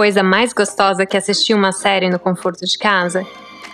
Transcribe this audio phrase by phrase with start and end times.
[0.00, 3.22] coisa mais gostosa que assistir uma série no conforto de casa?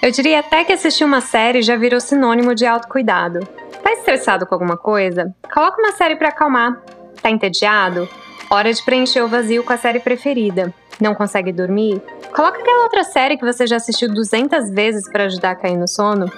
[0.02, 3.46] Eu diria até que assistir uma série já virou sinônimo de autocuidado.
[3.80, 5.32] Tá estressado com alguma coisa?
[5.54, 6.82] Coloca uma série para acalmar.
[7.22, 8.08] Tá entediado?
[8.50, 10.74] Hora de preencher o vazio com a série preferida.
[11.00, 12.02] Não consegue dormir?
[12.34, 15.86] Coloca aquela outra série que você já assistiu 200 vezes para ajudar a cair no
[15.86, 16.28] sono.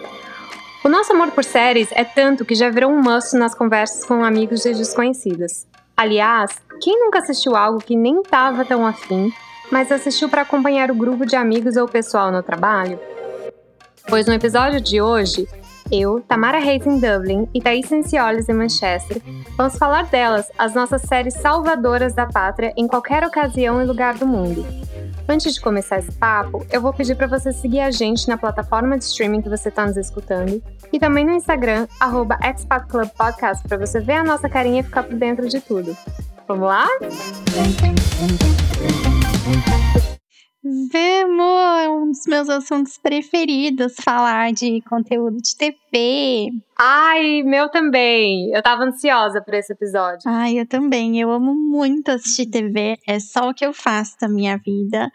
[0.84, 4.22] O nosso amor por séries é tanto que já virou um must nas conversas com
[4.22, 5.66] amigos e desconhecidas.
[5.96, 6.50] Aliás,
[6.82, 9.32] quem nunca assistiu algo que nem tava tão afim,
[9.70, 12.98] mas assistiu para acompanhar o grupo de amigos ou pessoal no trabalho?
[14.08, 15.46] Pois no episódio de hoje,
[15.90, 19.20] eu, Tamara Reis em Dublin e Thaís Sencioles em Manchester,
[19.56, 24.26] vamos falar delas, as nossas séries salvadoras da pátria em qualquer ocasião e lugar do
[24.26, 24.64] mundo.
[25.26, 28.96] Antes de começar esse papo, eu vou pedir para você seguir a gente na plataforma
[28.96, 32.38] de streaming que você está nos escutando e também no Instagram, arroba
[33.68, 35.96] para você ver a nossa carinha e ficar por dentro de tudo.
[36.48, 36.88] Vamos lá?
[40.90, 41.38] Vamos!
[41.78, 46.48] É um dos meus assuntos preferidos, falar de conteúdo de TV.
[46.78, 48.50] Ai, meu também.
[48.50, 50.22] Eu tava ansiosa por esse episódio.
[50.26, 51.20] Ai, eu também.
[51.20, 52.96] Eu amo muito assistir TV.
[53.06, 55.10] É só o que eu faço da minha vida.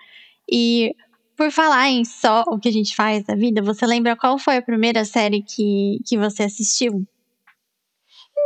[0.47, 0.95] E
[1.35, 4.57] por falar em só o que a gente faz da vida, você lembra qual foi
[4.57, 7.03] a primeira série que, que você assistiu?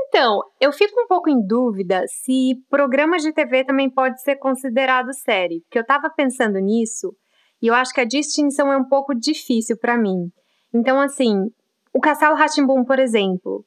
[0.08, 5.14] Então, eu fico um pouco em dúvida se programa de TV também pode ser considerado
[5.14, 7.14] série, porque eu estava pensando nisso
[7.62, 10.32] e eu acho que a distinção é um pouco difícil para mim.
[10.74, 11.50] Então, assim,
[11.94, 13.66] o Castelo Ratimbum, por exemplo,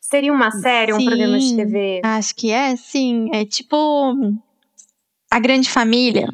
[0.00, 2.00] seria uma série, sim, um programa de TV?
[2.04, 3.28] Acho que é, sim.
[3.32, 4.14] É tipo
[5.30, 6.28] A Grande Família.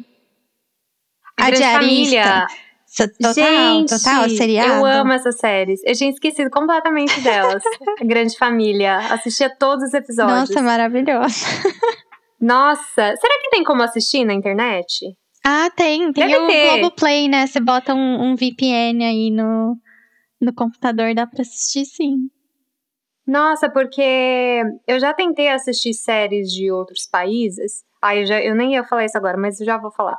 [1.37, 2.23] A, a Grande Diarista.
[2.23, 2.47] Família.
[2.95, 4.79] Total, Gente, total, seriado.
[4.79, 5.81] Eu amo essas séries.
[5.83, 7.61] Eu tinha esquecido completamente delas.
[8.01, 8.97] Grande Família.
[9.13, 10.49] Assistia todos os episódios.
[10.49, 11.45] Nossa, maravilhosa.
[12.39, 15.13] Nossa, será que tem como assistir na internet?
[15.45, 16.13] Ah, tem.
[16.13, 16.69] Tem Deve o ter.
[16.79, 17.45] Globoplay, né?
[17.45, 19.75] Você bota um, um, VPN aí no,
[20.39, 22.29] no computador, dá pra assistir sim.
[23.27, 27.83] Nossa, porque eu já tentei assistir séries de outros países.
[28.01, 30.17] Ah, eu, já, eu nem ia falar isso agora, mas eu já vou falar.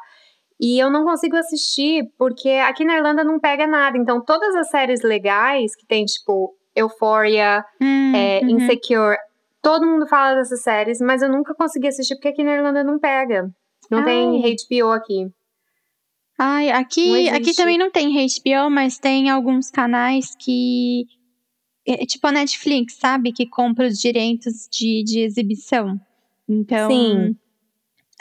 [0.60, 3.98] E eu não consigo assistir porque aqui na Irlanda não pega nada.
[3.98, 8.50] Então, todas as séries legais que tem, tipo, Euphoria, hum, é, uhum.
[8.50, 9.16] Insecure,
[9.62, 12.98] todo mundo fala dessas séries, mas eu nunca consegui assistir porque aqui na Irlanda não
[12.98, 13.50] pega.
[13.90, 14.04] Não Ai.
[14.04, 15.26] tem HBO aqui.
[16.38, 21.04] Ai, aqui, aqui também não tem HBO, mas tem alguns canais que.
[21.86, 23.32] É, tipo a Netflix, sabe?
[23.32, 25.98] Que compra os direitos de, de exibição.
[26.48, 26.90] Então.
[26.90, 27.36] Sim.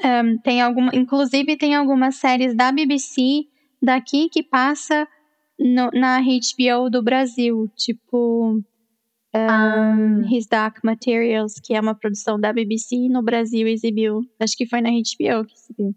[0.04, 3.46] Um, tem alguma, inclusive tem algumas séries da BBC
[3.82, 5.08] daqui que passa
[5.58, 8.62] no, na HBO do Brasil, tipo
[9.36, 14.66] um, His Dark Materials, que é uma produção da BBC no Brasil exibiu, acho que
[14.66, 15.96] foi na HBO que exibiu.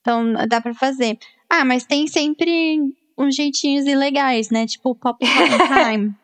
[0.00, 1.18] Então dá para fazer.
[1.50, 2.80] Ah, mas tem sempre
[3.16, 4.66] uns jeitinhos ilegais, né?
[4.66, 5.28] Tipo Popcorn
[5.68, 6.14] Time.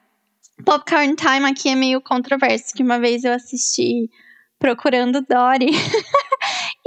[0.65, 4.09] Popcorn Time aqui é meio controverso, que uma vez eu assisti
[4.59, 5.71] procurando Dory.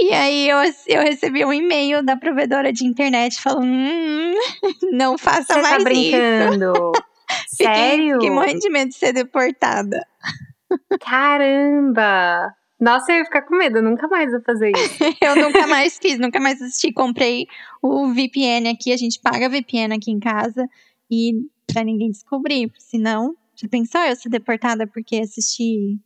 [0.00, 4.32] E aí eu, eu recebi um e-mail da provedora de internet falando: hum,
[4.92, 6.72] não faça Você tá mais tá brincando.
[7.46, 7.56] isso.
[7.56, 8.14] Sério?
[8.14, 10.06] Fiquei morrendo de medo de ser deportada.
[11.00, 12.54] Caramba!
[12.80, 15.02] Nossa, eu ia ficar com medo, eu nunca mais vou fazer isso.
[15.20, 16.92] eu nunca mais fiz, nunca mais assisti.
[16.92, 17.48] Comprei
[17.82, 20.68] o VPN aqui, a gente paga VPN aqui em casa
[21.10, 21.32] e
[21.66, 22.70] pra ninguém descobrir.
[22.78, 25.98] Senão, já pensou eu ser deportada porque assisti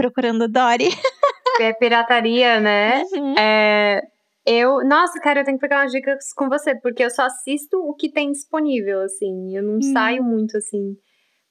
[0.00, 0.88] Procurando Dory?
[1.60, 3.02] é pirataria, né?
[3.12, 3.34] Uhum.
[3.38, 4.00] É,
[4.46, 7.76] eu, nossa, cara, eu tenho que pegar umas dicas com você, porque eu só assisto
[7.76, 9.54] o que tem disponível, assim.
[9.54, 9.82] Eu não uhum.
[9.92, 10.96] saio muito, assim,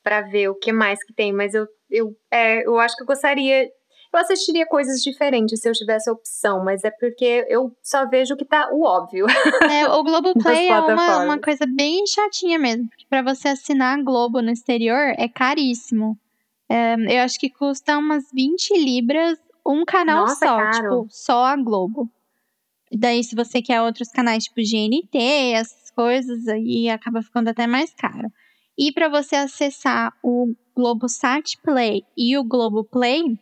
[0.03, 3.07] para ver o que mais que tem, mas eu, eu, é, eu acho que eu
[3.07, 3.69] gostaria.
[4.11, 8.33] Eu assistiria coisas diferentes se eu tivesse a opção, mas é porque eu só vejo
[8.33, 9.27] o que tá o óbvio.
[9.71, 14.01] É, o Globoplay é uma, uma coisa bem chatinha mesmo, porque pra você assinar a
[14.01, 16.17] Globo no exterior é caríssimo.
[16.69, 20.73] É, eu acho que custa umas 20 libras um canal Nossa, só, caro.
[20.73, 22.09] tipo, só a Globo.
[22.91, 25.17] Daí, se você quer outros canais, tipo GNT,
[25.53, 28.31] essas coisas, aí acaba ficando até mais caro.
[28.77, 33.37] E para você acessar o Globosat Play e o Globo Play,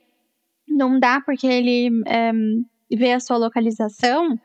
[0.67, 2.31] não dá porque ele é,
[2.95, 4.37] vê a sua localização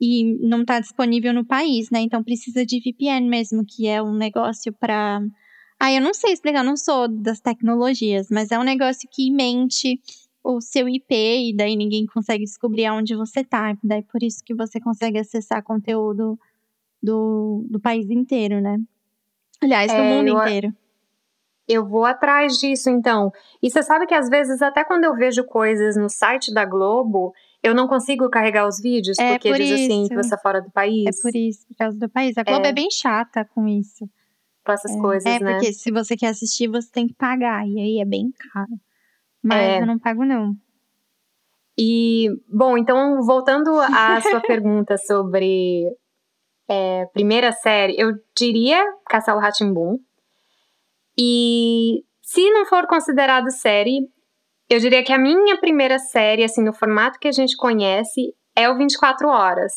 [0.00, 2.00] e não está disponível no país, né?
[2.00, 5.20] Então precisa de VPN mesmo, que é um negócio para.
[5.82, 9.98] Ah, eu não sei explicar, não sou das tecnologias, mas é um negócio que mente
[10.44, 13.74] o seu IP e daí ninguém consegue descobrir aonde você tá.
[13.82, 16.38] Daí por isso que você consegue acessar conteúdo
[17.02, 18.78] do, do país inteiro, né?
[19.62, 20.74] Aliás, do é, mundo eu, inteiro.
[21.66, 23.32] Eu vou atrás disso, então.
[23.62, 27.32] E você sabe que às vezes, até quando eu vejo coisas no site da Globo,
[27.62, 29.84] eu não consigo carregar os vídeos é porque por diz isso.
[29.84, 31.06] assim que você é fora do país.
[31.06, 32.36] É por isso, por causa do país.
[32.36, 34.06] A Globo é, é bem chata com isso.
[34.70, 35.50] Com essas é, coisas, é, né?
[35.50, 37.66] É, porque se você quer assistir, você tem que pagar.
[37.66, 38.72] E aí é bem caro.
[39.42, 39.80] Mas é.
[39.80, 40.54] eu não pago, não.
[41.78, 45.86] E, bom, então, voltando à sua pergunta sobre
[46.68, 49.98] é, primeira série, eu diria Castelo Ratimbum.
[51.18, 54.00] E se não for considerado série,
[54.68, 58.68] eu diria que a minha primeira série, assim, no formato que a gente conhece, é
[58.68, 59.72] o 24 Horas.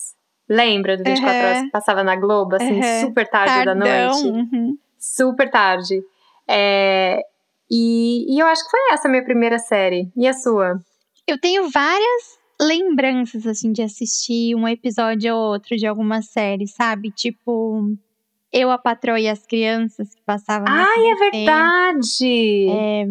[0.47, 1.45] Lembra do 24 uhum.
[1.45, 3.01] Horas que passava na Globo, assim, uhum.
[3.07, 3.79] super tarde Tardão.
[3.79, 4.27] da noite?
[4.27, 4.77] Uhum.
[5.03, 6.01] Super tarde.
[6.47, 7.19] É,
[7.69, 10.09] e, e eu acho que foi essa a minha primeira série.
[10.15, 10.79] E a sua?
[11.27, 17.11] Eu tenho várias lembranças, assim, de assistir um episódio ou outro de alguma série, sabe?
[17.11, 17.81] Tipo,
[18.51, 22.67] Eu, a Patroa e as Crianças, que passavam Ai, é verdade!
[22.69, 23.05] É,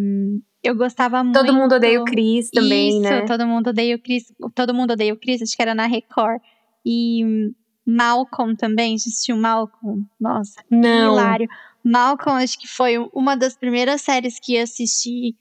[0.62, 1.38] eu gostava muito.
[1.38, 3.22] Todo mundo odeia o Chris também, Isso, né?
[3.26, 4.32] todo mundo odeia o Chris.
[4.54, 6.40] Todo mundo odeia o Chris, acho que era na Record.
[6.86, 7.52] E
[7.86, 10.04] Malcolm também, assistiu Malcolm?
[10.20, 11.12] Nossa, Não.
[11.12, 11.48] hilário.
[11.84, 15.34] Malcolm, acho que foi uma das primeiras séries que assisti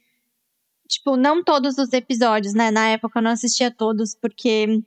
[0.87, 2.69] tipo, não todos os episódios, né?
[2.69, 4.81] Na época eu não assistia todos porque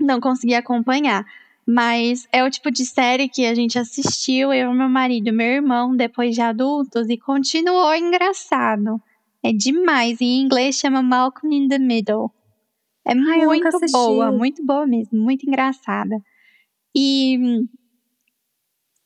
[0.00, 1.24] não conseguia acompanhar.
[1.66, 5.94] Mas é o tipo de série que a gente assistiu, eu, meu marido, meu irmão,
[5.94, 9.00] depois de adultos, e continuou engraçado.
[9.44, 10.20] É demais.
[10.20, 12.32] Em inglês chama Malcolm in the Middle.
[13.06, 16.16] É Ai, muito boa, muito boa mesmo, muito engraçada.
[16.94, 17.38] E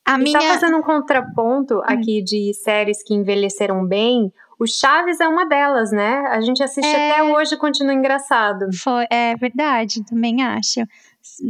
[0.07, 0.41] a e minha.
[0.41, 1.83] Só fazendo um contraponto hum.
[1.83, 6.25] aqui de séries que envelheceram bem, o Chaves é uma delas, né?
[6.31, 7.11] A gente assiste é...
[7.11, 8.67] até hoje e continua engraçado.
[8.73, 10.79] Foi, é verdade, também acho.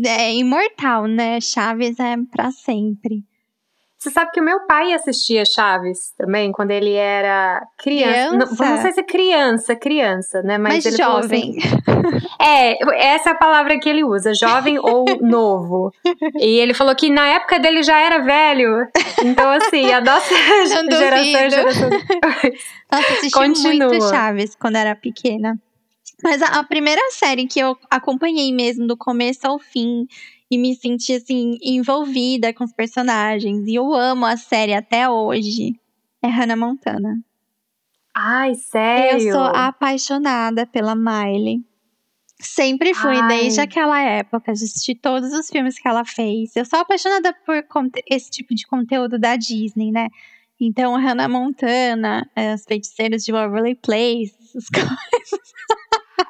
[0.06, 1.40] É imortal, né?
[1.40, 3.24] Chaves é para sempre.
[3.98, 8.30] Você sabe que o meu pai assistia Chaves também quando ele era criança.
[8.30, 8.64] Criança?
[8.64, 10.60] Não, não sei se é criança, criança, né?
[10.60, 11.58] Mas, Mas ele jovem.
[11.58, 15.92] Assim, é, essa é a palavra que ele usa, jovem ou novo.
[16.36, 18.88] E ele falou que na época dele já era velho.
[19.24, 20.36] Então, assim, a nossa
[20.68, 21.90] geração, é geração.
[22.92, 23.88] Nossa, assisti Continua.
[23.88, 25.60] muito Chaves quando era pequena.
[26.24, 30.08] Mas a, a primeira série que eu acompanhei mesmo do começo ao fim
[30.50, 33.68] e me senti assim envolvida com os personagens.
[33.68, 35.74] E eu amo a série até hoje.
[36.22, 37.16] É Hannah Montana.
[38.16, 39.28] Ai, sério?
[39.28, 41.64] Eu sou apaixonada pela Miley.
[42.40, 43.28] Sempre fui, Ai.
[43.28, 46.56] desde aquela época, assisti todos os filmes que ela fez.
[46.56, 47.64] Eu sou apaixonada por
[48.10, 50.08] esse tipo de conteúdo da Disney, né?
[50.60, 55.54] Então, Hannah Montana, As Feiticeiras de Waverly Place, essas coisas.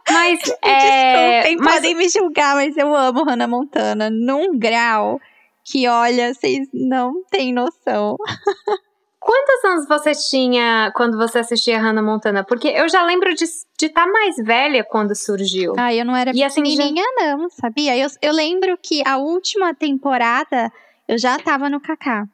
[0.10, 1.76] Mas, é, Desculpem, mas...
[1.76, 5.20] podem me julgar, mas eu amo Hannah Montana num grau
[5.64, 8.16] que, olha, vocês não têm noção.
[9.20, 12.46] Quantos anos você tinha quando você assistia Hannah Montana?
[12.46, 15.74] Porque eu já lembro de estar tá mais velha quando surgiu.
[15.78, 17.36] Ah, eu não era e assim, pequenininha já...
[17.36, 17.98] não, sabia?
[17.98, 20.72] Eu, eu lembro que a última temporada
[21.10, 22.26] eu já tava no Kaká.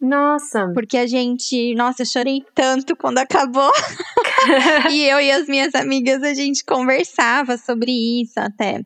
[0.00, 0.70] Nossa.
[0.74, 1.74] Porque a gente.
[1.74, 3.72] Nossa, eu chorei tanto quando acabou.
[4.90, 8.84] e eu e as minhas amigas, a gente conversava sobre isso até.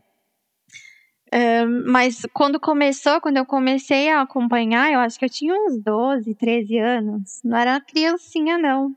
[1.87, 6.35] mas quando começou, quando eu comecei a acompanhar, eu acho que eu tinha uns 12,
[6.35, 7.41] 13 anos.
[7.45, 8.89] Não era criancinha, não.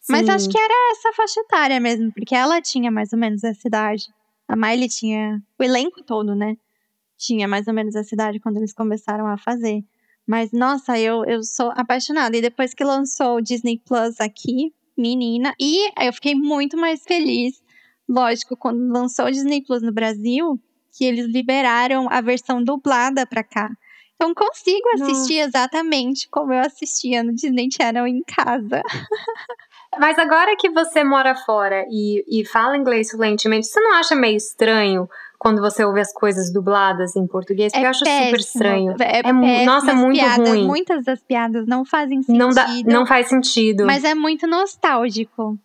[0.00, 0.12] Sim.
[0.12, 3.66] Mas acho que era essa faixa etária mesmo, porque ela tinha mais ou menos essa
[3.66, 4.04] idade.
[4.46, 5.42] A Miley tinha.
[5.58, 6.56] O elenco todo, né?
[7.18, 9.82] Tinha mais ou menos essa idade quando eles começaram a fazer.
[10.24, 12.36] Mas, nossa, eu, eu sou apaixonada.
[12.36, 17.62] E depois que lançou o Disney Plus aqui, menina, e eu fiquei muito mais feliz,
[18.08, 20.58] lógico, quando lançou o Disney Plus no Brasil,
[20.96, 23.70] que eles liberaram a versão dublada pra cá.
[24.14, 25.48] Então consigo assistir Nossa.
[25.48, 28.82] exatamente como eu assistia no Disney Channel em casa.
[29.98, 34.36] Mas agora que você mora fora e, e fala inglês fluentemente, você não acha meio
[34.36, 35.08] estranho
[35.46, 38.94] quando você ouve as coisas dubladas em português, que é eu acho péssimo, super estranho.
[39.00, 40.66] É, é nossa, é muito piadas, ruim.
[40.66, 42.36] Muitas das piadas não fazem sentido.
[42.36, 43.86] Não, dá, não faz sentido.
[43.86, 45.56] Mas é muito nostálgico.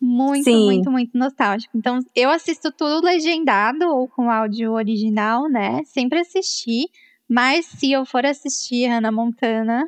[0.00, 0.64] Muito, Sim.
[0.64, 1.76] muito, muito nostálgico.
[1.76, 5.82] Então, eu assisto tudo legendado ou com áudio original, né?
[5.84, 6.88] Sempre assisti.
[7.28, 9.84] Mas se eu for assistir Hannah Montana,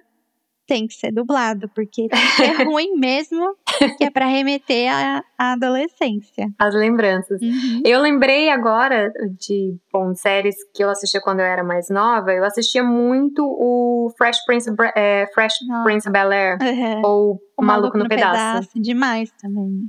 [0.73, 3.55] tem que ser dublado, porque tem que ser ruim mesmo,
[3.99, 6.49] que é para remeter à, adolescência.
[6.59, 7.43] As lembranças.
[7.43, 7.83] Uhum.
[7.85, 12.33] Eu lembrei agora de bom, séries que eu assistia quando eu era mais nova.
[12.33, 17.03] Eu assistia muito o Fresh Prince, é, Fresh Prince Bel Air, uhum.
[17.05, 18.33] ou O Maluco, Maluco no, no pedaço.
[18.33, 18.81] pedaço.
[18.81, 19.83] Demais também.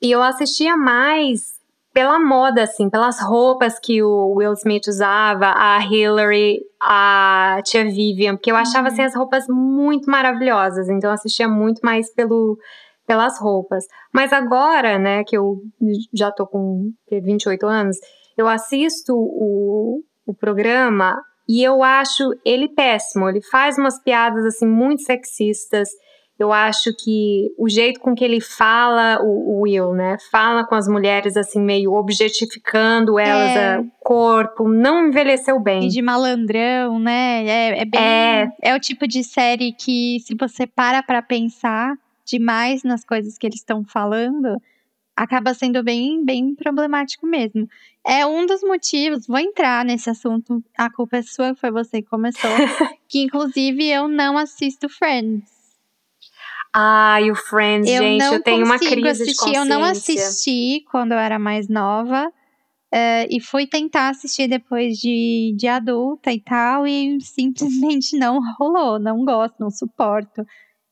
[0.00, 1.61] E eu assistia mais
[1.92, 8.36] pela moda, assim, pelas roupas que o Will Smith usava, a Hillary, a tia Vivian,
[8.36, 8.92] porque eu achava, uhum.
[8.92, 12.58] assim, as roupas muito maravilhosas, então eu assistia muito mais pelo,
[13.06, 13.84] pelas roupas.
[14.12, 15.60] Mas agora, né, que eu
[16.14, 17.96] já tô com 28 anos,
[18.36, 21.16] eu assisto o, o programa
[21.48, 23.28] e eu acho ele péssimo.
[23.28, 25.88] Ele faz umas piadas assim muito sexistas.
[26.38, 30.16] Eu acho que o jeito com que ele fala, o, o Will, né?
[30.30, 33.78] Fala com as mulheres assim, meio objetificando elas, é.
[33.78, 35.84] o corpo, não envelheceu bem.
[35.84, 37.46] E de malandrão, né?
[37.46, 38.00] É, é bem.
[38.00, 38.52] É.
[38.62, 43.46] é o tipo de série que, se você para pra pensar demais nas coisas que
[43.46, 44.60] eles estão falando,
[45.16, 47.68] acaba sendo bem, bem problemático mesmo.
[48.04, 52.08] É um dos motivos, vou entrar nesse assunto, a culpa é sua, foi você que
[52.08, 52.50] começou,
[53.08, 55.61] que inclusive eu não assisto Friends.
[56.74, 59.58] Ai, o Friends, eu gente, eu tenho uma crise assistir, de consciência.
[59.60, 62.32] Eu não assisti quando eu era mais nova.
[62.94, 68.98] Uh, e fui tentar assistir depois de, de adulta e tal, e simplesmente não rolou.
[68.98, 70.46] Não gosto, não suporto.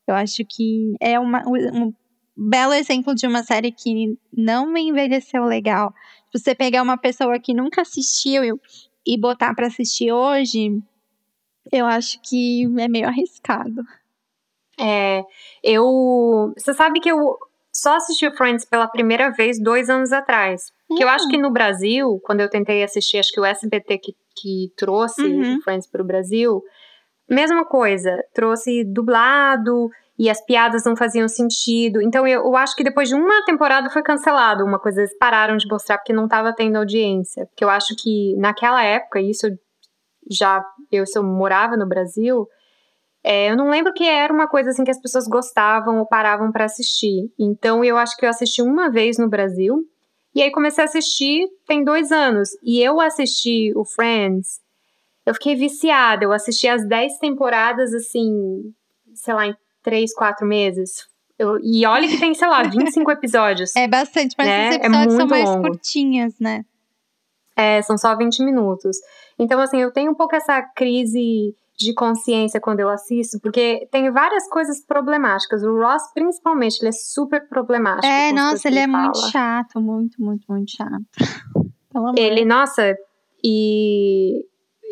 [0.07, 1.93] Eu acho que é uma, um
[2.35, 5.93] belo exemplo de uma série que não envelheceu legal.
[6.33, 8.59] Você pegar uma pessoa que nunca assistiu
[9.05, 10.81] e botar para assistir hoje,
[11.71, 13.83] eu acho que é meio arriscado.
[14.79, 15.23] É,
[15.63, 16.53] eu.
[16.57, 17.37] Você sabe que eu
[17.73, 20.71] só assisti Friends pela primeira vez dois anos atrás.
[20.89, 20.97] Uhum.
[20.97, 21.41] Que eu acho que hum.
[21.41, 25.61] no Brasil, quando eu tentei assistir, acho que o SBT que, que trouxe uhum.
[25.61, 26.61] Friends para o Brasil,
[27.29, 32.01] mesma coisa, trouxe dublado e as piadas não faziam sentido.
[32.01, 35.57] Então eu, eu, acho que depois de uma temporada foi cancelado, uma coisa eles pararam
[35.57, 37.45] de mostrar porque não estava tendo audiência.
[37.47, 39.47] Porque eu acho que naquela época, isso
[40.29, 42.47] já eu se eu morava no Brasil,
[43.23, 46.51] é, eu não lembro que era uma coisa assim que as pessoas gostavam ou paravam
[46.51, 47.31] para assistir.
[47.37, 49.85] Então eu acho que eu assisti uma vez no Brasil
[50.33, 54.59] e aí comecei a assistir tem dois anos e eu assisti o Friends.
[55.25, 56.23] Eu fiquei viciada.
[56.23, 58.73] Eu assisti as dez temporadas assim,
[59.13, 61.07] sei lá, em três, quatro meses.
[61.37, 63.75] Eu, e olha que tem, sei lá, 25 episódios.
[63.75, 64.69] É bastante, mas né?
[64.69, 65.61] esses é episódios é são mais longo.
[65.61, 66.65] curtinhas, né?
[67.55, 68.97] É, são só 20 minutos.
[69.37, 74.11] Então, assim, eu tenho um pouco essa crise de consciência quando eu assisto, porque tem
[74.11, 75.63] várias coisas problemáticas.
[75.63, 78.05] O Ross, principalmente, ele é super problemático.
[78.05, 81.03] É, nossa, ele, ele é muito chato, muito, muito, muito chato.
[82.17, 82.95] ele, nossa,
[83.43, 84.45] e.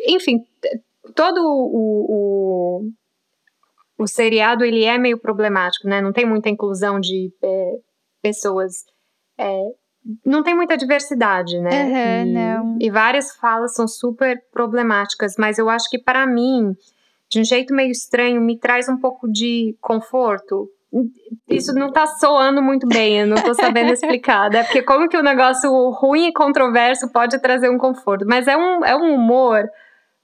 [0.08, 0.42] Enfim,
[1.14, 2.06] todo o,
[2.82, 2.90] o
[4.00, 6.00] o seriado ele é meio problemático, né?
[6.00, 7.72] Não tem muita inclusão de é,
[8.22, 8.86] pessoas.
[9.38, 9.60] É,
[10.24, 11.84] não tem muita diversidade, né?
[11.84, 12.78] Uhum, e, não.
[12.80, 16.74] e várias falas são super problemáticas, mas eu acho que para mim,
[17.28, 20.68] de um jeito meio estranho, me traz um pouco de conforto.
[21.48, 24.64] Isso não tá soando muito bem, eu não tô sabendo explicar, né?
[24.64, 28.24] Porque como que o um negócio ruim e controverso pode trazer um conforto?
[28.26, 29.68] Mas é um, é um humor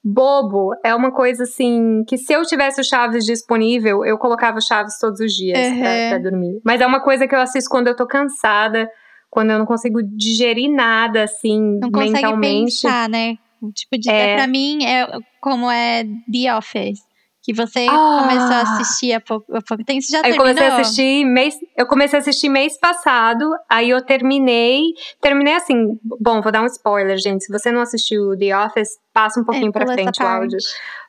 [0.07, 4.99] bobo é uma coisa assim que se eu tivesse o Chaves disponível, eu colocava Chaves
[5.01, 5.81] todos os dias uhum.
[5.81, 6.61] pra, pra, dormir.
[6.65, 8.89] Mas é uma coisa que eu assisto quando eu tô cansada,
[9.31, 12.13] quando eu não consigo digerir nada assim não mentalmente.
[12.13, 13.39] Não consegue pensar, né?
[13.73, 14.37] Tipo, de, é...
[14.37, 15.07] pra mim é
[15.41, 17.01] como é The Office.
[17.43, 18.27] Que você ah.
[18.27, 20.03] começou a assistir há pouco, há pouco tempo.
[20.03, 21.55] Você já eu comecei a assistir mês.
[21.77, 24.83] Eu comecei a assistir mês passado, aí eu terminei.
[25.21, 25.97] Terminei assim.
[26.03, 27.45] Bom, vou dar um spoiler, gente.
[27.45, 30.59] Se você não assistiu The Office, passa um é, pouquinho é, pra frente o áudio.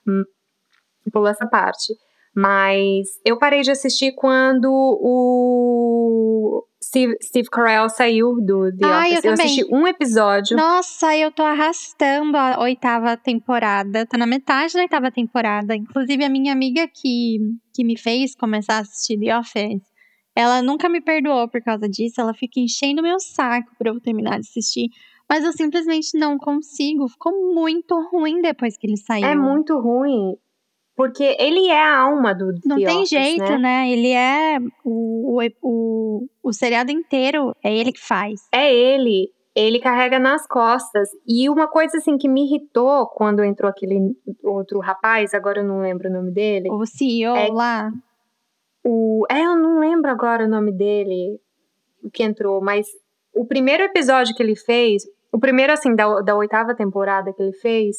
[0.08, 0.24] Hum,
[1.12, 1.96] pula essa parte.
[2.36, 9.24] Mas eu parei de assistir quando o Steve, Steve Carell saiu do The ah, Office.
[9.26, 10.56] Eu, eu assisti um episódio.
[10.56, 14.06] Nossa, eu tô arrastando a oitava temporada.
[14.06, 15.76] Tô na metade da oitava temporada.
[15.76, 17.40] Inclusive, a minha amiga que,
[17.74, 19.84] que me fez começar a assistir The Office,
[20.34, 22.22] ela nunca me perdoou por causa disso.
[22.22, 24.88] Ela fica enchendo meu saco pra eu terminar de assistir.
[25.30, 27.10] Mas eu simplesmente não consigo.
[27.10, 29.28] Ficou muito ruim depois que ele saiu.
[29.28, 30.38] É muito ruim.
[30.98, 33.58] Porque ele é a alma do Não The tem Office, jeito, né?
[33.60, 33.92] né?
[33.92, 38.48] Ele é o, o, o, o seriado inteiro, é ele que faz.
[38.52, 39.32] É ele.
[39.56, 41.08] Ele carrega nas costas.
[41.28, 45.82] E uma coisa assim que me irritou quando entrou aquele outro rapaz, agora eu não
[45.82, 46.68] lembro o nome dele.
[46.72, 47.92] O CEO é, lá.
[48.84, 51.40] O, é, eu não lembro agora o nome dele,
[52.12, 52.88] que entrou, mas
[53.36, 57.54] o primeiro episódio que ele fez, o primeiro assim, da, da oitava temporada que ele
[57.54, 57.98] fez,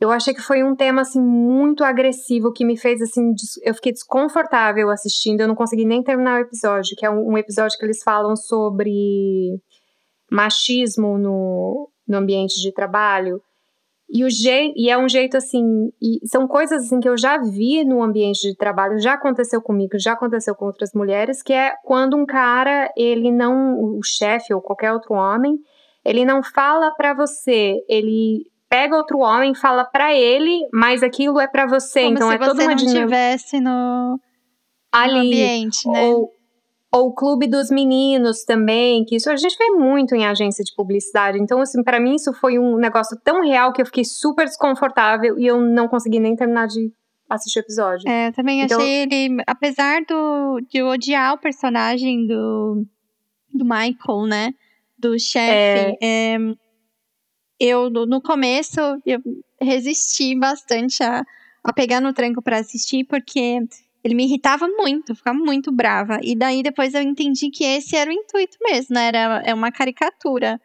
[0.00, 3.92] eu achei que foi um tema assim muito agressivo que me fez assim, eu fiquei
[3.92, 8.02] desconfortável assistindo, eu não consegui nem terminar o episódio, que é um, episódio que eles
[8.02, 9.60] falam sobre
[10.32, 13.42] machismo no, no ambiente de trabalho.
[14.08, 14.28] E, o
[14.74, 15.92] e é um jeito assim,
[16.24, 20.14] são coisas assim que eu já vi no ambiente de trabalho, já aconteceu comigo, já
[20.14, 24.92] aconteceu com outras mulheres, que é quando um cara, ele não, o chefe ou qualquer
[24.92, 25.58] outro homem,
[26.02, 31.48] ele não fala para você, ele pega outro homem, fala para ele, mas aquilo é
[31.48, 32.04] para você.
[32.04, 32.98] Como então se é toda uma dinâmica.
[33.00, 34.18] estivesse no,
[34.92, 36.04] Ali, no ambiente, né?
[36.04, 36.32] Ou,
[36.92, 40.72] Ou o Clube dos Meninos também, que isso a gente vê muito em agência de
[40.74, 41.38] publicidade.
[41.38, 45.36] Então, assim, para mim isso foi um negócio tão real que eu fiquei super desconfortável
[45.36, 46.92] e eu não consegui nem terminar de
[47.28, 48.08] assistir o episódio.
[48.08, 52.84] É, eu também então, achei ele, apesar do, de odiar o personagem do,
[53.52, 54.54] do Michael, né?
[54.96, 56.34] Do chefe, é...
[56.34, 56.38] é,
[57.60, 59.20] eu no começo eu
[59.60, 61.22] resisti bastante a,
[61.62, 63.60] a pegar no tranco para assistir, porque
[64.02, 66.18] ele me irritava muito, ficava muito brava.
[66.22, 69.08] E daí depois eu entendi que esse era o intuito mesmo, né?
[69.08, 70.60] Era, é uma caricatura.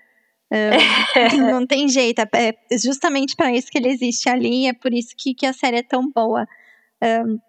[1.52, 5.14] não tem jeito, é, é justamente para isso que ele existe ali, é por isso
[5.18, 6.48] que, que a série é tão boa.
[7.04, 7.40] Um,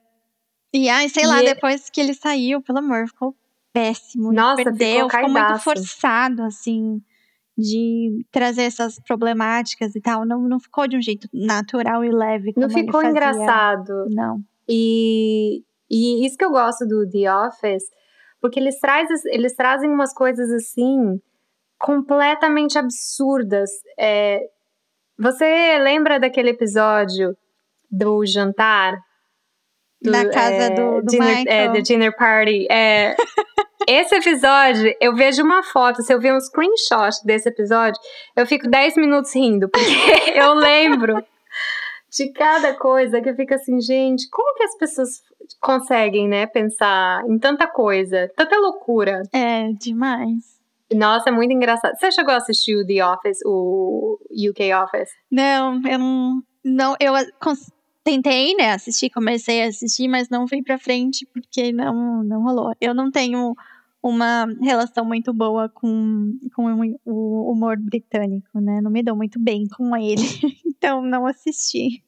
[0.73, 3.37] e ai, sei e lá, depois que ele saiu, pelo amor, ficou
[3.73, 4.33] péssimo.
[4.33, 7.01] Nossa, perdeu, ficou, ficou muito forçado, assim,
[7.57, 10.27] de trazer essas problemáticas e tal.
[10.27, 12.53] Não, não ficou de um jeito natural e leve.
[12.57, 14.07] não ficou engraçado.
[14.11, 14.41] Não.
[14.69, 17.85] E, e isso que eu gosto do The Office,
[18.41, 21.21] porque eles, traz, eles trazem umas coisas assim
[21.79, 23.71] completamente absurdas.
[23.99, 24.41] É,
[25.19, 27.37] você lembra daquele episódio
[27.91, 28.99] do jantar?
[30.03, 32.67] Do, Na casa é, do, do dinner, É, do dinner party.
[32.71, 33.17] É,
[33.89, 38.01] esse episódio, eu vejo uma foto, se eu ver um screenshot desse episódio,
[38.35, 39.87] eu fico 10 minutos rindo, porque
[40.35, 41.23] eu lembro
[42.11, 45.09] de cada coisa que eu fico assim, gente, como que as pessoas
[45.61, 49.23] conseguem, né, pensar em tanta coisa, tanta loucura.
[49.33, 50.57] É, demais.
[50.93, 51.97] Nossa, é muito engraçado.
[51.99, 55.11] Você chegou a assistir o The Office, o UK Office?
[55.31, 56.43] Não, eu não.
[56.65, 57.13] não eu
[58.07, 62.73] tentei, né, assistir, comecei a assistir, mas não fui pra frente porque não, não rolou.
[62.81, 63.53] Eu não tenho
[64.01, 68.81] uma relação muito boa com, com o humor britânico, né?
[68.81, 70.23] Não me dou muito bem com ele,
[70.65, 72.05] então não assisti.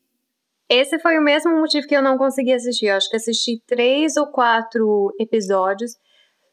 [0.69, 2.87] Esse foi o mesmo motivo que eu não consegui assistir.
[2.87, 5.97] Eu acho que assisti três ou quatro episódios.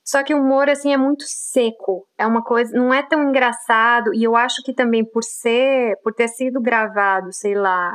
[0.04, 2.08] Só que o humor, assim, é muito seco.
[2.17, 4.12] É uma coisa, não é tão engraçado.
[4.13, 7.93] E eu acho que também por ser, por ter sido gravado, sei lá,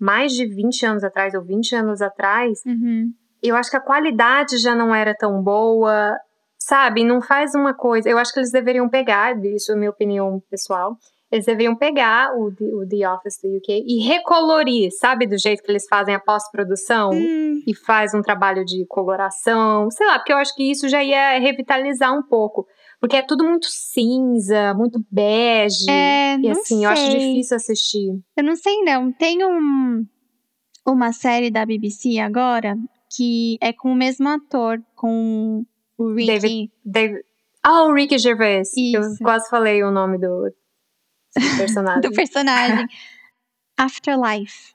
[0.00, 3.12] mais de 20 anos atrás ou 20 anos atrás, uhum.
[3.42, 6.16] eu acho que a qualidade já não era tão boa.
[6.62, 7.04] Sabe?
[7.04, 8.08] Não faz uma coisa.
[8.08, 10.96] Eu acho que eles deveriam pegar, isso é minha opinião pessoal
[11.30, 15.26] eles deveriam pegar o, o The Office do UK e recolorir, sabe?
[15.26, 17.62] Do jeito que eles fazem a pós-produção hum.
[17.66, 21.38] e faz um trabalho de coloração, sei lá, porque eu acho que isso já ia
[21.38, 22.66] revitalizar um pouco.
[23.00, 25.90] Porque é tudo muito cinza, muito bege.
[25.90, 26.84] É, e assim, sei.
[26.84, 28.20] eu acho difícil assistir.
[28.36, 29.10] Eu não sei, não.
[29.10, 30.06] Tem um,
[30.86, 32.76] uma série da BBC agora
[33.16, 35.64] que é com o mesmo ator, com
[35.98, 36.26] o Ricky.
[36.26, 37.24] David, David,
[37.62, 38.70] ah, o Ricky Gervais.
[38.76, 38.96] Isso.
[38.96, 40.52] Eu quase falei o nome do,
[41.58, 42.00] personagem.
[42.00, 42.86] do personagem.
[43.76, 44.74] Afterlife.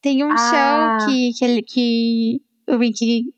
[0.00, 0.98] Tem um ah.
[0.98, 3.34] show que, que, ele, que o Ricky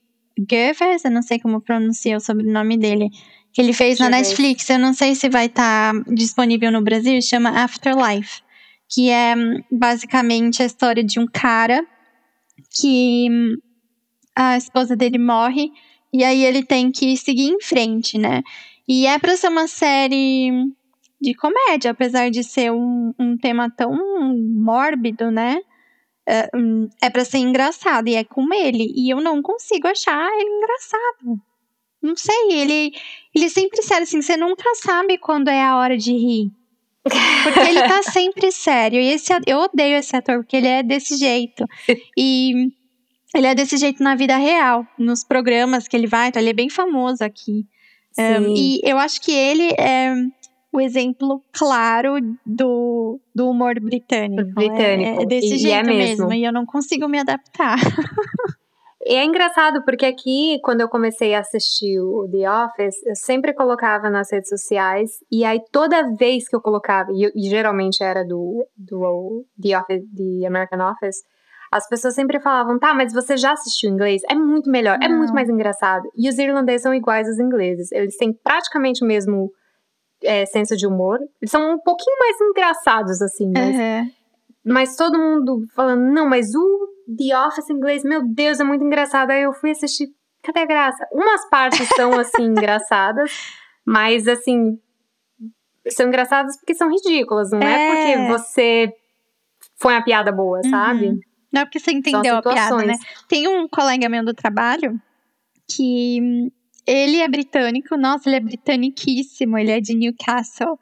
[0.50, 3.08] Gervais, eu não sei como pronuncia o sobrenome dele,
[3.52, 4.68] que ele fez na Netflix.
[4.70, 8.42] Eu não sei se vai estar tá disponível no Brasil, chama Afterlife.
[8.90, 9.34] Que é
[9.70, 11.84] basicamente a história de um cara
[12.80, 13.28] que
[14.34, 15.70] a esposa dele morre
[16.12, 18.42] e aí ele tem que seguir em frente, né?
[18.86, 20.50] E é pra ser uma série
[21.20, 23.92] de comédia, apesar de ser um, um tema tão
[24.54, 25.58] mórbido, né?
[26.26, 28.92] É, hum, é para ser engraçado e é com ele.
[28.94, 31.40] E eu não consigo achar ele engraçado.
[32.00, 32.92] Não sei, ele,
[33.38, 36.50] ele sempre sério assim, você nunca sabe quando é a hora de rir.
[37.02, 39.00] Porque ele tá sempre sério.
[39.00, 41.64] E esse, eu odeio esse ator, porque ele é desse jeito.
[42.16, 42.70] E
[43.34, 44.86] ele é desse jeito na vida real.
[44.98, 47.66] Nos programas que ele vai, então ele é bem famoso aqui.
[48.18, 50.12] Um, e eu acho que ele é
[50.72, 54.54] o exemplo claro do, do humor britânico.
[54.54, 55.20] Britânico.
[55.20, 56.26] É, é desse e, jeito e é mesmo.
[56.26, 56.34] mesmo.
[56.34, 57.78] E eu não consigo me adaptar.
[59.08, 63.54] E é engraçado porque aqui, quando eu comecei a assistir o The Office, eu sempre
[63.54, 68.22] colocava nas redes sociais, e aí toda vez que eu colocava, e, e geralmente era
[68.22, 71.24] do, do The, Office, The American Office,
[71.72, 74.20] as pessoas sempre falavam, tá, mas você já assistiu inglês?
[74.28, 75.06] É muito melhor, Não.
[75.06, 76.06] é muito mais engraçado.
[76.14, 79.50] E os irlandeses são iguais aos ingleses, eles têm praticamente o mesmo
[80.22, 81.18] é, senso de humor.
[81.40, 84.10] Eles são um pouquinho mais engraçados, assim, mas, uhum.
[84.66, 88.84] mas todo mundo falando, não, mas o The Office em inglês, meu Deus, é muito
[88.84, 89.30] engraçado.
[89.30, 90.08] Aí eu fui assistir,
[90.42, 91.06] cadê a graça?
[91.12, 93.30] Umas partes são, assim, engraçadas,
[93.84, 94.78] mas, assim,
[95.88, 98.92] são engraçadas porque são ridículas, não é, é porque você
[99.76, 100.70] foi uma piada boa, uhum.
[100.70, 101.20] sabe?
[101.52, 102.94] Não é porque você entendeu a piada, né?
[103.26, 105.00] Tem um colega meu do trabalho
[105.66, 106.50] que
[106.86, 110.78] ele é britânico, nossa, ele é britaniquíssimo, ele é de Newcastle.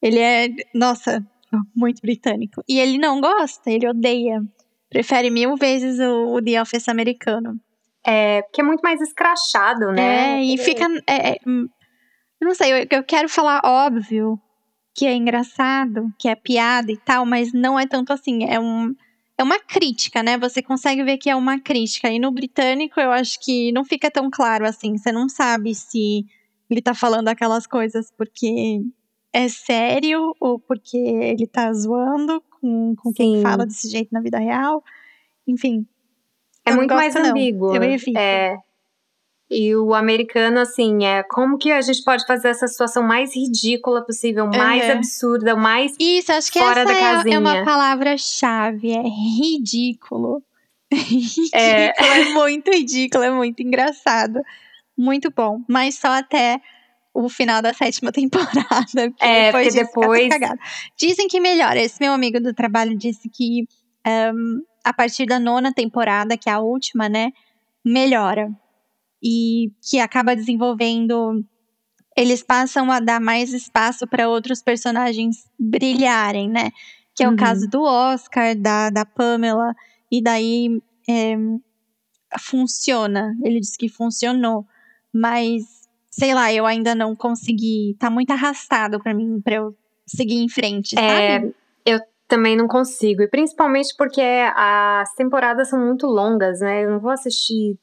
[0.00, 1.22] Ele é, nossa,
[1.74, 2.62] muito britânico.
[2.68, 4.42] E ele não gosta, ele odeia.
[4.90, 7.58] Prefere mil vezes o, o The Office americano.
[8.04, 10.40] É, porque é muito mais escrachado, né?
[10.40, 10.86] É, e fica.
[11.06, 11.68] É, é, hum,
[12.40, 14.40] não sei, eu, eu quero falar óbvio
[14.94, 18.44] que é engraçado, que é piada e tal, mas não é tanto assim.
[18.44, 18.94] É um
[19.38, 20.36] é uma crítica, né?
[20.36, 22.10] Você consegue ver que é uma crítica.
[22.10, 24.98] E no britânico, eu acho que não fica tão claro assim.
[24.98, 26.26] Você não sabe se
[26.68, 28.82] ele tá falando aquelas coisas porque
[29.32, 34.38] é sério ou porque ele tá zoando com, com quem fala desse jeito na vida
[34.38, 34.82] real.
[35.46, 35.86] Enfim.
[36.64, 37.74] É muito mais ambíguo.
[37.74, 38.18] Eu evito.
[38.18, 38.56] É,
[39.50, 44.06] e o americano, assim, é como que a gente pode fazer essa situação mais ridícula
[44.06, 44.92] possível, mais uhum.
[44.92, 47.34] absurda, mais Isso, acho que fora essa da é, casinha.
[47.34, 50.40] é uma palavra-chave, é ridículo.
[50.94, 51.92] ridículo, é...
[51.98, 54.40] é muito ridículo, é muito engraçado.
[54.96, 56.60] Muito bom, mas só até
[57.12, 59.10] o final da sétima temporada.
[59.10, 60.34] Porque é, depois porque depois.
[60.96, 61.80] Dizem que melhora.
[61.80, 63.66] Esse meu amigo do trabalho disse que
[64.06, 67.32] um, a partir da nona temporada, que é a última, né?
[67.84, 68.50] Melhora
[69.22, 71.44] e que acaba desenvolvendo.
[72.16, 76.70] Eles passam a dar mais espaço para outros personagens brilharem, né?
[77.14, 77.34] Que é uhum.
[77.34, 79.74] o caso do Oscar, da, da Pamela,
[80.10, 81.36] e daí é,
[82.38, 83.34] funciona.
[83.42, 84.66] Ele disse que funcionou,
[85.12, 85.79] mas
[86.20, 87.96] sei lá, eu ainda não consegui.
[87.98, 89.74] Tá muito arrastado para mim, para eu
[90.06, 91.54] seguir em frente, é, sabe?
[91.84, 94.20] Eu também não consigo, e principalmente porque
[94.54, 96.84] as temporadas são muito longas, né?
[96.84, 97.76] Eu não vou assistir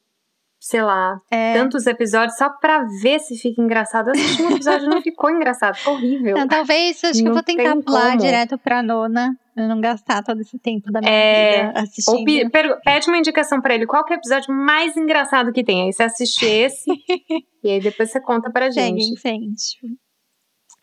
[0.60, 1.54] sei lá, é.
[1.54, 4.08] tantos episódios só pra ver se fica engraçado.
[4.08, 6.36] Eu assisti um episódio e não ficou engraçado, ficou horrível.
[6.36, 8.22] Não, talvez, acho não que eu vou tentar pular como.
[8.22, 9.38] direto pra nona.
[9.54, 12.18] Pra não gastar todo esse tempo da minha é, vida assistindo.
[12.18, 15.84] Ou pede uma indicação pra ele, qual que é o episódio mais engraçado que tem?
[15.84, 16.86] Aí você assiste esse
[17.64, 19.02] e aí depois você conta pra gente.
[19.02, 19.78] Segue em frente.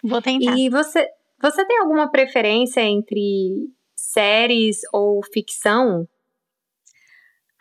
[0.03, 0.57] Vou tentar.
[0.57, 1.09] E você,
[1.41, 6.07] você tem alguma preferência entre séries ou ficção?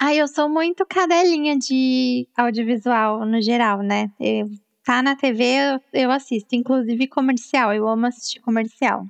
[0.05, 4.09] Ai, eu sou muito cadelinha de audiovisual no geral, né?
[4.19, 4.49] Eu,
[4.83, 7.71] tá na TV, eu, eu assisto, inclusive comercial.
[7.71, 9.05] Eu amo assistir comercial.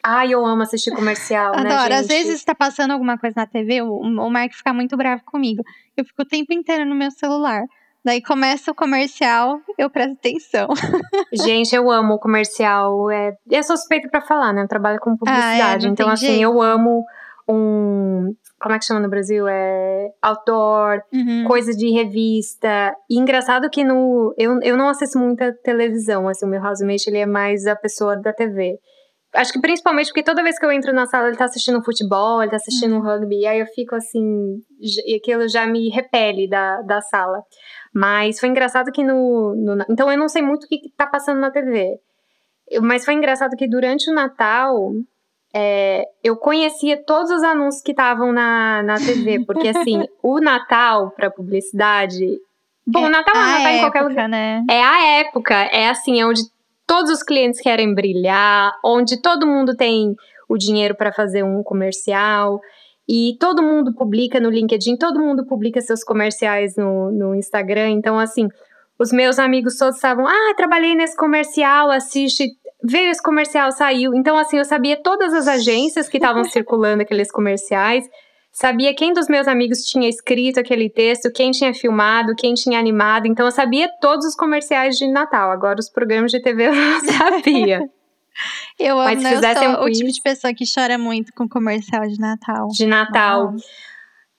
[0.00, 1.94] Ai, eu amo assistir comercial, né, Adoro.
[1.94, 5.64] Às vezes tá passando alguma coisa na TV, o, o Mark fica muito bravo comigo.
[5.96, 7.64] Eu fico o tempo inteiro no meu celular.
[8.04, 10.68] Daí começa o comercial, eu presto atenção.
[11.34, 13.10] Gente, eu amo o comercial.
[13.10, 14.62] É, eu sou suspeita pra falar, né?
[14.62, 15.86] Eu trabalho com publicidade.
[15.86, 16.42] Ah, é, então, assim, jeito.
[16.42, 17.04] eu amo
[17.48, 19.48] um como é que chama no Brasil?
[19.48, 21.44] É outdoor, uhum.
[21.46, 22.94] coisa de revista.
[23.10, 24.32] E engraçado que no.
[24.38, 28.16] Eu, eu não assisto muita televisão, assim, o meu housemate ele é mais a pessoa
[28.16, 28.78] da TV.
[29.34, 32.40] Acho que principalmente porque toda vez que eu entro na sala ele tá assistindo futebol,
[32.40, 33.02] ele tá assistindo uhum.
[33.02, 37.42] rugby, e aí eu fico assim, e aquilo já me repele da, da sala.
[37.94, 41.06] Mas foi engraçado que no, no Então eu não sei muito o que, que tá
[41.06, 41.98] passando na TV.
[42.80, 44.92] Mas foi engraçado que durante o Natal,
[45.54, 51.10] é, eu conhecia todos os anúncios que estavam na, na TV, porque assim, o Natal
[51.10, 52.38] para publicidade.
[52.86, 54.28] Bom, o Natal é, Natal em qualquer lugar.
[54.28, 54.64] Né?
[54.70, 56.42] É a época, é assim, é onde
[56.86, 60.14] todos os clientes querem brilhar, onde todo mundo tem
[60.48, 62.60] o dinheiro para fazer um comercial.
[63.08, 67.90] E todo mundo publica no LinkedIn, todo mundo publica seus comerciais no, no Instagram.
[67.90, 68.48] Então, assim,
[68.98, 72.48] os meus amigos todos estavam, ah, trabalhei nesse comercial, assiste
[72.84, 74.14] veio esse comercial, saiu.
[74.14, 78.04] Então, assim, eu sabia todas as agências que estavam circulando aqueles comerciais.
[78.50, 83.26] Sabia quem dos meus amigos tinha escrito aquele texto, quem tinha filmado, quem tinha animado.
[83.26, 85.50] Então, eu sabia todos os comerciais de Natal.
[85.50, 87.88] Agora, os programas de TV eu não sabia.
[88.78, 89.34] eu amo, Mas, né?
[89.34, 92.68] eu sou um o tipo de pessoa que chora muito com comercial de Natal.
[92.68, 93.54] De Natal.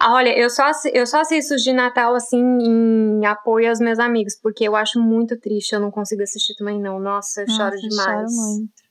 [0.06, 4.68] Olha, eu só, eu só assisto de Natal, assim, em apoio aos meus amigos, porque
[4.68, 7.00] eu acho muito triste, eu não consigo assistir também, não.
[7.00, 8.22] Nossa, eu Nossa, choro demais.
[8.24, 8.84] Eu choro muito.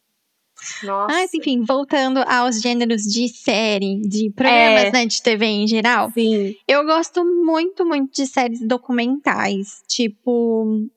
[0.84, 1.12] Nossa.
[1.12, 4.92] Mas, enfim, voltando aos gêneros de série, de programas, é.
[4.92, 6.10] né, de TV em geral.
[6.12, 6.54] Sim.
[6.68, 9.82] Eu gosto muito, muito de séries documentais.
[9.88, 10.88] Tipo,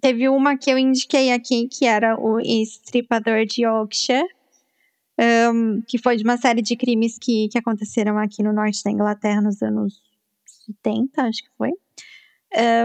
[0.00, 4.26] teve uma que eu indiquei aqui, que era o Estripador de Yorkshire
[5.52, 8.90] um, que foi de uma série de crimes que, que aconteceram aqui no norte da
[8.90, 10.00] Inglaterra nos anos
[10.66, 11.70] 70, acho que foi.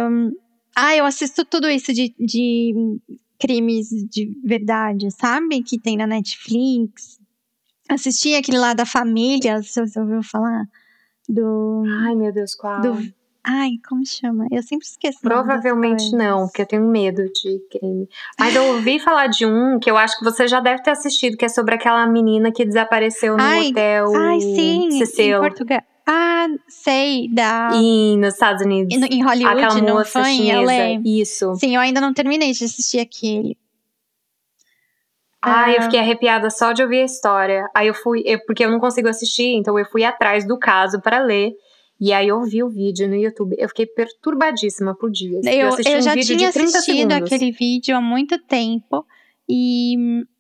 [0.10, 0.32] Um,
[0.76, 3.00] ah, eu assisto tudo isso de, de
[3.40, 5.64] crimes de verdade, sabe?
[5.64, 7.20] Que tem na Netflix.
[7.88, 10.66] Assisti aquele lá da família, se você ouviu falar.
[11.30, 11.84] Do.
[12.06, 12.82] Ai, meu Deus, qual?
[12.82, 13.14] Do
[13.48, 14.48] Ai, como chama?
[14.50, 15.20] Eu sempre esqueço.
[15.22, 18.10] Provavelmente não, porque eu tenho medo de crime.
[18.40, 21.38] Mas eu ouvi falar de um que eu acho que você já deve ter assistido,
[21.38, 24.16] que é sobre aquela menina que desapareceu no ai, hotel.
[24.16, 25.82] Ai, sim, em Portugal.
[26.08, 27.70] Ah, sei, da.
[27.74, 28.96] E nos Estados Unidos.
[28.96, 30.32] Em Hollywood, aquela não moça foi?
[30.32, 31.02] chinesa.
[31.06, 31.56] Isso.
[31.56, 33.56] Sim, eu ainda não terminei de assistir aquele.
[35.40, 37.70] Ah, eu fiquei arrepiada só de ouvir a história.
[37.76, 41.00] Aí eu fui, eu, porque eu não consigo assistir, então eu fui atrás do caso
[41.00, 41.54] para ler.
[42.00, 45.46] E aí eu vi o vídeo no YouTube, eu fiquei perturbadíssima por dias.
[45.46, 49.06] Eu, eu, eu um já tinha assistido aquele vídeo há muito tempo
[49.50, 49.96] e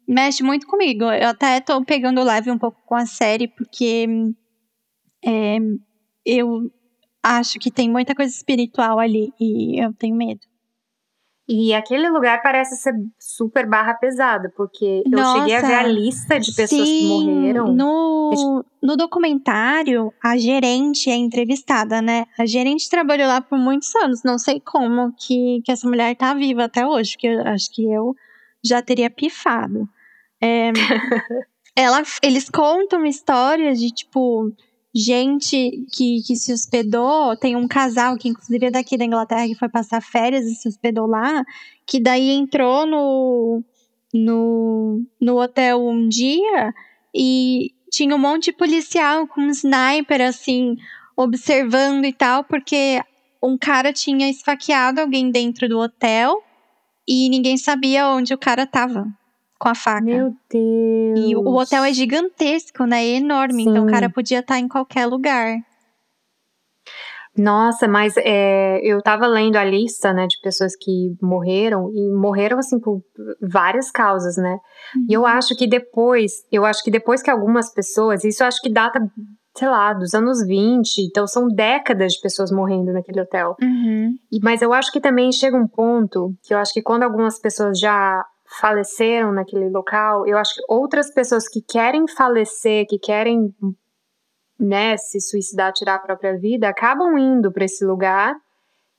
[0.07, 1.05] mexe muito comigo.
[1.05, 4.05] Eu até tô pegando leve um pouco com a série, porque
[5.23, 5.57] é,
[6.25, 6.69] eu
[7.23, 10.41] acho que tem muita coisa espiritual ali e eu tenho medo.
[11.47, 15.87] E aquele lugar parece ser super barra pesada, porque Nossa, eu cheguei a ver a
[15.87, 17.71] lista de pessoas sim, que morreram.
[17.71, 22.25] No, no documentário, a gerente é entrevistada, né?
[22.39, 24.23] A gerente trabalhou lá por muitos anos.
[24.23, 27.85] Não sei como que, que essa mulher tá viva até hoje, porque eu, acho que
[27.91, 28.15] eu
[28.63, 29.87] já teria pifado.
[30.41, 30.71] É,
[31.77, 34.51] ela, eles contam histórias de, tipo,
[34.95, 39.55] gente que, que se hospedou, tem um casal que inclusive é daqui da Inglaterra que
[39.55, 41.43] foi passar férias e se hospedou lá,
[41.85, 43.61] que daí entrou no,
[44.13, 46.73] no, no hotel um dia
[47.13, 50.77] e tinha um monte de policial com um sniper assim,
[51.17, 53.01] observando e tal, porque
[53.43, 56.41] um cara tinha esfaqueado alguém dentro do hotel
[57.05, 59.05] e ninguém sabia onde o cara tava
[59.59, 60.01] com a faca.
[60.01, 61.19] Meu Deus.
[61.19, 63.03] E o hotel é gigantesco, né?
[63.03, 63.63] É enorme.
[63.63, 63.69] Sim.
[63.69, 65.57] Então o cara podia estar em qualquer lugar.
[67.37, 72.57] Nossa, mas é, eu tava lendo a lista, né, de pessoas que morreram e morreram
[72.57, 73.01] assim por
[73.41, 74.57] várias causas, né?
[74.95, 75.05] Uhum.
[75.09, 75.27] E eu uhum.
[75.27, 79.01] acho que depois, eu acho que depois que algumas pessoas, isso eu acho que data,
[79.53, 83.57] sei lá, dos anos 20, então são décadas de pessoas morrendo naquele hotel.
[83.61, 84.15] Uhum.
[84.31, 87.37] E, mas eu acho que também chega um ponto que eu acho que quando algumas
[87.37, 88.23] pessoas já
[88.59, 93.53] faleceram naquele local, eu acho que outras pessoas que querem falecer, que querem
[94.59, 98.35] né, se suicidar, tirar a própria vida, acabam indo para esse lugar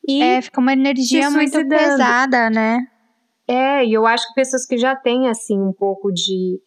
[0.06, 2.86] e é, fica uma energia muito pesada, né?
[3.48, 6.60] É, e eu acho que pessoas que já têm assim um pouco de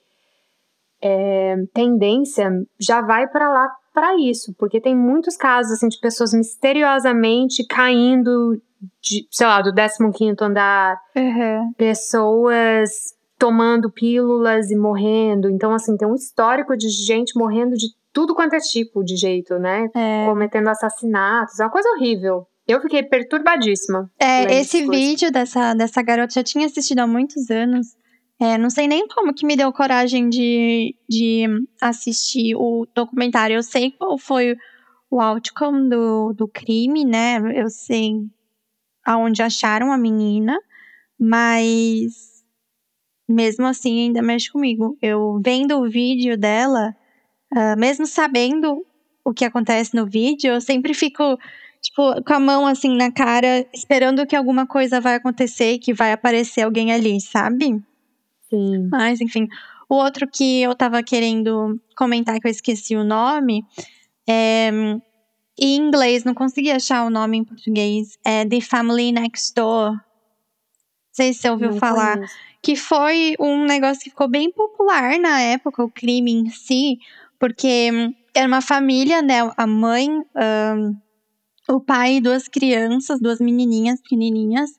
[1.01, 2.49] é, tendência
[2.79, 8.61] já vai para lá para isso, porque tem muitos casos assim de pessoas misteriosamente caindo
[9.01, 11.73] de, sei lá, do 15 andar, uhum.
[11.77, 12.89] pessoas
[13.37, 15.49] tomando pílulas e morrendo.
[15.49, 19.57] Então, assim, tem um histórico de gente morrendo de tudo quanto é tipo de jeito,
[19.57, 19.87] né?
[19.95, 20.25] É.
[20.25, 21.59] Cometendo assassinatos.
[21.59, 22.45] É uma coisa horrível.
[22.67, 24.11] Eu fiquei perturbadíssima.
[24.19, 27.87] É, esse vídeo dessa, dessa garota já tinha assistido há muitos anos.
[28.39, 31.45] É, não sei nem como que me deu coragem de, de
[31.81, 33.55] assistir o documentário.
[33.55, 34.55] Eu sei qual foi
[35.09, 37.39] o outcome do, do crime, né?
[37.55, 38.11] Eu sei
[39.09, 40.55] aonde acharam a menina,
[41.19, 42.43] mas
[43.27, 44.95] mesmo assim ainda mexe comigo.
[45.01, 46.95] Eu vendo o vídeo dela,
[47.51, 48.85] uh, mesmo sabendo
[49.25, 51.39] o que acontece no vídeo, eu sempre fico
[51.81, 56.11] tipo com a mão assim na cara, esperando que alguma coisa vai acontecer, que vai
[56.11, 57.81] aparecer alguém ali, sabe?
[58.47, 58.89] Sim.
[58.91, 59.47] Mas enfim,
[59.89, 63.65] o outro que eu tava querendo comentar que eu esqueci o nome
[64.27, 64.69] é
[65.59, 68.17] em inglês, não consegui achar o nome em português.
[68.23, 69.91] É The Family Next Door.
[69.91, 69.99] Não
[71.11, 72.15] sei se você ouviu não falar.
[72.15, 72.33] Conheço.
[72.61, 76.97] Que foi um negócio que ficou bem popular na época, o crime em si,
[77.39, 79.39] porque hum, era uma família, né?
[79.55, 80.95] A mãe, um,
[81.69, 84.71] o pai e duas crianças, duas menininhas pequenininhas.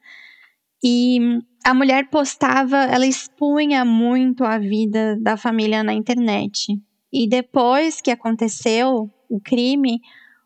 [0.83, 6.79] E hum, a mulher postava, ela expunha muito a vida da família na internet.
[7.13, 10.01] E depois que aconteceu o crime,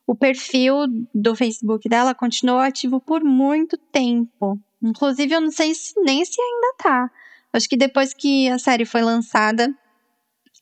[0.06, 4.58] o perfil do Facebook dela continuou ativo por muito tempo.
[4.82, 7.10] Inclusive, eu não sei se, nem se ainda tá.
[7.52, 9.72] Acho que depois que a série foi lançada,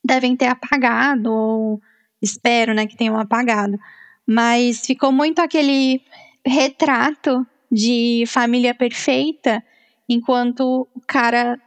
[0.05, 1.81] devem ter apagado, ou
[2.20, 3.78] espero, né, que tenham apagado.
[4.26, 6.00] Mas ficou muito aquele
[6.46, 9.62] retrato de família perfeita,
[10.09, 11.59] enquanto o cara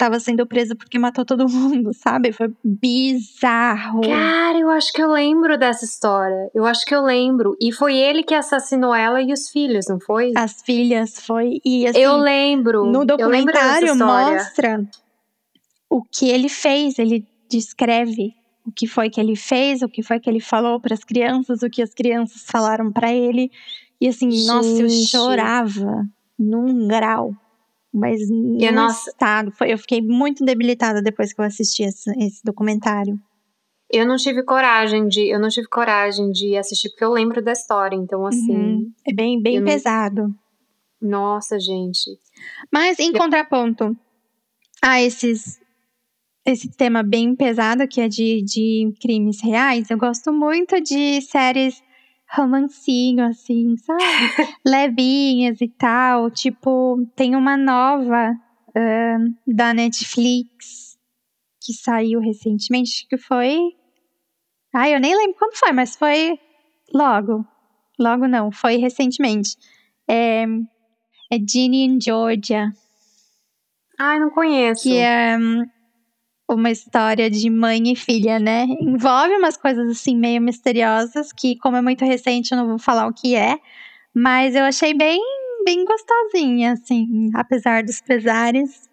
[0.00, 2.32] tava sendo preso porque matou todo mundo, sabe?
[2.32, 4.00] Foi bizarro.
[4.00, 6.50] Cara, eu acho que eu lembro dessa história.
[6.54, 7.54] Eu acho que eu lembro.
[7.60, 10.32] E foi ele que assassinou ela e os filhos, não foi?
[10.34, 11.60] As filhas, foi.
[11.62, 12.86] E assim, eu lembro.
[12.86, 14.82] No documentário mostra
[15.90, 16.98] o que ele fez.
[16.98, 18.34] Ele descreve
[18.66, 21.62] o que foi que ele fez, o que foi que ele falou para as crianças,
[21.62, 23.50] o que as crianças falaram para ele.
[24.00, 24.46] E assim, Gente.
[24.46, 26.06] nossa, eu chorava
[26.38, 27.34] num grau.
[27.92, 29.10] Mas no nossa...
[29.10, 33.18] estado, foi, eu fiquei muito debilitada depois que eu assisti esse, esse documentário.
[33.92, 37.50] Eu não tive coragem de, eu não tive coragem de assistir porque eu lembro da
[37.50, 38.92] história, então assim, uhum.
[39.04, 40.32] é bem bem pesado.
[41.02, 42.16] Nossa, gente.
[42.72, 43.18] Mas em eu...
[43.18, 43.96] contraponto
[44.80, 45.58] a esses
[46.46, 51.82] esse tema bem pesado que é de, de crimes reais, eu gosto muito de séries
[52.32, 54.02] romancinho, assim, sabe?
[54.64, 56.30] Levinhas e tal.
[56.30, 58.32] Tipo, tem uma nova
[58.68, 60.98] uh, da Netflix
[61.60, 63.58] que saiu recentemente, que foi.
[64.74, 66.38] Ai, eu nem lembro quando foi, mas foi
[66.94, 67.44] logo.
[67.98, 69.56] Logo não, foi recentemente.
[70.08, 70.44] É,
[71.30, 72.72] é Ginny in Georgia.
[73.98, 74.84] Ai, não conheço.
[74.84, 75.64] Que é um,
[76.54, 78.66] uma história de mãe e filha, né?
[78.80, 83.06] Envolve umas coisas assim meio misteriosas, que como é muito recente eu não vou falar
[83.06, 83.58] o que é.
[84.14, 85.20] Mas eu achei bem,
[85.64, 88.88] bem gostosinha, assim, apesar dos pesares.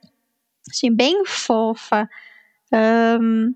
[0.69, 2.09] Achei bem fofa.
[3.21, 3.53] Um,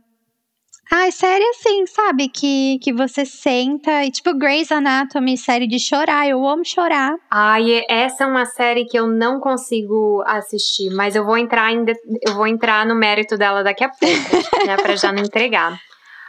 [0.93, 2.27] Ai, série assim, sabe?
[2.27, 6.27] Que, que você senta e, tipo, Grey's Anatomy, série de chorar.
[6.27, 7.15] Eu amo chorar.
[7.31, 11.93] Ai, essa é uma série que eu não consigo assistir, mas eu vou entrar ainda,
[12.27, 14.05] eu vou entrar no mérito dela daqui a pouco,
[14.67, 14.75] né?
[14.75, 15.79] Pra já não entregar.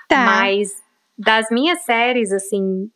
[0.09, 0.25] Tá.
[0.25, 0.68] Mas
[1.18, 2.88] das minhas séries, assim,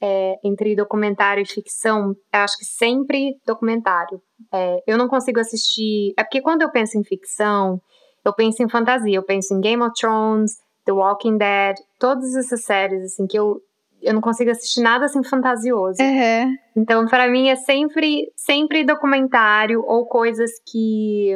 [0.00, 4.22] é, entre documentário e ficção, eu acho que sempre documentário.
[4.54, 6.14] É, eu não consigo assistir.
[6.16, 7.80] É porque quando eu penso em ficção,
[8.24, 10.52] eu penso em fantasia, eu penso em Game of Thrones.
[10.88, 13.60] The Walking Dead, todas essas séries, assim, que eu,
[14.00, 16.00] eu não consigo assistir nada assim fantasioso.
[16.00, 16.56] Uhum.
[16.74, 21.34] Então, para mim, é sempre, sempre documentário ou coisas que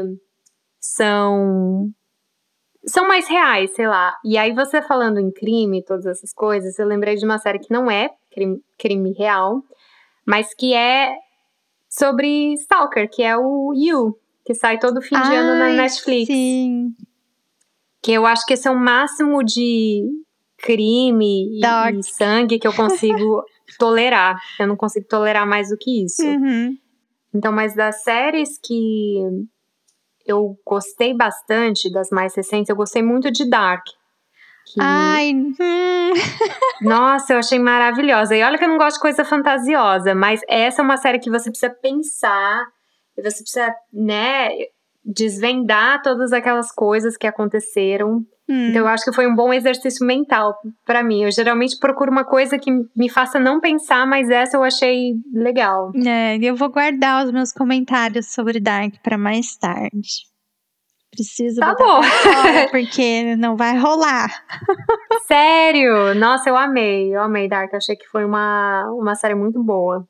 [0.80, 1.90] são
[2.86, 4.16] são mais reais, sei lá.
[4.24, 7.70] E aí, você falando em crime, todas essas coisas, eu lembrei de uma série que
[7.70, 9.62] não é crime, crime real,
[10.26, 11.14] mas que é
[11.90, 16.26] sobre Stalker, que é o You, que sai todo fim de Ai, ano na Netflix.
[16.26, 16.94] Sim.
[18.02, 20.02] Que eu acho que esse é o máximo de
[20.58, 23.44] crime e, e sangue que eu consigo
[23.78, 24.40] tolerar.
[24.58, 26.22] Eu não consigo tolerar mais do que isso.
[26.22, 26.76] Uhum.
[27.34, 29.16] Então, mas das séries que
[30.26, 33.84] eu gostei bastante, das mais recentes, eu gostei muito de Dark.
[34.66, 34.80] Que...
[34.80, 36.12] Ai, hum.
[36.82, 38.36] nossa, eu achei maravilhosa.
[38.36, 41.30] E olha que eu não gosto de coisa fantasiosa, mas essa é uma série que
[41.30, 42.64] você precisa pensar,
[43.16, 44.50] você precisa, né?
[45.04, 48.24] Desvendar todas aquelas coisas que aconteceram.
[48.48, 48.68] Hum.
[48.68, 51.24] Então eu acho que foi um bom exercício mental para mim.
[51.24, 55.92] Eu geralmente procuro uma coisa que me faça não pensar, mas essa eu achei legal.
[56.06, 60.32] É, eu vou guardar os meus comentários sobre Dark para mais tarde.
[61.10, 62.02] Preciso tá bom.
[62.02, 64.30] Fora, porque não vai rolar.
[65.26, 66.14] Sério?
[66.14, 67.14] Nossa, eu amei.
[67.14, 67.74] Eu amei Dark.
[67.74, 70.06] Achei que foi uma, uma série muito boa.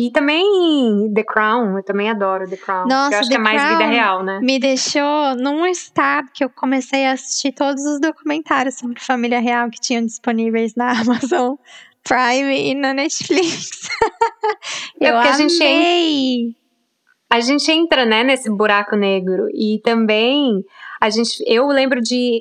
[0.00, 2.88] E também The Crown, eu também adoro The Crown.
[2.88, 4.40] Nossa, eu acho The que é mais Crown vida real, né?
[4.42, 9.68] Me deixou num estado que eu comecei a assistir todos os documentários sobre família real
[9.68, 11.56] que tinham disponíveis na Amazon
[12.02, 13.90] Prime e na Netflix.
[14.98, 15.28] É eu amei.
[15.28, 16.56] A gente,
[17.28, 19.48] a gente entra, né, nesse buraco negro.
[19.52, 20.64] E também
[20.98, 21.44] a gente.
[21.46, 22.40] Eu lembro de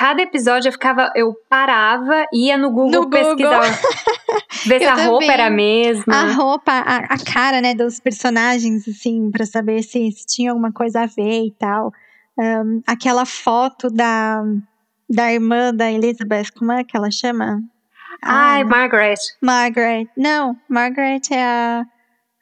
[0.00, 3.60] cada episódio eu ficava, eu parava, ia no Google no pesquisar.
[3.60, 3.60] Google.
[4.66, 5.06] ver se a também.
[5.06, 6.14] roupa era a mesma.
[6.14, 10.72] A roupa, a, a, cara, né, dos personagens, assim, para saber se, se, tinha alguma
[10.72, 11.92] coisa a ver e tal.
[12.38, 14.42] Um, aquela foto da,
[15.06, 17.60] da irmã da Elizabeth, como é que ela chama?
[18.22, 19.18] Ai, ah, Margaret.
[19.38, 20.08] Margaret.
[20.16, 21.84] Não, Margaret é a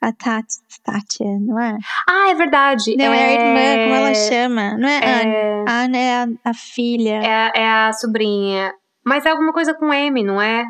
[0.01, 1.77] a Tati, Tati, não é?
[2.07, 2.95] Ah, é verdade.
[2.95, 4.77] Não, é, é a irmã, como ela chama.
[4.77, 5.21] Não é, é...
[5.21, 5.65] Anne.
[5.69, 7.21] Anne é a, a filha.
[7.21, 8.73] É, é, a sobrinha.
[9.05, 10.65] Mas é alguma coisa com M, não é?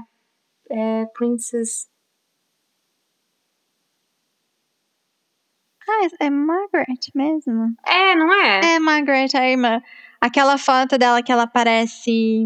[0.71, 1.87] É Princess...
[5.87, 7.73] Ah, é, é Margaret mesmo?
[7.85, 8.75] É, não é?
[8.75, 9.81] É Margaret, a irmã.
[10.21, 12.45] Aquela foto dela que ela parece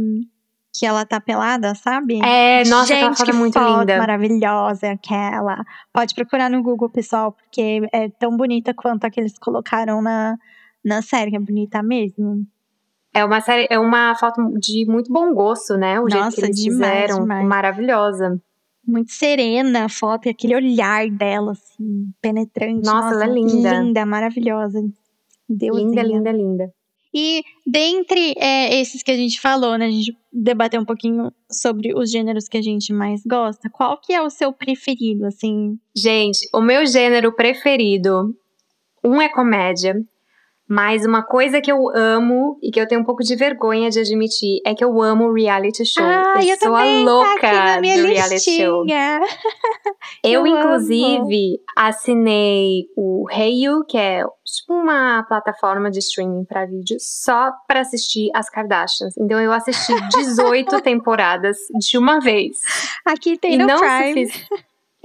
[0.75, 2.19] que ela tá pelada, sabe?
[2.23, 3.97] É, nossa, Gente, aquela foto é muito foto linda.
[3.99, 5.63] maravilhosa aquela.
[5.93, 10.35] Pode procurar no Google, pessoal, porque é tão bonita quanto a que eles colocaram na,
[10.83, 12.43] na série, é bonita mesmo.
[13.13, 15.99] É uma série, é uma foto de muito bom gosto, né?
[15.99, 17.45] O Nossa, jeito que eles demais, fizeram, demais.
[17.47, 18.41] maravilhosa.
[18.85, 22.83] Muito serena a foto e aquele olhar dela, assim, penetrante.
[22.85, 23.79] Nossa, Nossa ela é linda.
[23.79, 24.81] Linda, maravilhosa.
[25.47, 26.73] Linda, linda, linda.
[27.13, 31.93] E dentre é, esses que a gente falou, né, a gente debateu um pouquinho sobre
[31.93, 33.69] os gêneros que a gente mais gosta.
[33.69, 35.77] Qual que é o seu preferido, assim?
[35.95, 38.35] Gente, o meu gênero preferido,
[39.03, 39.95] um é comédia,
[40.67, 43.99] mas uma coisa que eu amo e que eu tenho um pouco de vergonha de
[43.99, 46.03] admitir é que eu amo reality show.
[46.03, 48.65] Ah, eu, eu sou a tá louca tá do reality listinha.
[48.65, 48.85] show.
[50.23, 56.65] Eu, eu inclusive, assinei o Hey You, que é tipo uma plataforma de streaming para
[56.65, 59.17] vídeo, só para assistir as Kardashians.
[59.17, 62.57] Então eu assisti 18 temporadas de uma vez.
[63.05, 64.31] Aqui tem e no não Prime.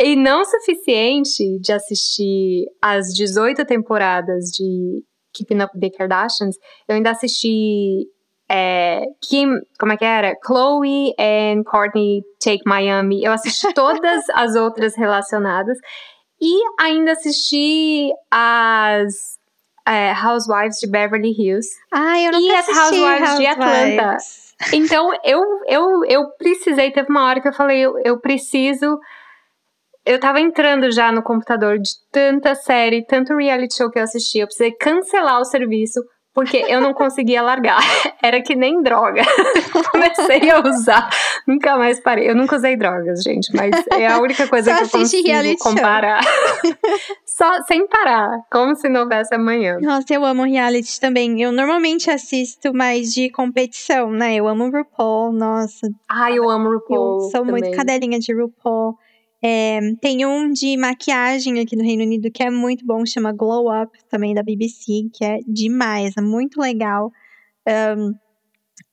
[0.01, 5.03] E não suficiente de assistir as 18 temporadas de
[5.39, 6.57] Keeping Up with the Kardashians,
[6.89, 8.07] eu ainda assisti
[8.51, 10.35] é, Kim, como é que era?
[10.45, 13.23] Chloe and Courtney Take Miami.
[13.23, 15.79] Eu assisti todas as outras relacionadas
[16.41, 19.39] e ainda assisti as
[19.87, 21.69] é, Housewives de Beverly Hills.
[21.93, 24.17] Ah, eu não E as assisti Housewives de Atlanta.
[24.73, 28.99] Então, eu, eu, eu precisei, teve uma hora que eu falei, eu, eu preciso.
[30.09, 34.39] Eu tava entrando já no computador de tanta série, tanto reality show que eu assisti,
[34.39, 36.01] eu precisei cancelar o serviço,
[36.33, 37.77] porque eu não conseguia largar.
[38.25, 39.21] Era que nem droga.
[39.93, 41.11] Comecei a usar,
[41.47, 42.31] nunca mais parei.
[42.31, 45.29] Eu nunca usei drogas, gente, mas é a única coisa que eu consigo
[45.59, 46.23] comparar.
[47.27, 49.77] Só sem parar, como se não houvesse amanhã.
[49.79, 51.43] Nossa, eu amo reality também.
[51.43, 54.37] Eu normalmente assisto mais de competição, né?
[54.37, 55.87] Eu amo RuPaul, nossa.
[56.09, 57.25] Ai, eu amo RuPaul.
[57.25, 57.77] eu sou muito também.
[57.77, 58.97] cadelinha de RuPaul.
[59.43, 63.67] É, tem um de maquiagem aqui no Reino Unido que é muito bom, chama Glow
[63.71, 67.13] Up, também da BBC, que é demais, é muito legal.
[67.97, 68.15] Um,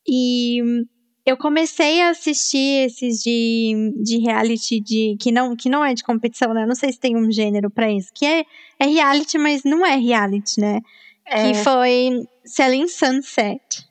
[0.07, 0.85] e
[1.25, 6.03] eu comecei a assistir esses de, de reality de, que, não, que não é de
[6.03, 6.63] competição, né?
[6.63, 8.09] Eu Não sei se tem um gênero pra isso.
[8.13, 8.45] Que é,
[8.79, 10.81] é reality, mas não é reality, né?
[11.25, 11.51] É.
[11.51, 13.87] Que foi Selling Sunset.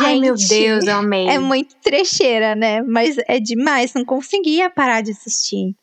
[0.00, 1.28] Ai, meu Gente, Deus, eu amei.
[1.28, 2.82] É muito trecheira, né?
[2.82, 5.74] Mas é demais, não conseguia parar de assistir.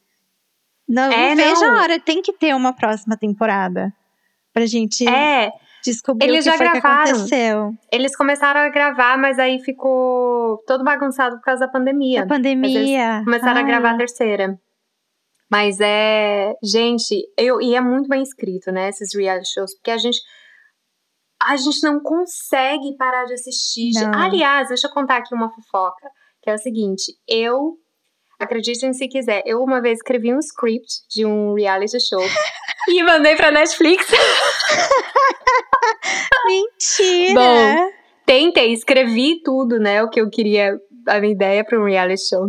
[0.87, 1.71] Não, É, não vejo não.
[1.77, 3.91] a hora, tem que ter uma próxima temporada.
[4.53, 5.51] Pra gente É,
[5.83, 7.11] descobrir eles o já que que gravaram.
[7.11, 7.73] aconteceu.
[7.91, 12.23] eles começaram a gravar, mas aí ficou todo bagunçado por causa da pandemia.
[12.23, 13.21] A pandemia.
[13.25, 14.57] Começaram a Ai, gravar a terceira.
[15.51, 16.53] Mas é.
[16.63, 18.89] Gente, eu, e é muito bem escrito, né?
[18.89, 20.19] Esses reality shows, porque a gente.
[21.41, 23.91] A gente não consegue parar de assistir.
[23.93, 24.11] Não.
[24.13, 26.09] Aliás, deixa eu contar aqui uma fofoca.
[26.41, 27.77] Que é o seguinte: eu.
[28.37, 29.43] Acreditem se quiser.
[29.45, 32.19] Eu uma vez escrevi um script de um reality show
[32.89, 34.11] e mandei pra Netflix.
[36.45, 37.33] Mentira!
[37.33, 37.91] Bom,
[38.25, 40.03] Tentei, escrevi tudo, né?
[40.03, 40.77] O que eu queria,
[41.07, 42.47] a minha ideia para um reality show.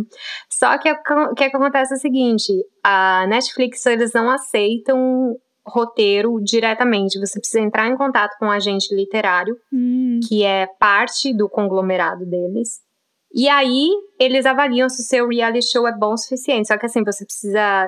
[0.49, 2.51] Só que o que acontece é o seguinte:
[2.83, 5.35] a Netflix, eles não aceitam
[5.67, 7.19] roteiro diretamente.
[7.19, 12.25] Você precisa entrar em contato com um agente literário, Hum, que é parte do conglomerado
[12.25, 12.79] deles.
[13.33, 13.89] E aí,
[14.19, 16.67] eles avaliam se o seu reality show é bom o suficiente.
[16.69, 17.87] Só que assim, você precisa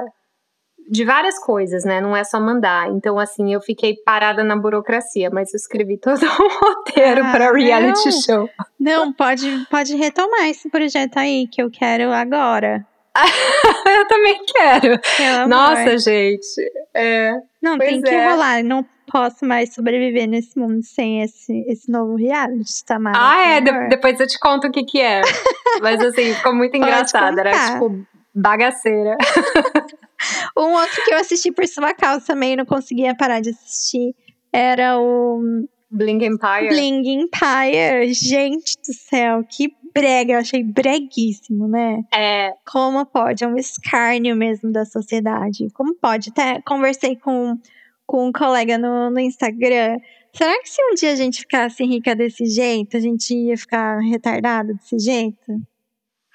[0.91, 2.01] de várias coisas, né?
[2.01, 2.89] Não é só mandar.
[2.89, 7.53] Então, assim, eu fiquei parada na burocracia, mas eu escrevi todo um roteiro Ah, para
[7.53, 8.21] reality não.
[8.21, 8.49] show.
[8.79, 12.85] Não, pode, pode retomar esse projeto aí, que eu quero agora.
[13.87, 14.99] eu também quero.
[15.17, 15.47] Pelo amor.
[15.47, 16.71] Nossa, gente.
[16.93, 17.33] É.
[17.61, 18.31] Não, tem que é.
[18.31, 18.63] rolar.
[18.63, 23.17] Não posso mais sobreviver nesse mundo sem esse, esse novo reality, Tamara.
[23.19, 23.61] Ah, é.
[23.61, 25.21] de- depois eu te conto o que que é.
[25.81, 27.39] Mas assim, ficou muito engraçado.
[27.39, 29.17] Era tipo bagaceira.
[30.57, 34.13] Um outro que eu assisti por sua causa também, não conseguia parar de assistir,
[34.51, 36.69] era o Bling Empire.
[36.69, 38.13] Bling Empire.
[38.13, 40.33] Gente do céu, que brega.
[40.33, 42.03] Eu achei breguíssimo, né?
[42.13, 42.53] É.
[42.65, 43.43] Como pode?
[43.43, 45.69] É um escárnio mesmo da sociedade.
[45.73, 46.29] Como pode?
[46.29, 47.57] Até conversei com,
[48.05, 49.97] com um colega no, no Instagram.
[50.33, 53.99] Será que se um dia a gente ficasse rica desse jeito, a gente ia ficar
[53.99, 55.59] retardado desse jeito?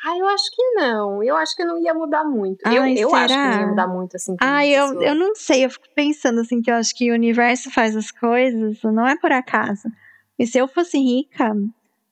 [0.07, 1.23] Ah, eu acho que não.
[1.25, 2.61] Eu acho que não ia mudar muito.
[2.69, 4.37] eu Ai, eu acho que não ia mudar muito, assim.
[4.39, 7.71] Ai, eu, eu não sei, eu fico pensando assim que eu acho que o universo
[7.71, 9.89] faz as coisas, não é por acaso.
[10.39, 11.55] E se eu fosse rica,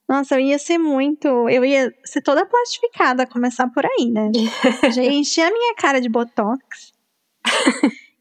[0.08, 1.28] nossa, eu ia ser muito.
[1.50, 4.30] Eu ia ser toda plastificada, começar por aí, né?
[4.90, 6.94] Já ia encher a minha cara de botox.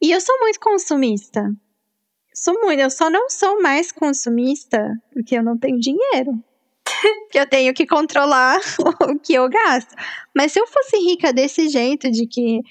[0.02, 1.50] e eu sou muito consumista.
[2.34, 6.44] Sou muito, eu só não sou mais consumista porque eu não tenho dinheiro.
[7.32, 8.60] que eu tenho que controlar
[9.10, 9.94] o que eu gasto.
[10.36, 12.62] Mas se eu fosse rica desse jeito, de que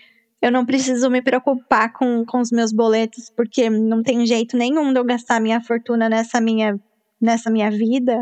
[0.43, 4.93] eu não preciso me preocupar com, com os meus boletos, porque não tem jeito nenhum
[4.93, 6.79] de eu gastar minha fortuna nessa minha,
[7.21, 8.19] nessa minha vida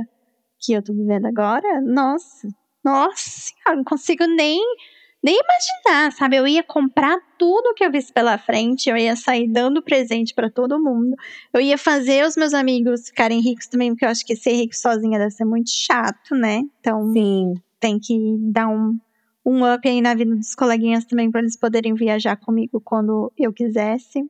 [0.60, 2.48] que eu tô vivendo agora, nossa,
[2.84, 4.60] nossa, eu não consigo nem,
[5.22, 6.36] nem imaginar, sabe?
[6.36, 10.50] Eu ia comprar tudo que eu visse pela frente, eu ia sair dando presente pra
[10.50, 11.16] todo mundo,
[11.52, 14.74] eu ia fazer os meus amigos ficarem ricos também, porque eu acho que ser rico
[14.74, 16.62] sozinha deve ser muito chato, né?
[16.80, 17.54] Então Sim.
[17.80, 18.96] tem que dar um,
[19.44, 23.52] um up aí na vida dos coleguinhas também para eles poderem viajar comigo quando eu
[23.52, 24.22] quisesse.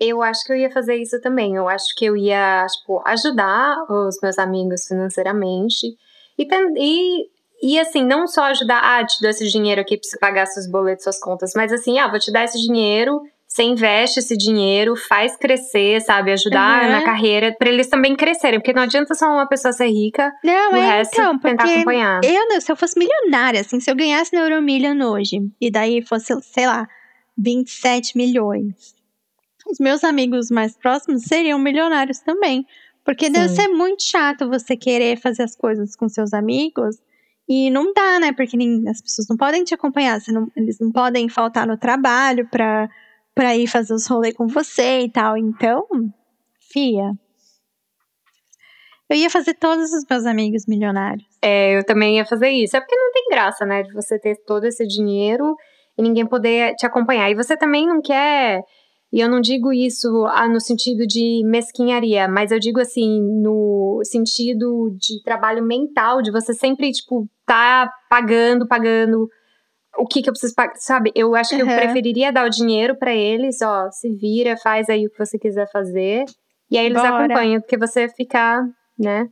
[0.00, 1.56] Eu acho que eu ia fazer isso também.
[1.56, 5.88] Eu acho que eu ia, tipo, ajudar os meus amigos financeiramente.
[6.38, 6.46] E,
[6.76, 7.28] e,
[7.62, 10.70] e assim, não só ajudar, ah, te dou esse dinheiro aqui pra você pagar seus
[10.70, 14.94] boletos, suas contas, mas assim, ah, vou te dar esse dinheiro, você investe esse dinheiro,
[14.94, 16.30] faz crescer, sabe?
[16.32, 16.90] Ajudar Uhum.
[16.92, 18.60] na carreira, pra eles também crescerem.
[18.60, 22.20] Porque não adianta só uma pessoa ser rica Não, o é resto então, tentar acompanhar.
[22.22, 26.34] eu, se eu fosse milionária, assim, se eu ganhasse no Euromillion hoje, e daí fosse,
[26.42, 26.86] sei lá,
[27.36, 28.94] 27 milhões,
[29.70, 32.66] os meus amigos mais próximos seriam milionários também.
[33.04, 36.96] Porque deve ser muito chato você querer fazer as coisas com seus amigos
[37.48, 38.32] e não dá, né?
[38.32, 42.46] Porque nem- as pessoas não podem te acompanhar, não- eles não podem faltar no trabalho
[42.48, 42.88] pra,
[43.34, 45.36] pra ir fazer os rolês com você e tal.
[45.36, 45.86] Então,
[46.60, 47.12] filosofia,
[49.10, 51.26] eu ia fazer todos os meus amigos milionários.
[51.40, 52.76] É, eu também ia fazer isso.
[52.76, 55.56] É porque não tem graça, né, de você ter todo esse dinheiro
[55.96, 57.30] e ninguém poder te acompanhar.
[57.30, 58.60] E você também não quer.
[59.12, 64.00] E eu não digo isso ah, no sentido de mesquinharia, mas eu digo assim, no
[64.04, 69.28] sentido de trabalho mental, de você sempre, tipo, tá pagando, pagando
[69.96, 71.10] o que que eu preciso pagar, sabe?
[71.14, 71.70] Eu acho que uhum.
[71.70, 75.38] eu preferiria dar o dinheiro para eles, ó, se vira, faz aí o que você
[75.38, 76.24] quiser fazer.
[76.70, 77.24] E aí eles Bora.
[77.24, 78.62] acompanham, porque você ficar
[78.98, 79.28] né?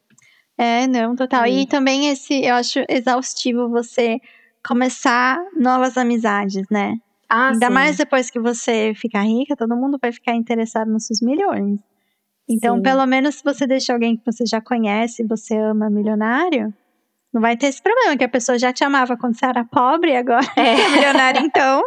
[0.57, 1.43] É, não, total.
[1.43, 1.47] Hum.
[1.47, 4.18] E também esse, eu acho exaustivo você
[4.64, 6.95] começar novas amizades, né?
[7.29, 7.72] Ah, Ainda sim.
[7.72, 11.81] mais depois que você ficar rica, todo mundo vai ficar interessado nos seus milhões.
[12.49, 12.83] Então, sim.
[12.83, 16.72] pelo menos se você deixa alguém que você já conhece, você ama milionário,
[17.33, 20.12] não vai ter esse problema, que a pessoa já te amava quando você era pobre
[20.12, 21.83] e agora é, é milionário, então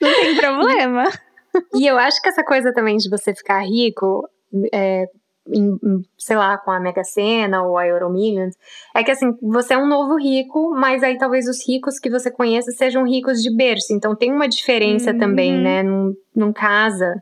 [0.00, 1.04] não tem problema.
[1.74, 4.28] E eu acho que essa coisa também de você ficar rico,
[4.72, 5.06] é,
[5.54, 5.78] em,
[6.16, 8.54] sei lá, com a Mega Sena ou a Euromillions,
[8.94, 12.30] é que assim, você é um novo rico, mas aí talvez os ricos que você
[12.30, 13.92] conheça sejam ricos de berço.
[13.92, 15.18] Então tem uma diferença uhum.
[15.18, 15.82] também, né?
[15.82, 17.14] Num, num casa.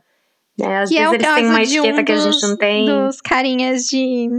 [0.57, 0.79] Né?
[0.79, 2.85] Às que é vezes é eles têm uma etiqueta um que a gente não tem.
[2.85, 4.29] Dos carinhas de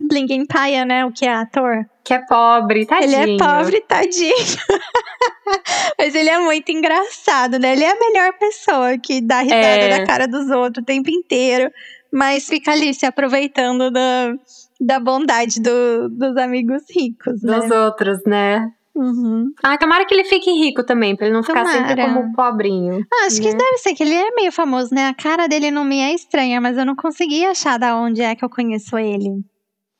[0.00, 1.04] Bling Empire, né?
[1.04, 1.84] O que é ator.
[2.04, 3.22] Que é pobre, tadinho.
[3.22, 4.34] Ele é pobre, tadinho.
[5.98, 7.72] Mas ele é muito engraçado, né?
[7.72, 9.98] Ele é a melhor pessoa que dá risada é.
[9.98, 11.70] da cara dos outros o tempo inteiro
[12.12, 14.34] mas fica ali se aproveitando da,
[14.80, 17.60] da bondade do, dos amigos ricos, né?
[17.60, 18.70] Dos outros, né?
[18.94, 19.52] Uhum.
[19.62, 21.86] Ah, tomara que ele fique rico também, pra ele não ficar tomara.
[21.86, 23.06] sempre como pobrinho.
[23.12, 23.50] Ah, acho né?
[23.50, 25.06] que deve ser que ele é meio famoso, né?
[25.06, 28.34] A cara dele não me é estranha, mas eu não consegui achar da onde é
[28.34, 29.44] que eu conheço ele.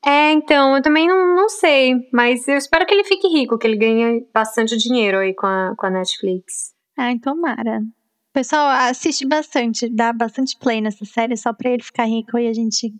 [0.05, 3.67] É, então, eu também não, não sei, mas eu espero que ele fique rico, que
[3.67, 6.73] ele ganhe bastante dinheiro aí com a, com a Netflix.
[6.97, 7.81] Ai, tomara
[8.33, 12.53] pessoal assiste bastante, dá bastante play nessa série só pra ele ficar rico e a
[12.53, 12.93] gente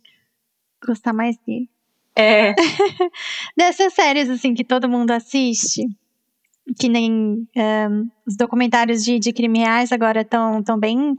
[0.85, 1.69] gostar mais dele.
[2.15, 2.53] É.
[3.55, 5.87] Dessas séries, assim, que todo mundo assiste,
[6.77, 11.15] que nem um, os documentários de, de crime reais agora estão tão bem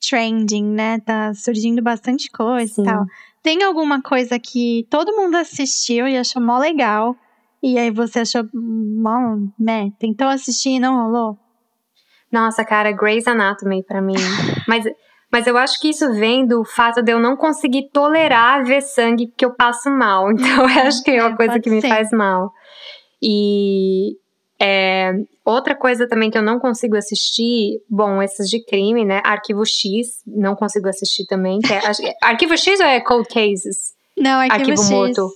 [0.00, 1.00] trending, né?
[1.00, 2.82] Tá surgindo bastante coisa Sim.
[2.82, 3.04] e tal.
[3.42, 7.16] Tem alguma coisa que todo mundo assistiu e achou mó legal,
[7.62, 9.90] e aí você achou mó, né?
[9.98, 11.38] Tentou assistir e não rolou?
[12.34, 14.14] Nossa, cara, Grey's Anatomy para mim.
[14.66, 14.84] Mas,
[15.30, 19.28] mas eu acho que isso vem do fato de eu não conseguir tolerar ver sangue
[19.28, 20.30] porque eu passo mal.
[20.34, 22.50] Então eu acho que é uma é, coisa que me faz mal.
[23.22, 24.16] E
[24.60, 25.12] é,
[25.44, 29.20] outra coisa também que eu não consigo assistir, bom, esses de crime, né?
[29.24, 31.60] Arquivo X, não consigo assistir também.
[31.70, 33.92] É, Arquivo X ou é Cold Cases?
[34.16, 35.28] Não, Arquivo, Arquivo X, Morto.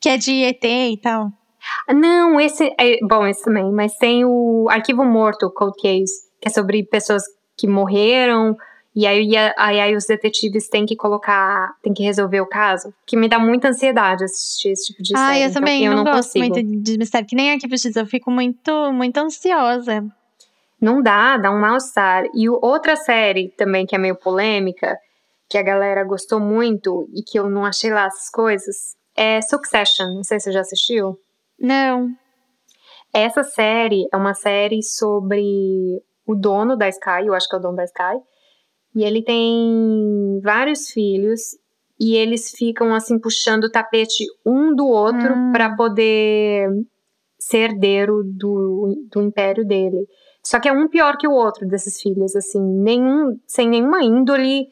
[0.00, 1.28] Que é de ET e tal.
[1.88, 6.50] Não, esse é bom, esse também, mas tem o Arquivo Morto, Cold Case que é
[6.50, 7.22] sobre pessoas
[7.56, 8.56] que morreram,
[8.94, 13.16] e aí, aí, aí, os detetives têm que colocar, têm que resolver o caso, que
[13.16, 15.20] me dá muita ansiedade assistir esse tipo de série.
[15.20, 16.54] Ah, eu então, também eu não, não gosto consigo.
[16.54, 20.04] muito de mistério, que nem Arquivo X, eu fico muito, muito ansiosa.
[20.80, 22.24] Não dá, dá um mal-estar.
[22.34, 24.98] E outra série também que é meio polêmica,
[25.48, 30.06] que a galera gostou muito e que eu não achei lá essas coisas, é Succession.
[30.14, 31.16] Não sei se você já assistiu.
[31.58, 32.08] Não.
[33.12, 37.62] Essa série é uma série sobre o dono da Sky, eu acho que é o
[37.62, 38.20] dono da Sky,
[38.94, 41.56] e ele tem vários filhos
[41.98, 45.52] e eles ficam assim puxando o tapete um do outro hum.
[45.52, 46.68] para poder
[47.38, 50.06] ser herdeiro do, do império dele.
[50.42, 54.68] Só que é um pior que o outro desses filhos, assim, nenhum sem nenhuma índole,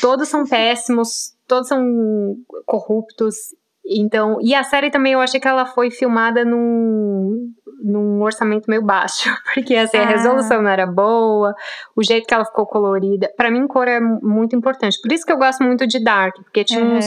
[0.00, 2.36] todos são péssimos, todos são
[2.66, 3.54] corruptos.
[3.84, 7.52] Então, e a série também eu achei que ela foi filmada num
[7.82, 10.06] num orçamento meio baixo, porque assim, a ah.
[10.06, 11.52] resolução não era boa,
[11.96, 13.28] o jeito que ela ficou colorida.
[13.36, 15.00] para mim, cor é muito importante.
[15.02, 17.06] Por isso que eu gosto muito de Dark, porque tinha uns,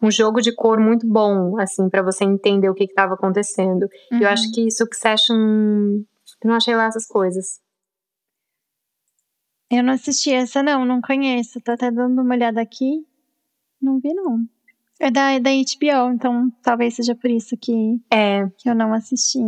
[0.00, 3.86] um jogo de cor muito bom, assim, para você entender o que estava acontecendo.
[4.10, 4.20] Uhum.
[4.20, 5.36] Eu acho que Succession.
[5.36, 7.60] Eu não achei lá essas coisas.
[9.70, 11.60] Eu não assisti essa, não, não conheço.
[11.60, 13.06] Tô até dando uma olhada aqui.
[13.80, 14.46] Não vi, não.
[15.00, 18.46] É da, é da HBO, então talvez seja por isso que, é.
[18.58, 19.40] que eu não assisti.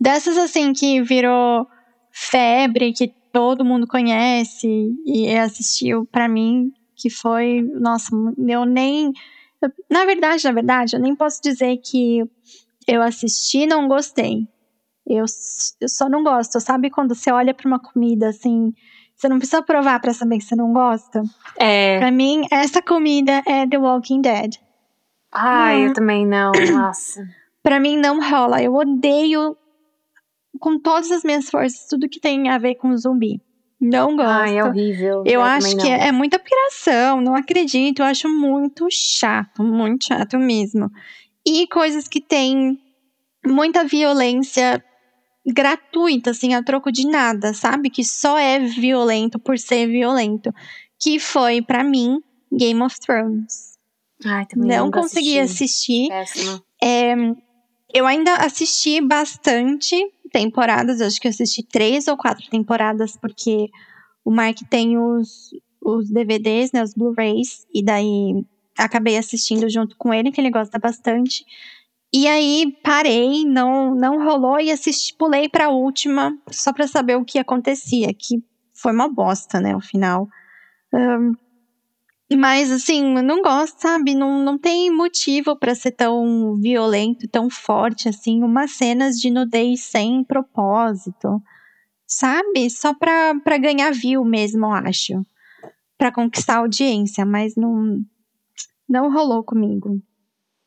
[0.00, 1.66] Dessas assim que virou
[2.12, 8.10] febre, que todo mundo conhece e assistiu para mim, que foi, nossa,
[8.46, 9.12] eu nem
[9.90, 12.22] na verdade, na verdade, eu nem posso dizer que
[12.86, 14.46] eu assisti e não gostei.
[15.06, 15.24] Eu,
[15.80, 16.60] eu só não gosto.
[16.60, 18.72] Sabe quando você olha para uma comida assim,
[19.24, 21.22] você não precisa provar para saber que você não gosta?
[21.56, 21.98] É.
[21.98, 24.56] Pra mim, essa comida é The Walking Dead.
[25.32, 26.52] Ah, eu também não.
[26.72, 27.26] Nossa.
[27.62, 28.62] Pra mim não rola.
[28.62, 29.56] Eu odeio
[30.60, 33.40] com todas as minhas forças tudo que tem a ver com zumbi.
[33.80, 34.28] Não gosto.
[34.28, 35.24] Ai, é horrível.
[35.24, 38.00] Eu, eu acho que é, é muita piração, não acredito.
[38.00, 40.90] Eu acho muito chato, muito chato mesmo.
[41.46, 42.78] E coisas que tem
[43.46, 44.84] muita violência
[45.46, 47.90] gratuita, assim, a troco de nada, sabe?
[47.90, 50.52] Que só é violento por ser violento.
[50.98, 52.20] Que foi, para mim,
[52.52, 53.74] Game of Thrones.
[54.24, 56.08] Ai, não, não consegui assistir.
[56.82, 57.14] É,
[57.92, 59.96] eu ainda assisti bastante
[60.32, 63.68] temporadas, acho que assisti três ou quatro temporadas, porque
[64.24, 68.44] o Mark tem os, os DVDs, né, os Blu-rays, e daí
[68.76, 71.44] acabei assistindo junto com ele, que ele gosta bastante.
[72.16, 77.16] E aí parei, não não rolou e assisti, pulei para a última só para saber
[77.16, 78.36] o que acontecia, que
[78.72, 80.28] foi uma bosta, né, o final.
[80.92, 81.32] Um,
[82.36, 84.14] mas assim, não gosto, sabe?
[84.14, 89.82] Não, não tem motivo para ser tão violento, tão forte assim, umas cenas de nudez
[89.82, 91.42] sem propósito.
[92.06, 92.70] Sabe?
[92.70, 95.14] Só pra, pra ganhar view mesmo, eu acho.
[95.98, 98.00] Pra conquistar audiência, mas não
[98.88, 100.00] não rolou comigo.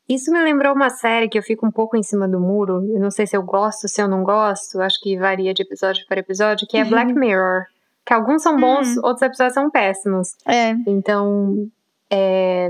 [0.07, 2.81] Isso me lembrou uma série que eu fico um pouco em cima do muro.
[2.93, 4.79] Eu não sei se eu gosto, se eu não gosto.
[4.79, 6.89] Acho que varia de episódio para episódio, que é uhum.
[6.89, 7.65] Black Mirror.
[8.05, 9.01] Que alguns são bons, uhum.
[9.03, 10.29] outros episódios são péssimos.
[10.47, 10.71] É.
[10.87, 11.67] Então,
[12.09, 12.69] é,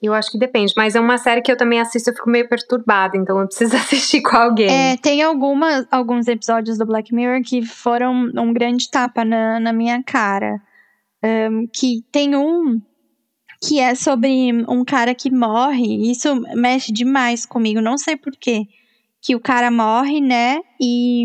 [0.00, 0.72] eu acho que depende.
[0.76, 3.74] Mas é uma série que eu também assisto, eu fico meio perturbada, então eu preciso
[3.76, 4.92] assistir com alguém.
[4.92, 10.02] É, tem alguns episódios do Black Mirror que foram um grande tapa na, na minha
[10.04, 10.60] cara.
[11.24, 12.80] Um, que tem um
[13.60, 16.10] que é sobre um cara que morre.
[16.10, 18.66] Isso mexe demais comigo, não sei porquê.
[19.20, 20.60] Que o cara morre, né?
[20.80, 21.24] E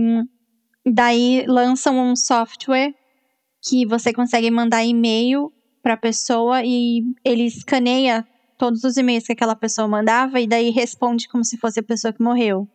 [0.85, 2.93] daí lançam um software
[3.61, 5.51] que você consegue mandar e-mail
[5.83, 8.25] para a pessoa e ele escaneia
[8.57, 12.13] todos os e-mails que aquela pessoa mandava e daí responde como se fosse a pessoa
[12.13, 12.67] que morreu.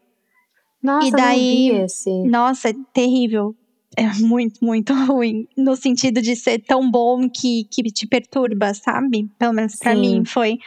[0.83, 1.87] Nossa, e daí.
[2.27, 3.55] Nossa, é terrível
[3.97, 5.49] é muito, muito ruim.
[5.57, 9.29] No sentido de ser tão bom que, que te perturba, sabe?
[9.39, 10.59] Pelo menos para mim foi.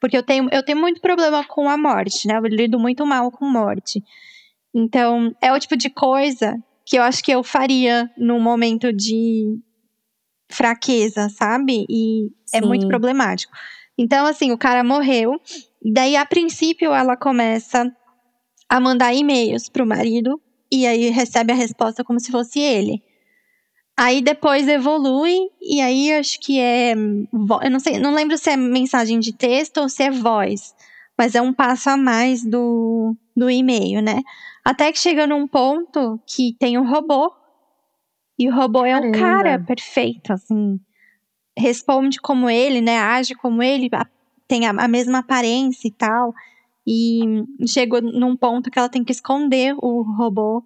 [0.00, 2.38] Porque eu tenho, eu tenho muito problema com a morte, né?
[2.38, 4.02] Eu lido muito mal com morte.
[4.74, 9.58] Então, é o tipo de coisa que eu acho que eu faria num momento de
[10.50, 11.84] fraqueza, sabe?
[11.88, 12.56] E Sim.
[12.56, 13.52] é muito problemático.
[13.98, 15.40] Então, assim, o cara morreu.
[15.82, 17.92] Daí, a princípio, ela começa
[18.68, 23.02] a mandar e-mails pro marido e aí recebe a resposta como se fosse ele.
[23.96, 28.56] Aí depois evolui e aí acho que é, eu não sei, não lembro se é
[28.56, 30.72] mensagem de texto ou se é voz,
[31.18, 34.20] mas é um passo a mais do, do e-mail, né?
[34.64, 37.32] Até que chega num ponto que tem um robô
[38.38, 39.06] e o robô Caramba.
[39.06, 40.78] é um cara perfeito, assim,
[41.58, 42.98] responde como ele, né?
[42.98, 43.90] Age como ele,
[44.46, 46.32] tem a, a mesma aparência e tal.
[46.90, 50.64] E chegou num ponto que ela tem que esconder o robô,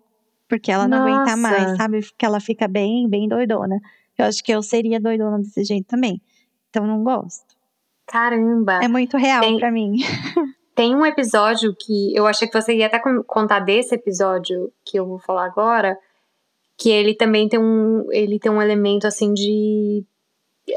[0.48, 1.10] porque ela não Nossa.
[1.10, 2.00] aguenta mais, sabe?
[2.16, 3.80] Que ela fica bem, bem doidona.
[4.16, 6.22] Eu acho que eu seria doidona desse jeito também.
[6.70, 7.56] Então não gosto.
[8.06, 8.78] Caramba!
[8.84, 9.96] É muito real tem, pra mim.
[10.76, 15.04] Tem um episódio que eu achei que você ia até contar desse episódio que eu
[15.04, 15.98] vou falar agora,
[16.78, 20.04] que ele também tem um, ele tem um elemento assim de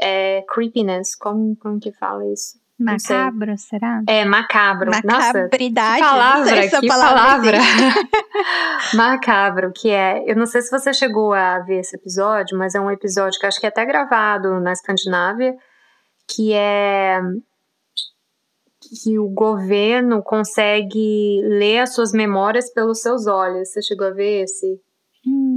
[0.02, 2.58] é, creepiness, como, como que fala isso?
[2.78, 4.02] Macabro, será?
[4.06, 4.90] É, macabro.
[4.90, 6.00] Macabridade.
[6.00, 7.58] Nossa, que palavra, que palavra.
[8.94, 10.30] macabro, que é.
[10.30, 13.46] Eu não sei se você chegou a ver esse episódio, mas é um episódio que
[13.46, 15.54] acho que é até gravado na Escandinávia,
[16.28, 17.18] que é
[19.02, 23.70] que o governo consegue ler as suas memórias pelos seus olhos.
[23.70, 24.80] Você chegou a ver esse?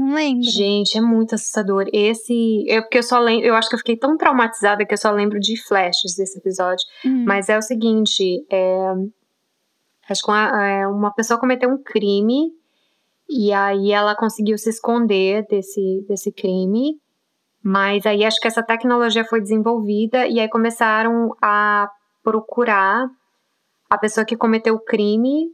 [0.10, 0.44] Não lembro.
[0.50, 1.86] Gente, é muito assustador.
[1.94, 2.66] Esse.
[2.68, 3.46] É porque eu só lembro.
[3.46, 6.84] Eu acho que eu fiquei tão traumatizada que eu só lembro de flashes desse episódio.
[7.06, 7.26] Hum.
[7.28, 8.94] Mas é o seguinte: é,
[10.10, 12.52] acho que uma, é, uma pessoa cometeu um crime.
[13.30, 17.00] E aí ela conseguiu se esconder desse, desse crime.
[17.62, 21.88] Mas aí acho que essa tecnologia foi desenvolvida e aí começaram a
[22.24, 23.08] procurar
[23.88, 25.52] a pessoa que cometeu o crime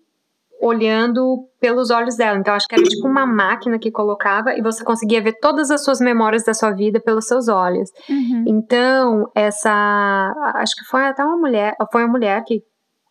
[0.65, 2.39] olhando pelos olhos dela.
[2.39, 5.83] Então, acho que era tipo uma máquina que colocava e você conseguia ver todas as
[5.83, 7.91] suas memórias da sua vida pelos seus olhos.
[8.09, 8.45] Uhum.
[8.47, 10.33] Então, essa.
[10.55, 11.75] Acho que foi até uma mulher.
[11.91, 12.63] Foi uma mulher que,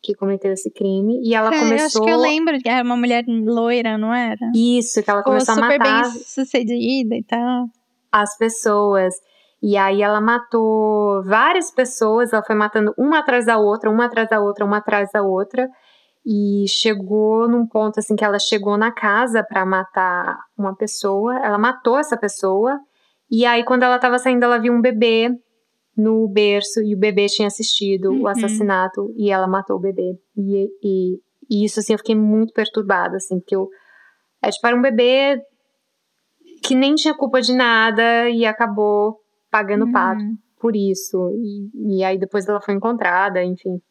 [0.02, 2.02] que cometeu esse crime e ela é, começou.
[2.02, 4.50] Acho que eu lembro que era uma mulher loira, não era?
[4.54, 6.04] Isso, que ela Ficou começou a matar.
[6.04, 7.66] super bem sucedida e tal.
[8.10, 9.14] As pessoas.
[9.62, 14.28] E aí ela matou várias pessoas, ela foi matando uma atrás da outra, uma atrás
[14.28, 15.68] da outra, uma atrás da outra
[16.26, 21.58] e chegou num ponto assim que ela chegou na casa para matar uma pessoa, ela
[21.58, 22.78] matou essa pessoa
[23.30, 25.30] e aí quando ela estava saindo ela viu um bebê
[25.96, 28.22] no berço e o bebê tinha assistido uhum.
[28.22, 31.20] o assassinato e ela matou o bebê e, e,
[31.50, 33.68] e, isso assim eu fiquei muito perturbada assim porque eu
[34.42, 35.40] é tipo era um bebê
[36.64, 39.20] que nem tinha culpa de nada e acabou
[39.50, 39.92] pagando uhum.
[39.92, 40.24] pato
[40.64, 41.30] por isso.
[41.36, 43.82] E, e aí depois ela foi encontrada, enfim.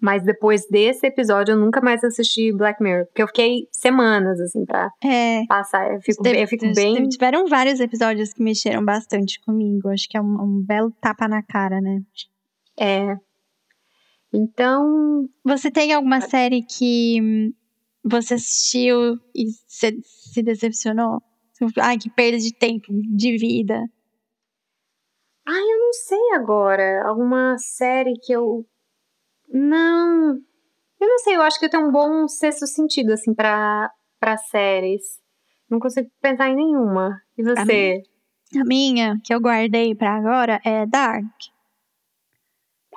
[0.00, 3.06] Mas depois desse episódio eu nunca mais assisti Black Mirror.
[3.06, 5.92] Porque eu fiquei semanas, assim, pra é, passar.
[5.92, 7.08] Eu fico, teve, eu fico bem.
[7.08, 9.88] Tiveram vários episódios que mexeram bastante comigo.
[9.88, 12.00] Acho que é um, um belo tapa na cara, né?
[12.78, 13.16] É.
[14.32, 15.28] Então.
[15.44, 17.52] Você tem alguma série que
[18.04, 21.20] você assistiu e se, se decepcionou?
[21.80, 23.84] Ai, que perda de tempo, de vida.
[25.44, 27.02] Ai, eu não sei agora.
[27.04, 28.64] Alguma série que eu
[29.52, 30.38] não.
[31.00, 34.36] Eu não sei, eu acho que eu tenho um bom sexto sentido, assim, pra, pra
[34.36, 35.20] séries.
[35.70, 37.20] Não consigo pensar em nenhuma.
[37.36, 38.02] E você?
[38.52, 41.26] A minha, a minha que eu guardei pra agora é Dark.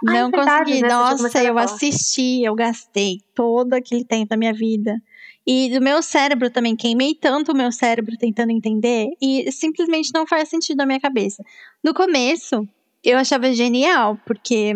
[0.07, 0.81] Ah, não é verdade, consegui.
[0.81, 0.87] Né?
[0.87, 4.99] Nossa, eu assisti, eu gastei todo aquele tempo da minha vida.
[5.45, 10.25] E do meu cérebro também, queimei tanto o meu cérebro tentando entender e simplesmente não
[10.27, 11.43] faz sentido na minha cabeça.
[11.83, 12.67] No começo,
[13.03, 14.73] eu achava genial, porque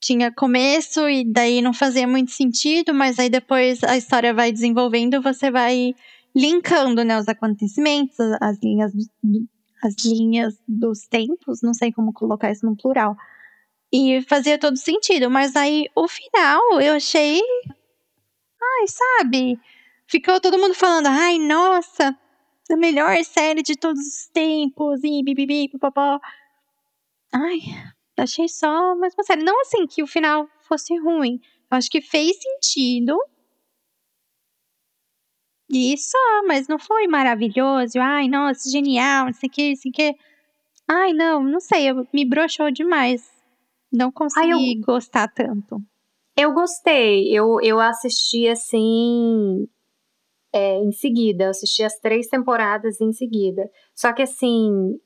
[0.00, 5.22] tinha começo e daí não fazia muito sentido, mas aí depois a história vai desenvolvendo,
[5.22, 5.94] você vai
[6.34, 8.92] linkando, né, os acontecimentos, as linhas,
[9.82, 13.16] as linhas dos tempos, não sei como colocar isso no plural.
[13.92, 17.40] E fazia todo sentido, mas aí o final eu achei
[18.62, 19.58] ai, sabe?
[20.08, 22.16] Ficou todo mundo falando, ai, nossa,
[22.70, 26.20] a melhor série de todos os tempos, e bibibi, popopó.
[27.32, 27.58] Ai,
[28.16, 29.44] achei só mais uma série.
[29.44, 31.40] Não assim que o final fosse ruim.
[31.70, 33.18] Eu acho que fez sentido.
[35.68, 37.98] E só, mas não foi maravilhoso.
[37.98, 40.16] Ai, nossa, genial, não sei o que, não sei o que.
[40.88, 43.28] Ai, não, não sei, eu, me broxou demais.
[43.92, 44.80] Não consegui Ai, eu...
[44.84, 45.80] gostar tanto.
[46.36, 47.34] Eu gostei.
[47.34, 49.68] Eu, eu assisti assim.
[50.52, 51.44] É, em seguida.
[51.44, 53.68] Eu assisti as três temporadas em seguida.
[53.94, 54.98] Só que assim.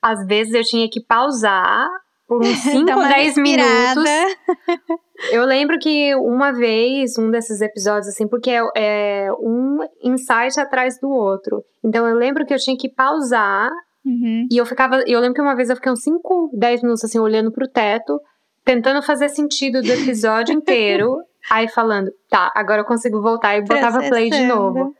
[0.00, 1.88] Às vezes eu tinha que pausar
[2.28, 4.04] por uns 5, 10 minutos.
[5.32, 11.00] Eu lembro que uma vez, um desses episódios, assim, porque é, é, um insight atrás
[11.00, 11.64] do outro.
[11.82, 13.68] Então eu lembro que eu tinha que pausar.
[14.06, 14.46] Uhum.
[14.48, 15.02] E eu ficava.
[15.08, 18.20] Eu lembro que uma vez eu fiquei uns 5, 10 minutos assim, olhando pro teto
[18.68, 21.16] tentando fazer sentido do episódio inteiro,
[21.50, 24.94] aí falando, tá, agora eu consigo voltar e botava play de novo.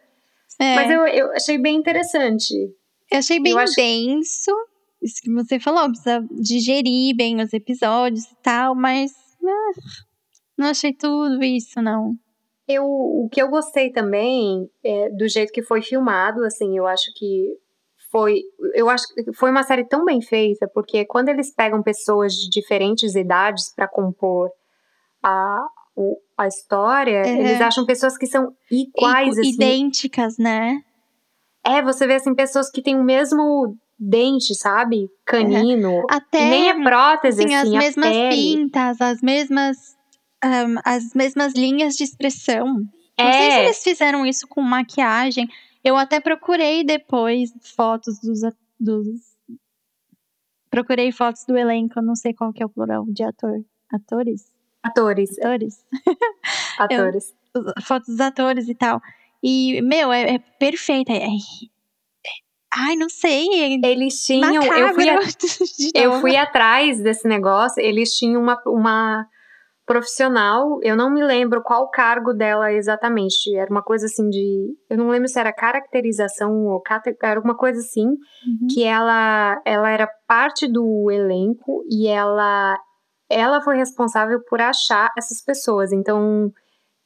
[0.59, 0.75] É.
[0.75, 2.55] Mas eu, eu achei bem interessante.
[3.11, 3.75] Eu achei bem eu acho...
[5.03, 9.13] isso que você falou, precisa digerir bem os episódios e tal, mas
[9.45, 9.73] ah,
[10.57, 12.15] não achei tudo isso, não.
[12.67, 17.11] Eu, o que eu gostei também é do jeito que foi filmado, assim, eu acho
[17.17, 17.57] que
[18.11, 18.43] foi,
[18.75, 22.49] eu acho que foi uma série tão bem feita, porque quando eles pegam pessoas de
[22.51, 24.51] diferentes idades para compor
[25.23, 25.59] a,
[26.37, 27.41] a história, uhum.
[27.41, 29.51] eles acham pessoas que são iguais, I, assim.
[29.51, 30.81] Idênticas, né?
[31.65, 35.11] É, você vê assim, pessoas que têm o mesmo dente, sabe?
[35.25, 35.91] Canino.
[35.91, 36.07] Uhum.
[36.09, 38.37] Até nem é prótese, assim, as mesmas pele.
[38.37, 39.97] pintas, as mesmas
[40.45, 42.89] um, as mesmas linhas de expressão.
[43.17, 43.25] É.
[43.25, 43.65] Não sei se é.
[43.65, 45.49] eles fizeram isso com maquiagem.
[45.83, 48.41] Eu até procurei depois fotos dos,
[48.79, 49.07] dos.
[50.71, 53.65] Procurei fotos do elenco, não sei qual que é o plural de ator.
[53.91, 54.53] Atores?
[54.83, 55.39] Atores.
[55.39, 55.85] Atores.
[56.79, 57.35] Atores.
[57.55, 59.01] Eu, fotos dos atores e tal.
[59.43, 61.13] E, meu, é, é perfeita.
[61.13, 61.27] É,
[62.73, 63.47] ai, não sei.
[63.83, 64.63] É eles tinham.
[64.65, 65.21] Eu fui, a,
[65.95, 67.83] eu fui atrás desse negócio.
[67.83, 69.27] Eles tinham uma, uma
[69.89, 73.57] profissional, eu não me lembro qual cargo dela exatamente.
[73.57, 74.77] Era uma coisa assim de.
[74.89, 78.67] Eu não lembro se era caracterização ou cate, era uma coisa assim, uhum.
[78.71, 82.79] que ela, ela era parte do elenco e ela,
[83.31, 85.91] ela foi responsável por achar essas pessoas.
[85.91, 86.53] Então,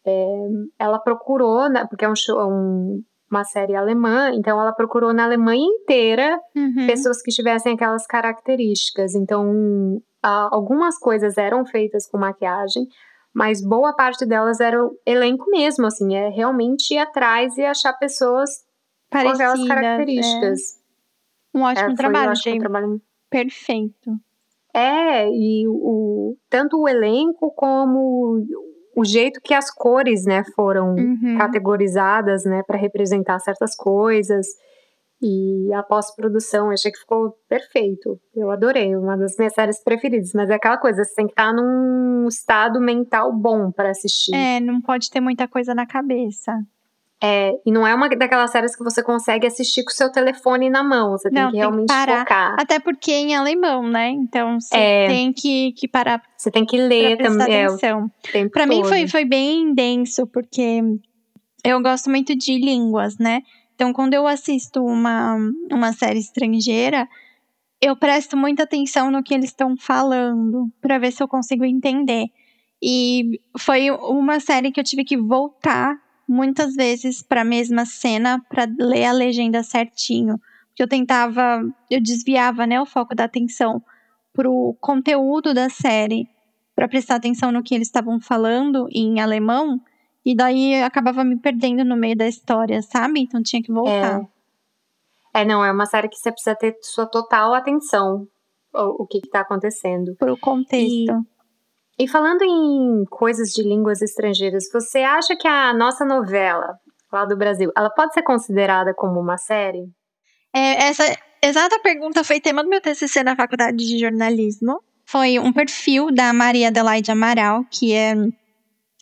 [0.05, 2.37] é, ela procurou, né, porque é um show.
[2.51, 3.01] Um,
[3.33, 6.87] uma série alemã, então ela procurou na Alemanha inteira uhum.
[6.87, 9.15] pessoas que tivessem aquelas características.
[9.15, 12.87] Então, algumas coisas eram feitas com maquiagem,
[13.35, 17.95] mas boa parte delas era o elenco mesmo, assim, é realmente ir atrás e achar
[17.95, 18.51] pessoas
[19.11, 20.61] Parecidas, com aquelas características.
[21.55, 21.59] É.
[21.59, 24.11] Um ótimo é, trabalho, um trabalho perfeito.
[24.75, 28.43] É, e o, tanto o elenco como
[28.95, 31.37] o jeito que as cores, né, foram uhum.
[31.39, 34.47] categorizadas, né, para representar certas coisas.
[35.25, 38.21] E a pós-produção, achei que ficou perfeito.
[38.35, 40.33] Eu adorei, uma das minhas séries preferidas.
[40.35, 44.35] Mas é aquela coisa, você tem que estar num estado mental bom para assistir.
[44.35, 46.53] É, não pode ter muita coisa na cabeça.
[47.25, 50.69] É, e não é uma daquelas séries que você consegue assistir com o seu telefone
[50.69, 51.13] na mão.
[51.13, 52.19] Você tem não, que realmente tem que parar.
[52.21, 52.57] focar.
[52.59, 54.09] Até porque é em alemão, né?
[54.11, 56.21] Então você é, tem que, que parar.
[56.37, 57.55] Você tem que ler também.
[57.55, 58.11] É, atenção.
[58.35, 60.81] É, pra mim foi, foi bem denso, porque
[61.63, 63.43] eu gosto muito de línguas, né?
[63.77, 65.37] Então, quando eu assisto uma,
[65.71, 67.09] uma série estrangeira,
[67.81, 72.27] eu presto muita atenção no que eles estão falando, para ver se eu consigo entender.
[72.83, 75.97] E foi uma série que eu tive que voltar
[76.33, 82.03] muitas vezes para a mesma cena para ler a legenda certinho, porque eu tentava, eu
[82.03, 83.83] desviava, né, o foco da atenção
[84.33, 86.27] pro conteúdo da série,
[86.75, 89.79] para prestar atenção no que eles estavam falando em alemão,
[90.25, 93.21] e daí acabava me perdendo no meio da história, sabe?
[93.21, 94.23] Então tinha que voltar.
[95.35, 98.27] É, é não, é uma série que você precisa ter sua total atenção
[98.73, 100.15] o, o que está acontecendo.
[100.17, 101.13] Pro contexto.
[101.13, 101.32] E
[102.03, 106.77] e falando em coisas de línguas estrangeiras, você acha que a nossa novela
[107.13, 109.85] lá do Brasil, ela pode ser considerada como uma série?
[110.53, 111.05] É, essa
[111.41, 114.83] exata pergunta foi tema do meu TCC na faculdade de jornalismo.
[115.05, 118.15] Foi um perfil da Maria Adelaide Amaral, que é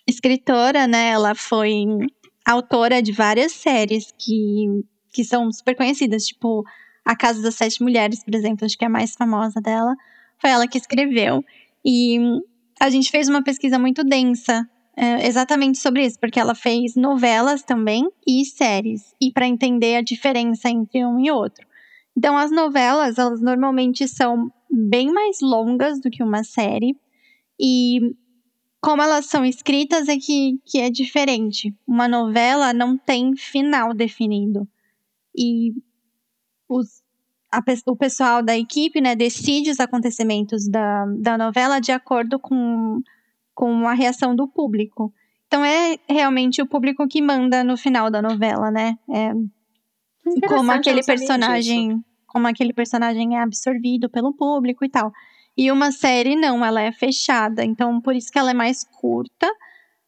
[0.06, 1.08] escritora, né?
[1.08, 1.84] Ela foi
[2.44, 6.64] autora de várias séries que, que são super conhecidas, tipo
[7.02, 9.94] A Casa das Sete Mulheres, por exemplo, acho que é a mais famosa dela.
[10.38, 11.42] Foi ela que escreveu.
[11.82, 12.18] E
[12.80, 14.66] a gente fez uma pesquisa muito densa
[14.96, 20.02] é, exatamente sobre isso, porque ela fez novelas também e séries, e para entender a
[20.02, 21.66] diferença entre um e outro.
[22.16, 26.96] Então, as novelas, elas normalmente são bem mais longas do que uma série,
[27.58, 28.16] e
[28.80, 31.74] como elas são escritas é que, que é diferente.
[31.86, 34.66] Uma novela não tem final definido.
[35.36, 35.74] E
[36.66, 36.99] os
[37.50, 43.00] a, o pessoal da equipe né, decide os acontecimentos da, da novela de acordo com,
[43.54, 45.12] com a reação do público.
[45.46, 48.96] Então é realmente o público que manda no final da novela, né?
[49.10, 49.32] É,
[50.46, 55.12] como aquele personagem, como aquele personagem é absorvido pelo público e tal.
[55.56, 59.50] E uma série não, ela é fechada, então por isso que ela é mais curta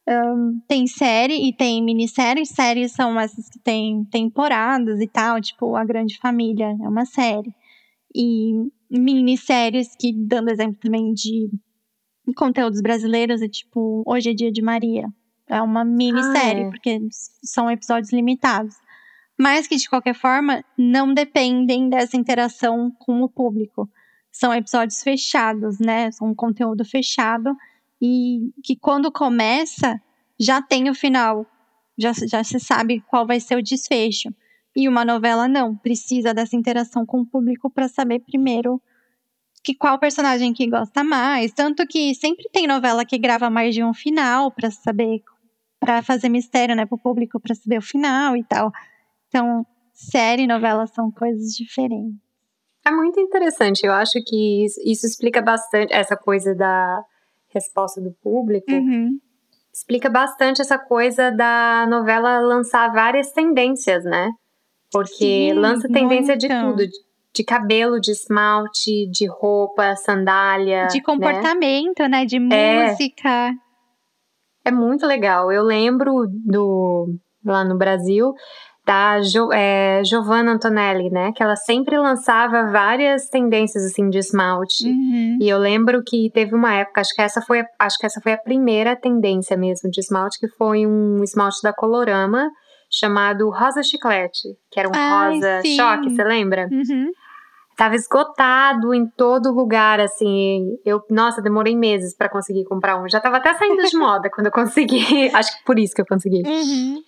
[0.09, 2.45] um, tem série e tem minissérie.
[2.45, 7.55] Séries são essas que tem temporadas e tal, tipo A Grande Família é uma série.
[8.15, 8.53] E
[8.91, 11.51] minisséries que, dando exemplo também de
[12.37, 15.07] conteúdos brasileiros, é tipo Hoje é Dia de Maria.
[15.49, 16.71] É uma minissérie, ah, é.
[16.71, 17.01] porque
[17.43, 18.75] são episódios limitados.
[19.39, 23.89] Mas que, de qualquer forma, não dependem dessa interação com o público.
[24.31, 26.11] São episódios fechados, né?
[26.11, 27.55] São um conteúdo fechado
[28.03, 29.95] e que quando começa
[30.39, 31.47] já tem o final,
[31.97, 34.29] já, já se sabe qual vai ser o desfecho.
[34.75, 38.83] E uma novela não, precisa dessa interação com o público para saber primeiro
[39.63, 43.85] que qual personagem que gosta mais, tanto que sempre tem novela que grava mais de
[43.85, 45.23] um final para saber
[45.79, 48.73] para fazer mistério, né, pro público para saber o final e tal.
[49.29, 52.21] Então, série e novela são coisas diferentes.
[52.85, 53.85] É muito interessante.
[53.85, 57.05] Eu acho que isso, isso explica bastante essa coisa da
[57.55, 59.19] resposta do público, uhum.
[59.73, 64.31] explica bastante essa coisa da novela lançar várias tendências, né?
[64.91, 66.39] Porque Sim, lança tendência muito.
[66.39, 66.77] de tudo.
[66.77, 66.93] De,
[67.35, 70.87] de cabelo, de esmalte, de roupa, sandália.
[70.89, 71.03] De né?
[71.05, 72.09] comportamento, né?
[72.09, 72.25] né?
[72.27, 72.91] De é.
[72.91, 73.29] música.
[73.29, 75.51] É, é muito legal.
[75.51, 77.09] Eu lembro do
[77.45, 78.35] lá no Brasil
[78.85, 81.33] da jo, é, Giovanna Antonelli, né?
[81.33, 84.85] Que ela sempre lançava várias tendências assim de esmalte.
[84.85, 85.39] Uhum.
[85.41, 88.33] E eu lembro que teve uma época, acho que essa foi, acho que essa foi
[88.33, 92.51] a primeira tendência mesmo de esmalte, que foi um esmalte da Colorama
[92.91, 95.77] chamado Rosa Chiclete, que era um Ai, rosa sim.
[95.77, 96.69] choque, você lembra?
[96.71, 97.11] Uhum.
[97.77, 100.77] Tava esgotado em todo lugar, assim.
[100.85, 103.09] Eu, nossa, demorei meses para conseguir comprar um.
[103.09, 105.31] Já tava até saindo de moda quando eu consegui.
[105.35, 106.43] Acho que por isso que eu consegui.
[106.47, 107.03] Uhum.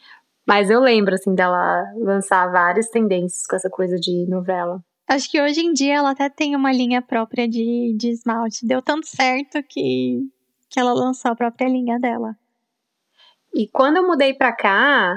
[0.46, 4.80] Mas eu lembro, assim, dela lançar várias tendências com essa coisa de novela.
[5.08, 8.66] Acho que hoje em dia ela até tem uma linha própria de, de esmalte.
[8.66, 10.20] Deu tanto certo que,
[10.70, 12.34] que ela lançou a própria linha dela.
[13.54, 15.14] E quando eu mudei pra cá,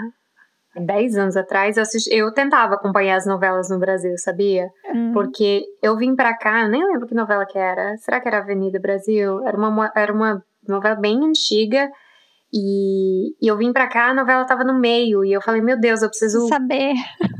[0.75, 4.69] há 10 anos atrás, eu, assisti, eu tentava acompanhar as novelas no Brasil, sabia?
[4.93, 5.11] Uhum.
[5.13, 7.97] Porque eu vim pra cá, eu nem lembro que novela que era.
[7.97, 9.41] Será que era Avenida Brasil?
[9.45, 11.89] Era uma, era uma novela bem antiga
[12.53, 15.23] e, e, eu vim pra cá, a novela tava no meio.
[15.25, 16.93] E eu falei, meu Deus, eu preciso saber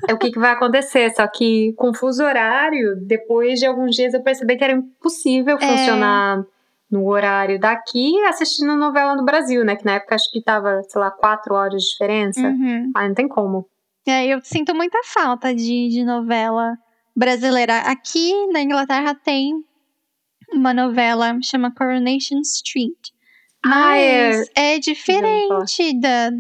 [0.08, 1.14] é o que, que vai acontecer.
[1.16, 5.68] Só que com fuso horário, depois de alguns dias eu percebi que era impossível é.
[5.68, 6.44] funcionar
[6.90, 9.76] no horário daqui assistindo novela no Brasil, né?
[9.76, 12.42] Que na época acho que tava, sei lá, quatro horas de diferença.
[12.42, 12.92] Uhum.
[12.96, 13.68] Ah, não tem como.
[14.06, 16.78] É, eu sinto muita falta de, de novela
[17.16, 17.80] brasileira.
[17.80, 19.54] Aqui na Inglaterra tem
[20.54, 23.17] uma novela chama Coronation Street
[23.66, 26.32] mas é, é diferente da.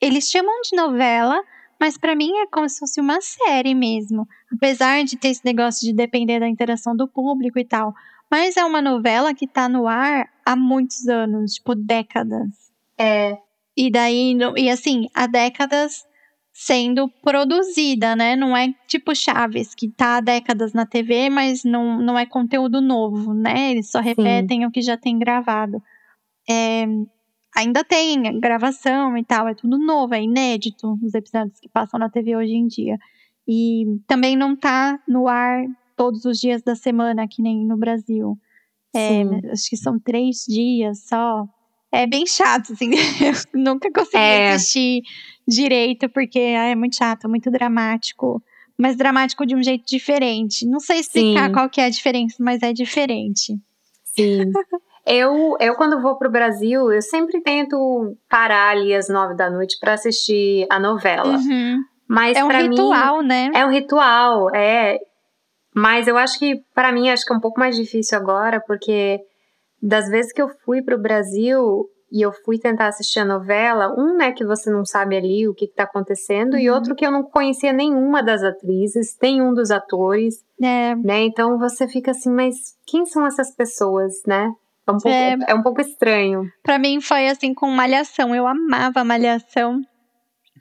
[0.00, 1.40] Eles chamam de novela,
[1.80, 4.26] mas para mim é como se fosse uma série mesmo.
[4.52, 7.94] Apesar de ter esse negócio de depender da interação do público e tal.
[8.30, 12.48] Mas é uma novela que tá no ar há muitos anos, tipo décadas.
[12.98, 13.38] É.
[13.76, 16.04] E daí, e assim, há décadas
[16.52, 18.34] sendo produzida, né?
[18.34, 22.80] Não é tipo Chaves, que tá há décadas na TV, mas não, não é conteúdo
[22.80, 23.70] novo, né?
[23.70, 24.66] Eles só repetem Sim.
[24.66, 25.80] o que já tem gravado.
[26.48, 26.86] É,
[27.54, 32.08] ainda tem gravação e tal, é tudo novo, é inédito os episódios que passam na
[32.08, 32.96] TV hoje em dia.
[33.46, 35.64] E também não tá no ar
[35.96, 38.38] todos os dias da semana, que nem no Brasil.
[38.94, 41.46] É, acho que são três dias só.
[41.90, 42.90] É bem chato, assim.
[43.54, 44.52] Eu nunca consegui é.
[44.52, 45.02] assistir
[45.46, 48.42] direito, porque é muito chato, muito dramático.
[48.76, 50.66] Mas dramático de um jeito diferente.
[50.66, 51.52] Não sei explicar Sim.
[51.52, 53.58] qual que é a diferença, mas é diferente.
[54.04, 54.52] Sim.
[55.08, 59.78] eu, eu, quando vou pro Brasil, eu sempre tento parar ali às nove da noite
[59.80, 61.36] para assistir a novela.
[61.36, 61.78] Uhum.
[62.06, 63.50] Mas é um ritual, mim, né?
[63.54, 64.98] É um ritual, é.
[65.74, 69.18] Mas eu acho que, para mim, acho que é um pouco mais difícil agora, porque
[69.82, 74.16] das vezes que eu fui pro Brasil, e eu fui tentar assistir a novela, um,
[74.16, 76.58] né, que você não sabe ali o que, está acontecendo, uhum.
[76.58, 80.94] e outro que eu não conhecia nenhuma das atrizes, nenhum dos atores, é.
[80.96, 81.24] né?
[81.24, 82.54] Então você fica assim, mas
[82.86, 84.50] quem são essas pessoas, né?
[84.88, 86.42] É um pouco, é, é um pouco estranho.
[86.62, 88.34] Para mim foi assim com Malhação.
[88.34, 89.82] Eu amava Malhação.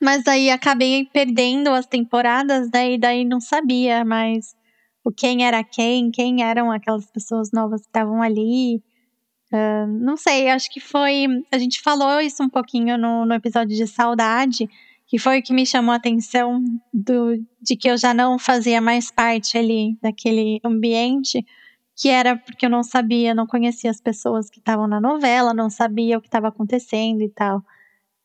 [0.02, 2.94] Mas aí acabei perdendo as temporadas, né?
[2.94, 4.56] E daí não sabia mais
[5.04, 8.84] o quem era quem, quem eram aquelas pessoas novas que estavam ali.
[9.52, 11.26] Uh, não sei, acho que foi.
[11.52, 14.70] A gente falou isso um pouquinho no, no episódio de saudade,
[15.08, 16.62] que foi o que me chamou a atenção
[16.94, 21.46] do, de que eu já não fazia mais parte ali daquele ambiente,
[21.98, 25.70] que era porque eu não sabia, não conhecia as pessoas que estavam na novela, não
[25.70, 27.64] sabia o que estava acontecendo e tal.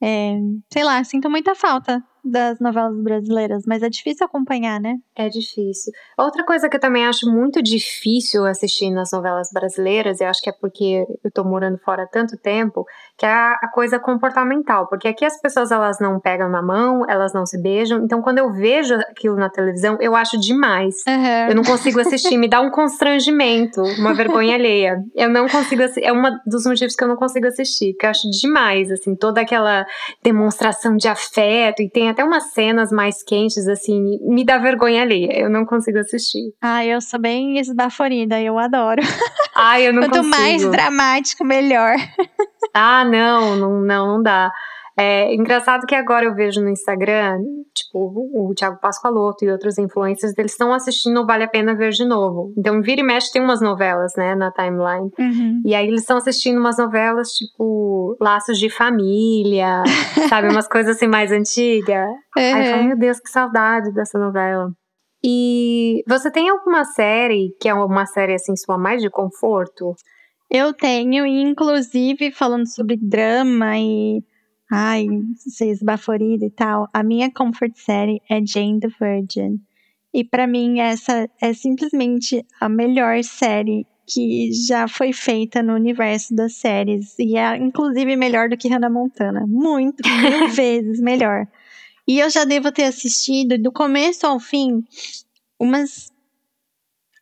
[0.03, 0.37] É,
[0.73, 4.97] sei lá, sinto muita falta das novelas brasileiras, mas é difícil acompanhar, né?
[5.17, 5.93] É difícil.
[6.17, 10.51] Outra coisa que eu também acho muito difícil assistir nas novelas brasileiras, e acho que
[10.51, 12.85] é porque eu tô morando fora há tanto tempo,
[13.19, 17.33] que é a, coisa comportamental, porque aqui as pessoas elas não pegam na mão, elas
[17.33, 20.97] não se beijam, então quando eu vejo aquilo na televisão, eu acho demais.
[21.09, 21.49] Uhum.
[21.49, 24.97] Eu não consigo assistir, me dá um constrangimento, uma vergonha alheia.
[25.15, 28.31] Eu não consigo é um dos motivos que eu não consigo assistir, porque eu acho
[28.31, 29.85] demais, assim, toda aquela
[30.23, 35.29] demonstração de afeto, e tem até umas cenas mais quentes, assim, me dá vergonha ali.
[35.31, 36.53] Eu não consigo assistir.
[36.61, 39.03] Ah, eu sou bem esbaforida, eu adoro.
[39.55, 40.37] Ah, eu não Quanto consigo.
[40.37, 41.97] mais dramático, melhor.
[42.75, 44.51] Ah, não, não, não, não dá.
[44.97, 47.39] É engraçado que agora eu vejo no Instagram,
[47.75, 47.99] tipo,
[48.35, 52.53] o Thiago Pascoaloto e outros influencers, eles estão assistindo Vale a Pena Ver de Novo.
[52.57, 55.11] Então, vira e mexe tem umas novelas, né, na timeline.
[55.19, 55.63] Uhum.
[55.65, 59.83] E aí eles estão assistindo umas novelas, tipo, Laços de Família,
[60.29, 62.09] sabe, umas coisas assim mais antigas.
[62.09, 62.43] Uhum.
[62.43, 64.71] Aí eu falo, meu Deus, que saudade dessa novela.
[65.25, 69.95] E você tem alguma série que é uma série, assim, sua mais de conforto?
[70.51, 74.21] Eu tenho, inclusive falando sobre drama e
[74.75, 75.07] ai,
[75.37, 79.61] ser esbaforida e tal, a minha comfort série é Jane the Virgin.
[80.15, 86.35] E para mim essa é simplesmente a melhor série que já foi feita no universo
[86.35, 91.47] das séries e é inclusive melhor do que Hannah Montana, muito mil vezes melhor.
[92.09, 94.83] E eu já devo ter assistido do começo ao fim
[95.61, 96.11] umas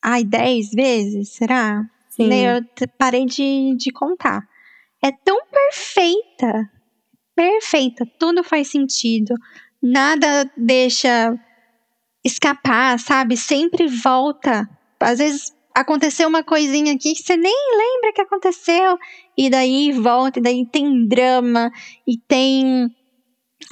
[0.00, 1.84] ai, dez vezes, será?
[2.10, 2.32] Sim.
[2.32, 2.64] Eu
[2.96, 4.48] parei de, de contar.
[5.02, 6.70] É tão perfeita
[7.40, 9.34] perfeita, tudo faz sentido,
[9.82, 11.34] nada deixa
[12.22, 13.34] escapar, sabe?
[13.34, 14.68] Sempre volta.
[15.00, 18.98] Às vezes aconteceu uma coisinha aqui que você nem lembra que aconteceu,
[19.38, 21.70] e daí volta, e daí tem drama,
[22.06, 22.94] e tem.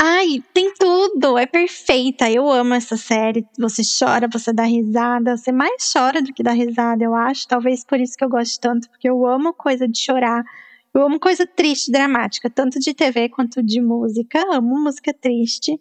[0.01, 2.31] Ai, tem tudo, é perfeita.
[2.31, 3.45] Eu amo essa série.
[3.59, 5.37] Você chora, você dá risada.
[5.37, 7.47] Você mais chora do que dá risada, eu acho.
[7.49, 10.43] Talvez por isso que eu gosto tanto, porque eu amo coisa de chorar.
[10.99, 14.43] Eu amo coisa triste, dramática, tanto de TV quanto de música.
[14.53, 15.81] Amo música triste.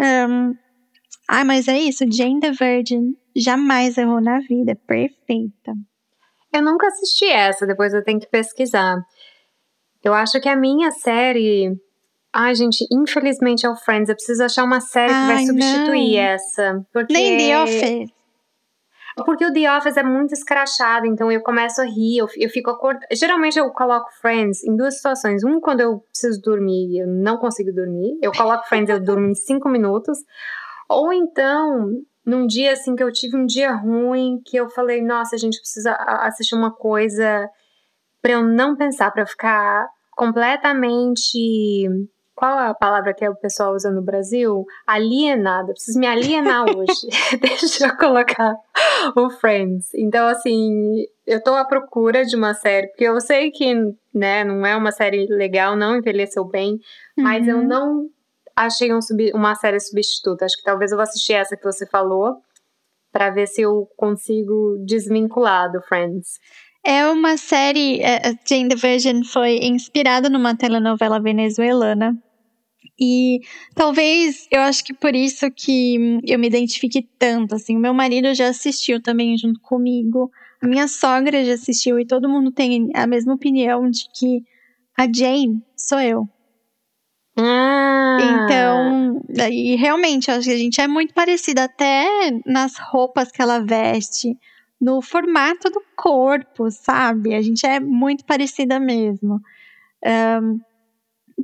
[0.00, 0.52] Um,
[1.28, 2.04] ah, mas é isso.
[2.10, 4.74] Jane the Virgin jamais errou na vida.
[4.84, 5.72] Perfeita.
[6.52, 8.96] Eu nunca assisti essa, depois eu tenho que pesquisar.
[10.02, 11.70] Eu acho que a minha série.
[12.32, 14.08] Ai, gente, infelizmente é o Friends.
[14.08, 16.20] Eu preciso achar uma série Ai, que vai substituir não.
[16.20, 16.86] essa.
[16.92, 17.12] Porque...
[17.12, 18.10] Nem The Office.
[19.16, 22.70] Porque o The Office é muito escrachado, então eu começo a rir, eu, eu fico
[22.70, 23.06] acordada.
[23.12, 25.44] Geralmente eu coloco Friends em duas situações.
[25.44, 28.18] Um, quando eu preciso dormir e eu não consigo dormir.
[28.22, 30.18] Eu coloco Friends e eu durmo em cinco minutos.
[30.88, 31.90] Ou então,
[32.24, 35.58] num dia assim que eu tive um dia ruim, que eu falei, nossa, a gente
[35.58, 37.48] precisa assistir uma coisa
[38.20, 41.88] para eu não pensar, para ficar completamente
[42.42, 44.64] qual é a palavra que o pessoal usa no Brasil?
[44.84, 45.72] Alienada.
[45.72, 47.06] Preciso me alienar hoje.
[47.40, 48.56] Deixa eu colocar
[49.14, 49.94] o Friends.
[49.94, 53.72] Então, assim, eu tô à procura de uma série, porque eu sei que,
[54.12, 56.72] né, não é uma série legal, não envelheceu bem,
[57.16, 57.22] uhum.
[57.22, 57.64] mas eu uhum.
[57.64, 58.08] não
[58.56, 58.98] achei um
[59.34, 60.44] uma série substituta.
[60.44, 62.38] Acho que talvez eu vou assistir essa que você falou
[63.12, 66.40] para ver se eu consigo desvincular do Friends.
[66.84, 72.20] É uma série, é, Jane the Virgin foi inspirada numa telenovela venezuelana.
[73.00, 73.40] E
[73.74, 77.76] talvez eu acho que por isso que eu me identifique tanto, assim.
[77.76, 80.30] O meu marido já assistiu também junto comigo.
[80.60, 84.42] A minha sogra já assistiu e todo mundo tem a mesma opinião de que
[84.96, 86.28] a Jane sou eu.
[87.36, 88.18] Ah.
[88.20, 92.06] Então, e realmente, acho que a gente é muito parecida até
[92.44, 94.36] nas roupas que ela veste,
[94.80, 97.34] no formato do corpo, sabe?
[97.34, 99.40] A gente é muito parecida mesmo.
[100.04, 100.60] Um,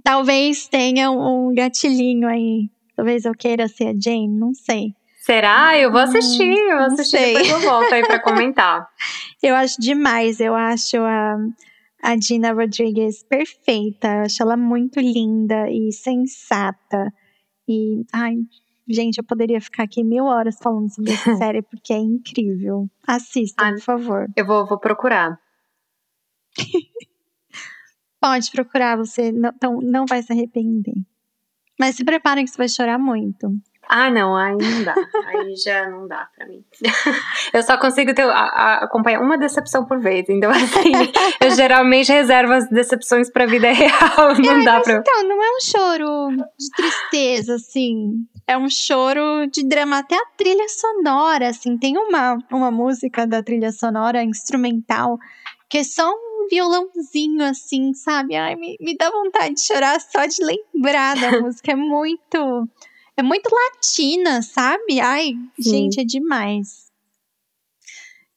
[0.02, 2.70] talvez tenha um gatilhinho aí.
[2.96, 4.94] Talvez eu queira ser a Jane, não sei.
[5.20, 5.78] Será?
[5.78, 8.88] Eu vou assistir, eu vou assistir, depois eu volto aí pra comentar.
[9.42, 11.36] eu acho demais, eu acho a,
[12.02, 17.12] a Gina Rodriguez perfeita, eu acho ela muito linda e sensata.
[17.68, 18.36] E, ai,
[18.90, 22.88] Gente, eu poderia ficar aqui mil horas falando sobre essa série, porque é incrível.
[23.06, 24.26] Assista, ah, por favor.
[24.34, 25.38] Eu vou, vou procurar.
[28.28, 30.94] Pode procurar, você não, então, não vai se arrepender.
[31.80, 33.48] Mas se preparem que você vai chorar muito.
[33.88, 34.94] Ah, não, aí não dá.
[35.28, 36.62] aí já não dá pra mim.
[37.54, 40.26] eu só consigo ter, a, a, acompanhar uma decepção por vez.
[40.28, 40.92] Então, assim,
[41.40, 44.34] eu geralmente reservo as decepções pra vida real.
[44.44, 44.92] Não é, dá pra.
[44.96, 48.26] Então, não é um choro de tristeza, assim.
[48.46, 49.98] É um choro de drama.
[49.98, 51.78] Até a trilha sonora, assim.
[51.78, 55.18] Tem uma, uma música da trilha sonora instrumental
[55.68, 58.36] que é só um violãozinho, assim, sabe?
[58.36, 61.72] Ai, me, me dá vontade de chorar só de lembrar da música.
[61.72, 62.68] É muito
[63.16, 65.00] é muito latina, sabe?
[65.00, 65.70] Ai, Sim.
[65.70, 66.88] gente, é demais.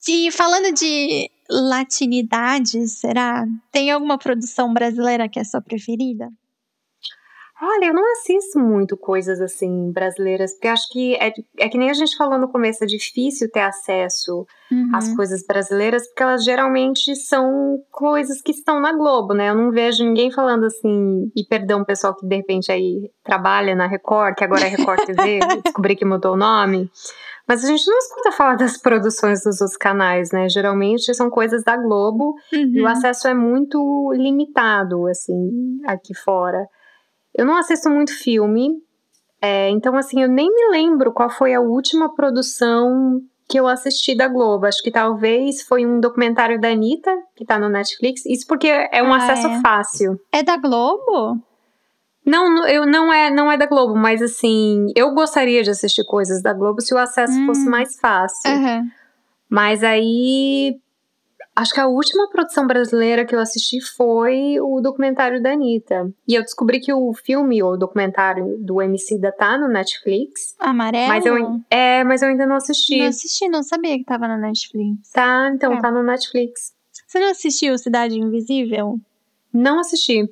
[0.07, 3.45] E falando de latinidade, será?
[3.71, 6.31] Tem alguma produção brasileira que é sua preferida?
[7.63, 11.91] Olha, eu não assisto muito coisas assim brasileiras, porque acho que é, é que nem
[11.91, 14.89] a gente falou no começo, é difícil ter acesso uhum.
[14.95, 19.49] às coisas brasileiras, porque elas geralmente são coisas que estão na Globo, né?
[19.49, 23.85] Eu não vejo ninguém falando assim, e perdão, pessoal que de repente aí trabalha na
[23.85, 26.89] Record, que agora é Record TV, descobri que mudou o nome.
[27.47, 30.49] Mas a gente não escuta falar das produções dos outros canais, né?
[30.49, 32.71] Geralmente são coisas da Globo uhum.
[32.73, 32.89] e o uhum.
[32.89, 36.65] acesso é muito limitado, assim, aqui fora.
[37.33, 38.69] Eu não assisto muito filme,
[39.41, 44.15] é, então assim, eu nem me lembro qual foi a última produção que eu assisti
[44.15, 44.65] da Globo.
[44.65, 48.25] Acho que talvez foi um documentário da Anitta, que tá no Netflix.
[48.25, 49.61] Isso porque é um ah, acesso é.
[49.61, 50.19] fácil.
[50.31, 51.37] É da Globo?
[52.25, 56.41] Não, eu não é, não é da Globo, mas assim, eu gostaria de assistir coisas
[56.41, 57.47] da Globo se o acesso hum.
[57.47, 58.51] fosse mais fácil.
[58.51, 58.87] Uhum.
[59.49, 60.79] Mas aí
[61.55, 66.09] Acho que a última produção brasileira que eu assisti foi o documentário da Anitta.
[66.27, 70.55] E eu descobri que o filme, ou documentário do MC da tá no Netflix.
[70.57, 71.07] Amarelo?
[71.09, 72.99] Mas eu, é, mas eu ainda não assisti.
[72.99, 75.11] Não assisti, não sabia que tava na Netflix.
[75.11, 75.81] Tá, então é.
[75.81, 76.73] tá no Netflix.
[77.05, 78.97] Você não assistiu Cidade Invisível?
[79.53, 80.29] Não assisti.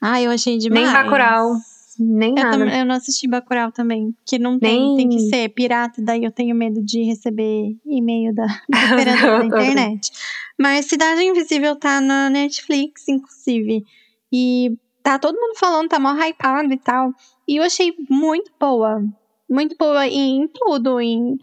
[0.00, 0.84] Ah, eu achei demais.
[0.84, 1.52] Nem Bacurau.
[1.98, 2.78] Nem eu nada.
[2.78, 4.14] eu não assisti Bacurau também.
[4.24, 4.96] Que não tem, Nem...
[4.96, 10.10] tem que ser pirata, daí eu tenho medo de receber e-mail da, da internet.
[10.58, 13.84] Mas Cidade Invisível tá na Netflix, inclusive.
[14.32, 17.12] E tá todo mundo falando, tá mó hypado e tal.
[17.46, 19.02] E eu achei muito boa.
[19.48, 21.38] Muito boa em, em tudo, em,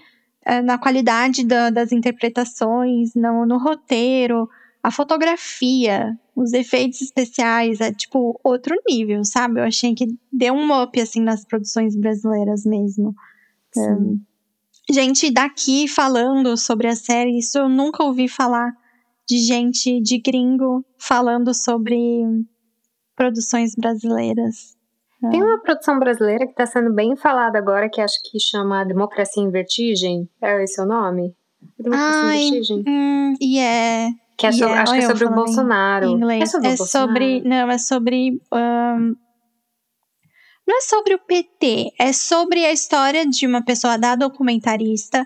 [0.45, 4.47] eh, na qualidade da, das interpretações, no, no roteiro,
[4.85, 9.59] a fotografia, os efeitos especiais, é tipo outro nível, sabe?
[9.59, 13.15] Eu achei que deu um up assim nas produções brasileiras mesmo.
[13.75, 14.21] Um,
[14.87, 18.71] gente daqui falando sobre a série, isso eu nunca ouvi falar
[19.27, 21.97] de gente de gringo falando sobre
[23.15, 24.75] produções brasileiras.
[25.31, 29.41] Tem uma produção brasileira que está sendo bem falada agora, que acho que chama Democracia
[29.41, 30.29] em Vertigem.
[30.39, 31.33] É esse o nome?
[31.79, 32.83] Democracia Ai, em Vertigem.
[32.87, 34.13] Hum, yeah.
[34.37, 36.05] Que é sobre, yeah, acho que é sobre o Bolsonaro.
[36.07, 36.43] Inglês.
[36.43, 38.41] É sobre, é sobre Não, é sobre.
[38.53, 39.15] Um,
[40.67, 45.23] não é sobre o PT, é sobre a história de uma pessoa da documentarista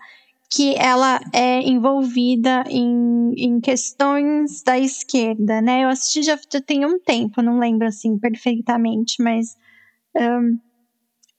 [0.51, 5.83] que ela é envolvida em, em questões da esquerda, né?
[5.83, 9.55] Eu assisti já, já tem um tempo, não lembro assim perfeitamente, mas
[10.15, 10.57] um,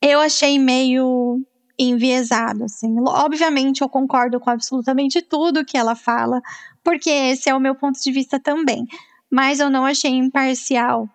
[0.01, 1.45] eu achei meio
[1.89, 2.95] enviesado, assim.
[3.01, 6.41] Obviamente eu concordo com absolutamente tudo que ela fala,
[6.85, 8.87] porque esse é o meu ponto de vista também.
[9.31, 11.09] Mas eu não achei imparcial.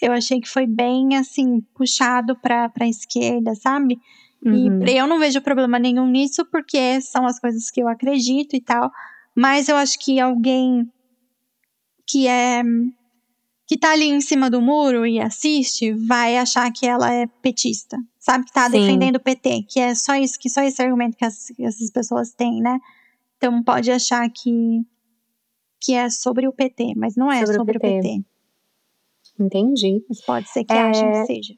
[0.00, 3.98] Eu achei que foi bem, assim, puxado para a esquerda, sabe?
[4.42, 4.82] Uhum.
[4.86, 8.60] E eu não vejo problema nenhum nisso, porque são as coisas que eu acredito e
[8.60, 8.90] tal.
[9.34, 10.90] Mas eu acho que alguém
[12.06, 12.62] que é
[13.66, 17.96] que tá ali em cima do muro e assiste vai achar que ela é petista.
[18.20, 18.44] Sabe?
[18.44, 18.72] Que tá Sim.
[18.72, 19.64] defendendo o PT.
[19.68, 22.78] Que é só isso, que só esse argumento que, as, que essas pessoas têm, né?
[23.38, 24.82] Então pode achar que,
[25.80, 27.98] que é sobre o PT, mas não é sobre, sobre o, PT.
[27.98, 28.24] o, PT.
[29.40, 30.04] Entendi.
[30.06, 30.82] Mas pode ser que é...
[30.82, 31.54] achem que seja.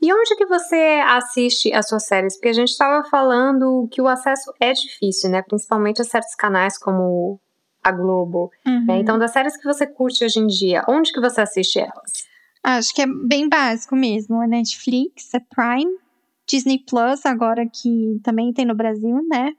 [0.00, 2.36] E onde que você assiste as suas séries?
[2.36, 5.42] Porque a gente estava falando que o acesso é difícil, né?
[5.42, 7.40] Principalmente a certos canais como
[7.82, 8.50] a Globo.
[8.66, 8.86] Uhum.
[8.86, 8.98] Né?
[8.98, 12.29] Então, das séries que você curte hoje em dia, onde que você assiste elas?
[12.62, 14.42] Acho que é bem básico mesmo.
[14.42, 15.98] É Netflix, é Prime,
[16.46, 19.54] Disney Plus, agora que também tem no Brasil, né?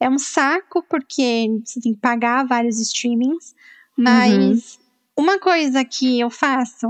[0.00, 3.54] É um saco porque você tem que pagar vários streamings.
[3.96, 4.78] Mas
[5.16, 5.24] uhum.
[5.24, 6.88] uma coisa que eu faço,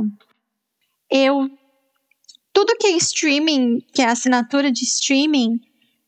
[1.11, 1.51] eu.
[2.53, 5.61] Tudo que é streaming, que é assinatura de streaming,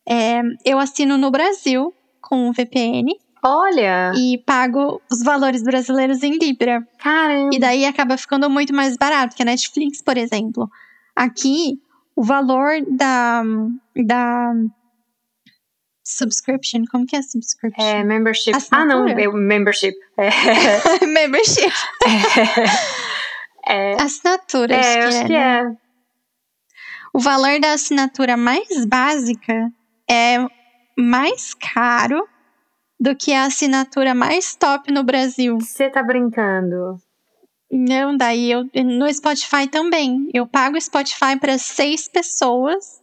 [0.06, 3.16] é, eu assino no Brasil com o VPN.
[3.44, 4.12] Olha!
[4.14, 6.86] E pago os valores brasileiros em Libra.
[6.98, 7.50] Caramba!
[7.52, 10.70] E daí acaba ficando muito mais barato que a Netflix, por exemplo.
[11.14, 11.80] Aqui,
[12.14, 13.42] o valor da,
[13.96, 14.52] da
[16.04, 17.84] subscription, como que é subscription?
[17.84, 18.54] É, membership.
[18.54, 18.92] Assinatura?
[18.92, 19.96] Ah, não, é membership.
[20.16, 20.30] É.
[21.06, 21.72] membership.
[23.66, 23.94] É.
[24.00, 25.60] Assinatura, é, acho, que, acho é, que né?
[25.60, 25.76] é.
[27.14, 29.70] O valor da assinatura mais básica
[30.10, 30.38] é
[30.96, 32.26] mais caro
[33.02, 35.58] do que a assinatura mais top no Brasil.
[35.58, 36.94] Você tá brincando?
[37.68, 40.28] Não, daí eu no Spotify também.
[40.32, 43.02] Eu pago o Spotify para seis pessoas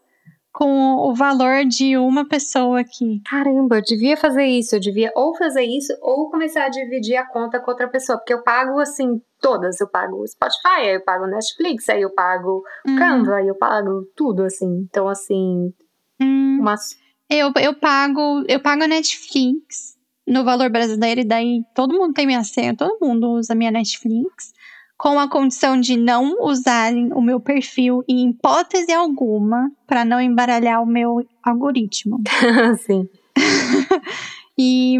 [0.54, 3.22] com o valor de uma pessoa aqui.
[3.30, 4.74] Caramba, eu devia fazer isso.
[4.74, 8.20] Eu devia ou fazer isso ou começar a dividir a conta com outra pessoa.
[8.20, 9.82] Porque eu pago, assim, todas.
[9.82, 12.96] Eu pago o Spotify, aí eu pago Netflix, aí eu pago hum.
[12.96, 14.86] Canva, aí eu pago tudo, assim.
[14.90, 15.74] Então, assim,
[16.22, 16.60] hum.
[16.62, 16.96] umas
[17.30, 19.98] eu, eu pago eu pago a Netflix
[20.28, 24.54] no valor brasileiro e daí todo mundo tem minha senha, todo mundo usa minha Netflix,
[24.98, 30.84] com a condição de não usarem o meu perfil em hipótese alguma para não embaralhar
[30.84, 32.22] o meu algoritmo.
[32.86, 33.08] Sim.
[34.58, 34.98] e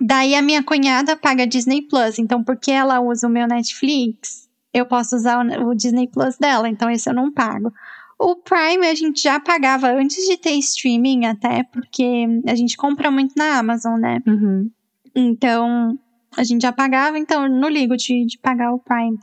[0.00, 4.86] daí a minha cunhada paga Disney Plus, então porque ela usa o meu Netflix, eu
[4.86, 7.72] posso usar o Disney Plus dela, então esse eu não pago.
[8.18, 13.10] O Prime a gente já pagava antes de ter streaming, até, porque a gente compra
[13.10, 14.20] muito na Amazon, né?
[14.26, 14.68] Uhum.
[15.14, 15.96] Então,
[16.36, 19.16] a gente já pagava, então não ligo de, de pagar o Prime.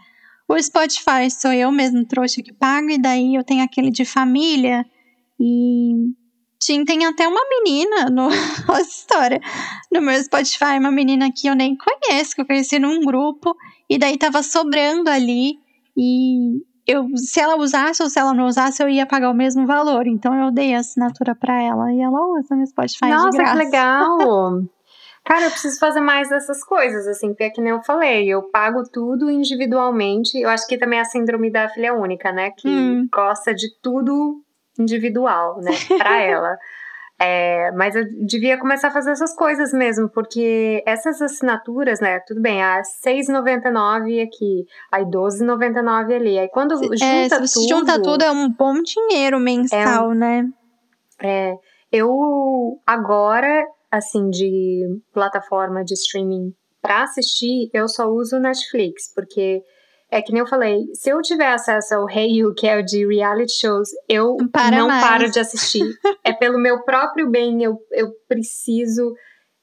[0.48, 4.86] O Spotify sou eu mesmo, trouxa, que pago, e daí eu tenho aquele de família.
[5.40, 6.14] E
[6.60, 8.30] tinha, tem até uma menina no
[8.68, 9.42] nossa história
[9.92, 13.56] no meu Spotify, uma menina que eu nem conheço, que eu conheci num grupo,
[13.90, 15.60] e daí tava sobrando ali.
[15.98, 19.66] E eu, se ela usasse ou se ela não usasse, eu ia pagar o mesmo
[19.66, 20.06] valor.
[20.07, 23.52] Então eu dei a assinatura para ela e ela usa no Spotify Nossa, de graça.
[23.57, 24.62] que legal!
[25.26, 28.44] Cara, eu preciso fazer mais dessas coisas, assim, porque é que nem eu falei, eu
[28.44, 30.38] pago tudo individualmente.
[30.38, 32.52] Eu acho que também é a síndrome da filha única, né?
[32.52, 33.10] Que hum.
[33.12, 34.40] gosta de tudo
[34.78, 35.72] individual, né?
[35.98, 36.56] Pra ela.
[37.18, 42.20] É, mas eu devia começar a fazer essas coisas mesmo, porque essas assinaturas, né?
[42.28, 46.38] Tudo bem, a 6,99 aqui, aí 12,99 ali.
[46.38, 47.70] Aí quando é, junta se tudo.
[47.70, 50.50] junta tudo, é um bom dinheiro mensal, é, né?
[51.24, 51.56] É.
[51.90, 59.64] Eu agora, assim, de plataforma de streaming para assistir, eu só uso Netflix, porque
[60.16, 62.86] é que nem eu falei, se eu tiver acesso ao Hey You, que é o
[62.86, 65.04] de reality shows, eu Para não mais.
[65.04, 65.84] paro de assistir.
[66.24, 69.14] é pelo meu próprio bem, eu, eu preciso,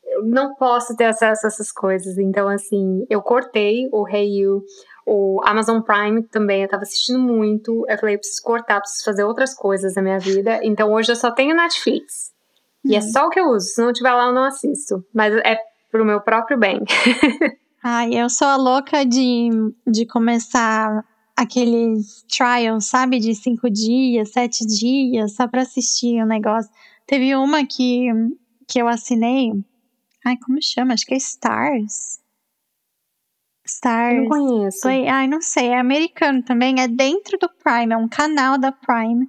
[0.05, 2.19] eu não posso ter acesso a essas coisas.
[2.19, 4.63] Então, assim, eu cortei o Hey You,
[5.07, 7.87] o Amazon Prime também, eu tava assistindo muito.
[7.89, 10.61] Eu falei, eu preciso cortar, preciso fazer outras coisas na minha vida.
[10.63, 12.31] Então, hoje eu só tenho Netflix.
[12.85, 12.91] Hum.
[12.91, 13.11] E é hum.
[13.11, 13.69] só o que eu uso.
[13.69, 15.03] Se não tiver lá, eu não assisto.
[15.15, 15.57] Mas é
[15.91, 16.81] pro meu próprio bem.
[17.85, 19.51] Ai, eu sou a louca de,
[19.85, 21.05] de começar
[21.37, 23.19] aqueles trials, sabe?
[23.19, 26.71] De cinco dias, sete dias, só pra assistir o um negócio.
[27.07, 28.07] Teve uma que,
[28.69, 29.51] que eu assinei.
[30.25, 30.95] Ai, como chama?
[30.95, 32.21] Acho que é Stars.
[33.67, 34.17] Stars.
[34.17, 34.81] não conheço.
[34.83, 35.69] Play, ai, não sei.
[35.71, 36.81] É americano também.
[36.81, 37.93] É dentro do Prime.
[37.93, 39.29] É um canal da Prime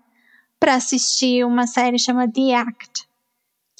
[0.59, 3.07] pra assistir uma série chamada The Act.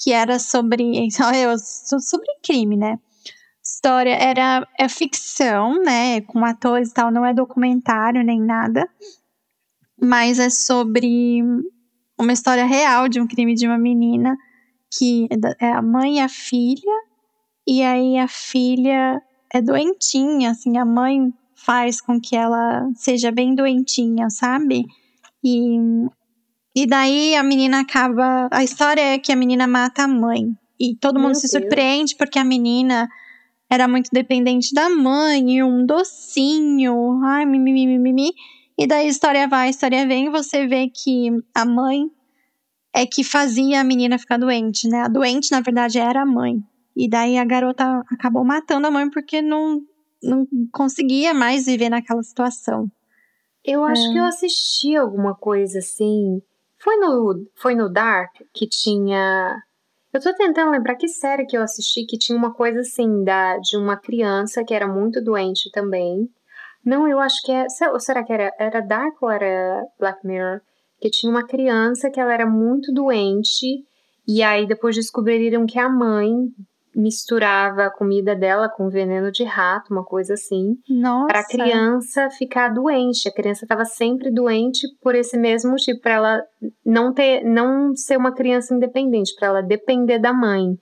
[0.02, 1.08] Que era sobre.
[1.56, 2.98] Sobre crime, né?
[3.84, 6.22] História era é ficção, né?
[6.22, 8.88] Com atores e tal, não é documentário nem nada.
[10.00, 11.42] Mas é sobre
[12.18, 14.36] uma história real de um crime de uma menina
[14.98, 15.28] que
[15.60, 16.92] é a mãe e a filha.
[17.66, 19.20] E aí a filha
[19.52, 24.84] é doentinha, assim, a mãe faz com que ela seja bem doentinha, sabe?
[25.42, 25.76] E,
[26.74, 28.48] e daí a menina acaba.
[28.50, 30.54] A história é que a menina mata a mãe.
[30.80, 31.52] E todo Meu mundo se Deus.
[31.52, 33.08] surpreende porque a menina
[33.74, 38.32] era muito dependente da mãe, um docinho, ai, mimimi, mimimi.
[38.78, 42.10] E daí a história vai, a história vem, você vê que a mãe
[42.92, 45.02] é que fazia a menina ficar doente, né?
[45.02, 46.62] A doente, na verdade, era a mãe.
[46.96, 49.80] E daí a garota acabou matando a mãe porque não,
[50.22, 52.88] não conseguia mais viver naquela situação.
[53.64, 54.12] Eu acho é.
[54.12, 56.40] que eu assisti alguma coisa assim.
[56.78, 59.56] Foi no, foi no Dark que tinha.
[60.14, 63.58] Eu tô tentando lembrar que série que eu assisti que tinha uma coisa assim da,
[63.58, 66.30] de uma criança que era muito doente também.
[66.86, 67.66] Não, eu acho que é.
[67.98, 70.60] Será que era, era Dark ou era Black Mirror?
[71.00, 73.84] Que tinha uma criança que ela era muito doente.
[74.24, 76.30] E aí depois descobriram que a mãe
[76.94, 80.76] misturava a comida dela com veneno de rato, uma coisa assim,
[81.26, 83.28] para a criança ficar doente.
[83.28, 86.42] A criança estava sempre doente por esse mesmo motivo, para ela
[86.84, 90.76] não ter, não ser uma criança independente, para ela depender da mãe.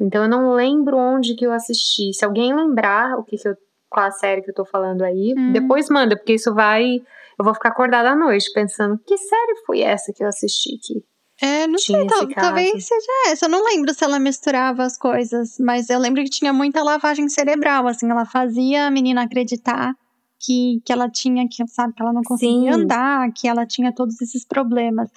[0.00, 2.12] Então eu não lembro onde que eu assisti.
[2.12, 3.54] Se alguém lembrar o que, que eu,
[3.88, 5.52] qual a série que eu tô falando aí, hum.
[5.52, 6.96] depois manda, porque isso vai,
[7.38, 11.04] eu vou ficar acordada à noite pensando que série foi essa que eu assisti aqui.
[11.40, 13.44] É, não sei, tal, talvez seja essa.
[13.44, 17.28] Eu não lembro se ela misturava as coisas, mas eu lembro que tinha muita lavagem
[17.28, 19.94] cerebral, assim, ela fazia a menina acreditar
[20.38, 22.80] que, que ela tinha, que sabe, que ela não conseguia Sim.
[22.82, 25.10] andar, que ela tinha todos esses problemas.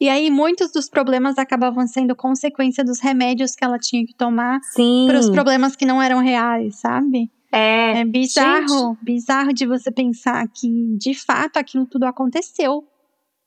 [0.00, 4.60] E aí muitos dos problemas acabavam sendo consequência dos remédios que ela tinha que tomar
[5.06, 7.30] para os problemas que não eram reais, sabe?
[7.50, 9.04] É, é bizarro, gente.
[9.04, 12.82] bizarro de você pensar que de fato aquilo tudo aconteceu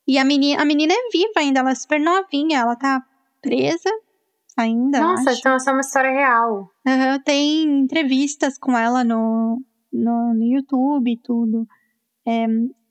[0.06, 3.02] e a menina, a menina é viva ainda, ela é super novinha, ela tá
[3.42, 3.90] presa
[4.56, 5.00] ainda.
[5.00, 5.40] Nossa, acho.
[5.40, 6.70] então essa é uma história real.
[6.86, 9.60] Uhum, tem entrevistas com ela no,
[9.92, 11.66] no, no YouTube e tudo.
[12.26, 12.46] É,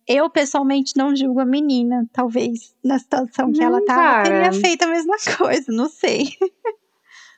[0.08, 4.84] eu, pessoalmente, não julgo a menina, talvez, na situação que não, ela tá, teria feito
[4.84, 6.28] a mesma coisa, não sei.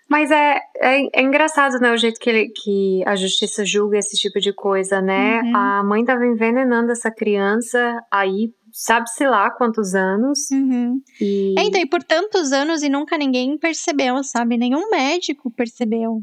[0.10, 4.16] Mas é, é, é, engraçado, né, o jeito que, ele, que a justiça julga esse
[4.16, 5.42] tipo de coisa, né?
[5.42, 5.56] Uhum.
[5.56, 10.52] A mãe tava envenenando essa criança aí sabe-se lá quantos anos.
[10.52, 11.02] Uhum.
[11.20, 11.56] E...
[11.58, 14.56] É, então, e por tantos anos e nunca ninguém percebeu, sabe?
[14.56, 16.22] Nenhum médico percebeu.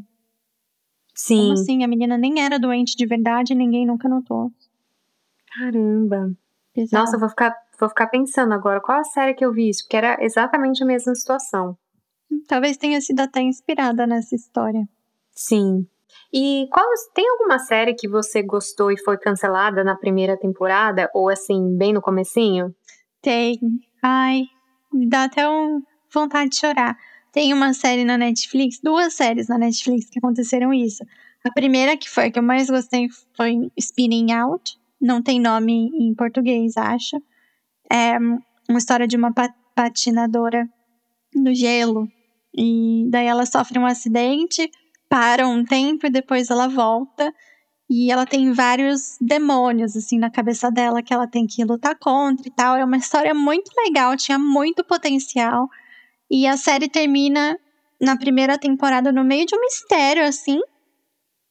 [1.13, 1.37] Sim.
[1.37, 1.83] Como assim?
[1.83, 4.51] A menina nem era doente de verdade e ninguém nunca notou.
[5.53, 6.31] Caramba.
[6.73, 7.03] Exato.
[7.03, 9.83] Nossa, eu vou ficar, vou ficar pensando agora qual a série que eu vi isso,
[9.83, 11.77] porque era exatamente a mesma situação.
[12.47, 14.87] Talvez tenha sido até inspirada nessa história.
[15.31, 15.85] Sim.
[16.33, 21.29] E qual tem alguma série que você gostou e foi cancelada na primeira temporada ou
[21.29, 22.73] assim, bem no comecinho?
[23.21, 23.59] Tem.
[24.03, 24.43] Ai,
[24.91, 25.81] me dá até um
[26.13, 26.97] vontade de chorar.
[27.31, 31.03] Tem uma série na Netflix, duas séries na Netflix que aconteceram isso.
[31.43, 34.77] A primeira que foi a que eu mais gostei foi Spinning Out.
[34.99, 37.21] Não tem nome em português, acho.
[37.91, 39.33] É uma história de uma
[39.75, 40.67] patinadora
[41.35, 42.07] no gelo.
[42.57, 44.71] E daí ela sofre um acidente
[45.15, 47.33] para um tempo e depois ela volta.
[47.89, 52.45] E ela tem vários demônios, assim, na cabeça dela que ela tem que lutar contra
[52.45, 52.75] e tal.
[52.75, 55.69] É uma história muito legal, tinha muito potencial.
[56.29, 57.57] E a série termina
[58.01, 60.59] na primeira temporada no meio de um mistério, assim.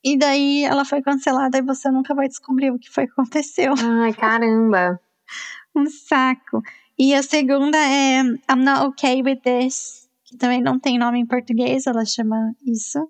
[0.04, 3.72] E daí ela foi cancelada e você nunca vai descobrir o que foi que aconteceu.
[3.82, 5.00] Ai, caramba!
[5.74, 6.60] um saco.
[6.98, 11.26] E a segunda é I'm Not Okay With This, que também não tem nome em
[11.26, 13.08] português, ela chama isso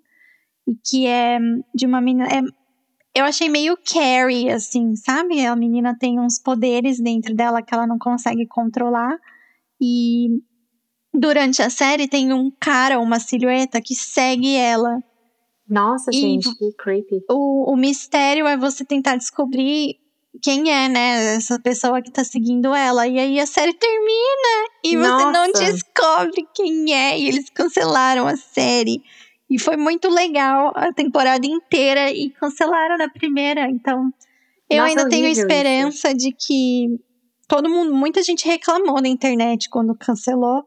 [0.83, 1.39] que é
[1.73, 2.27] de uma menina.
[2.27, 2.41] É,
[3.13, 5.45] eu achei meio Carrie, assim, sabe?
[5.45, 9.17] A menina tem uns poderes dentro dela que ela não consegue controlar.
[9.81, 10.27] E
[11.13, 14.99] durante a série tem um cara, uma silhueta que segue ela.
[15.67, 17.21] Nossa, e gente, que creepy.
[17.29, 19.95] O, o mistério é você tentar descobrir
[20.41, 21.35] quem é, né?
[21.35, 23.07] Essa pessoa que tá seguindo ela.
[23.07, 25.25] E aí a série termina e Nossa.
[25.25, 27.17] você não descobre quem é.
[27.17, 29.01] E eles cancelaram a série.
[29.49, 33.69] E foi muito legal a temporada inteira e cancelaram na primeira.
[33.69, 34.11] Então,
[34.69, 36.17] eu Nossa, ainda tenho esperança isso.
[36.17, 36.99] de que
[37.47, 40.63] todo mundo, muita gente reclamou na internet quando cancelou.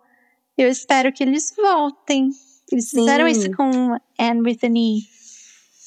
[0.56, 2.30] Eu espero que eles voltem.
[2.70, 2.98] Eles Sim.
[3.00, 5.00] fizeram isso com Anne with an E,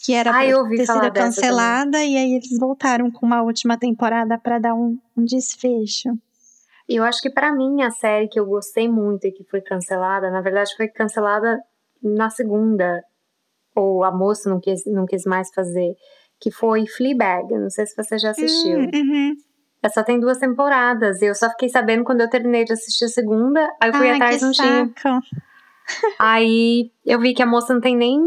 [0.03, 4.37] que era ah, pra ter sido cancelada, e aí eles voltaram com uma última temporada
[4.37, 6.09] para dar um, um desfecho.
[6.89, 10.29] Eu acho que para mim a série que eu gostei muito e que foi cancelada,
[10.31, 11.57] na verdade foi cancelada
[12.01, 13.01] na segunda,
[13.75, 15.93] ou a moça não quis, não quis mais fazer,
[16.39, 17.53] que foi Fleabag.
[17.53, 18.79] Não sei se você já assistiu.
[18.79, 19.35] Hum, uhum.
[19.83, 21.21] Ela só tem duas temporadas.
[21.21, 23.67] Eu só fiquei sabendo quando eu terminei de assistir a segunda.
[23.81, 24.93] Aí eu fui Ai, atrás não tinha.
[26.19, 28.17] Aí eu vi que a moça não tem nem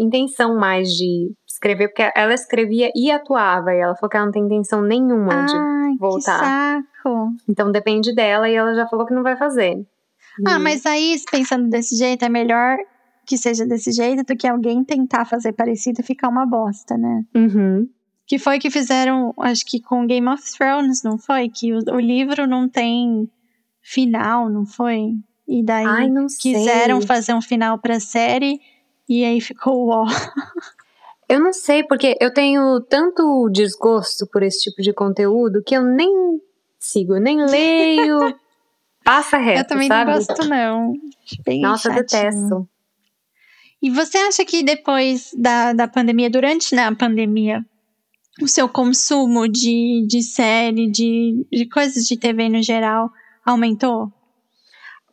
[0.00, 3.74] intenção mais de escrever, porque ela escrevia e atuava.
[3.74, 6.38] E ela falou que ela não tem intenção nenhuma Ai, de voltar.
[6.38, 7.32] Que saco.
[7.48, 9.76] Então depende dela e ela já falou que não vai fazer.
[10.46, 12.76] Ah, mas aí, pensando desse jeito, é melhor
[13.28, 17.22] que seja desse jeito do que alguém tentar fazer parecido e ficar uma bosta, né?
[17.34, 17.86] Uhum.
[18.26, 21.50] Que foi que fizeram, acho que com Game of Thrones, não foi?
[21.50, 23.30] Que o, o livro não tem
[23.82, 25.12] final, não foi?
[25.46, 26.08] E daí Ai,
[26.40, 28.58] quiseram fazer um final pra série
[29.06, 30.06] e aí ficou ó.
[31.28, 35.82] Eu não sei, porque eu tenho tanto desgosto por esse tipo de conteúdo que eu
[35.82, 36.40] nem
[36.78, 38.34] sigo, nem leio.
[39.04, 40.10] passa reto, Eu também sabe?
[40.10, 40.92] não gosto, não.
[41.44, 42.22] Bem Nossa, eu chatinho.
[42.30, 42.68] detesto.
[43.80, 47.64] E você acha que depois da, da pandemia, durante né, a pandemia,
[48.42, 53.10] o seu consumo de, de série, de, de coisas de TV no geral,
[53.44, 54.12] aumentou?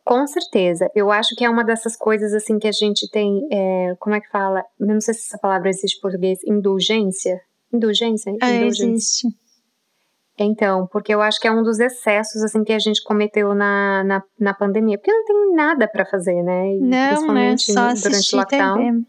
[0.04, 0.88] Com certeza.
[0.94, 3.40] Eu acho que é uma dessas coisas assim que a gente tem.
[3.50, 4.64] é, como é que fala?
[4.78, 6.38] Eu não sei se essa palavra existe em português.
[6.46, 7.40] Indulgência?
[7.72, 8.32] Indulgência?
[8.40, 8.86] Ah, Indulgência.
[8.86, 9.45] existe.
[10.38, 14.04] Então, porque eu acho que é um dos excessos assim que a gente cometeu na,
[14.04, 14.98] na, na pandemia.
[14.98, 16.74] Porque não tem nada pra fazer, né?
[16.74, 17.08] E Não, né?
[17.08, 18.76] principalmente Só durante o lockdown.
[18.76, 19.06] TV.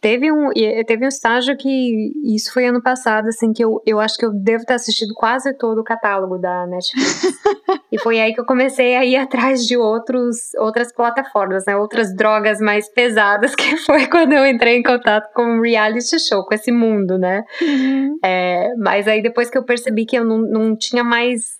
[0.00, 3.98] Teve um, e teve um estágio que isso foi ano passado, assim, que eu, eu
[3.98, 7.22] acho que eu devo ter assistido quase todo o catálogo da Netflix.
[7.90, 11.76] e foi aí que eu comecei a ir atrás de outros, outras plataformas, né?
[11.76, 16.44] Outras drogas mais pesadas, que foi quando eu entrei em contato com o reality show,
[16.44, 17.42] com esse mundo, né?
[17.60, 18.18] Uhum.
[18.24, 21.58] É, mas aí depois que eu percebi que eu não, não tinha mais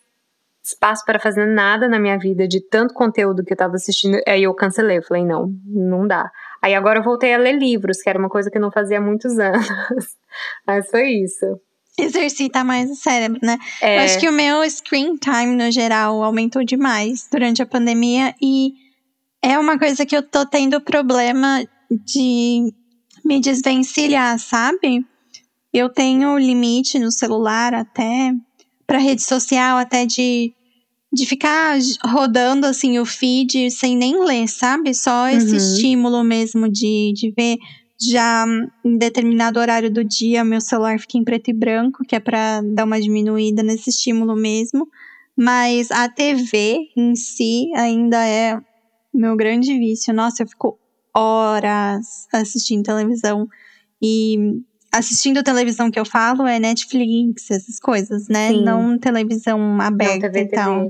[0.63, 4.43] espaço para fazer nada na minha vida de tanto conteúdo que eu tava assistindo, aí
[4.43, 6.31] eu cancelei, eu falei, não, não dá.
[6.63, 8.99] Aí agora eu voltei a ler livros, que era uma coisa que eu não fazia
[8.99, 10.17] há muitos anos.
[10.67, 11.47] Mas foi isso.
[11.99, 13.59] Exercita mais o cérebro, né?
[13.81, 18.35] É, Eu acho que o meu screen time, no geral, aumentou demais durante a pandemia
[18.41, 18.73] e
[19.43, 22.73] é uma coisa que eu tô tendo problema de
[23.25, 25.05] me desvencilhar, sabe?
[25.73, 28.33] Eu tenho limite no celular até
[28.87, 30.55] pra rede social, até de,
[31.13, 34.95] de ficar rodando assim o feed sem nem ler, sabe?
[34.95, 35.57] Só esse Uhum.
[35.57, 37.57] estímulo mesmo de, de ver
[38.01, 38.47] já
[38.85, 42.61] em determinado horário do dia meu celular fica em preto e branco, que é pra
[42.63, 44.87] dar uma diminuída nesse estímulo mesmo.
[45.37, 48.59] Mas a TV em si ainda é
[49.15, 50.13] meu grande vício.
[50.13, 50.79] Nossa, eu fico
[51.17, 53.49] horas assistindo televisão.
[54.03, 54.37] E
[54.93, 58.49] assistindo televisão que eu falo é Netflix, essas coisas, né?
[58.49, 58.63] Sim.
[58.65, 60.81] Não televisão não, aberta TV, e tal.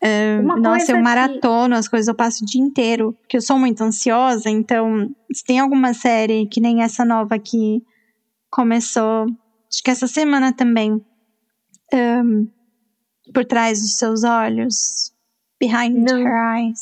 [0.00, 0.40] TV.
[0.40, 3.42] Uma Nossa, coisa eu que- maratono as coisas, eu passo o dia inteiro, porque eu
[3.42, 7.82] sou muito ansiosa, então, se tem alguma série que nem essa nova que
[8.50, 9.26] começou,
[9.70, 11.04] acho que essa semana também,
[11.92, 12.46] ahn,
[13.34, 15.12] Por Trás dos Seus Olhos,
[15.60, 16.18] Behind Não.
[16.20, 16.80] Her Eyes,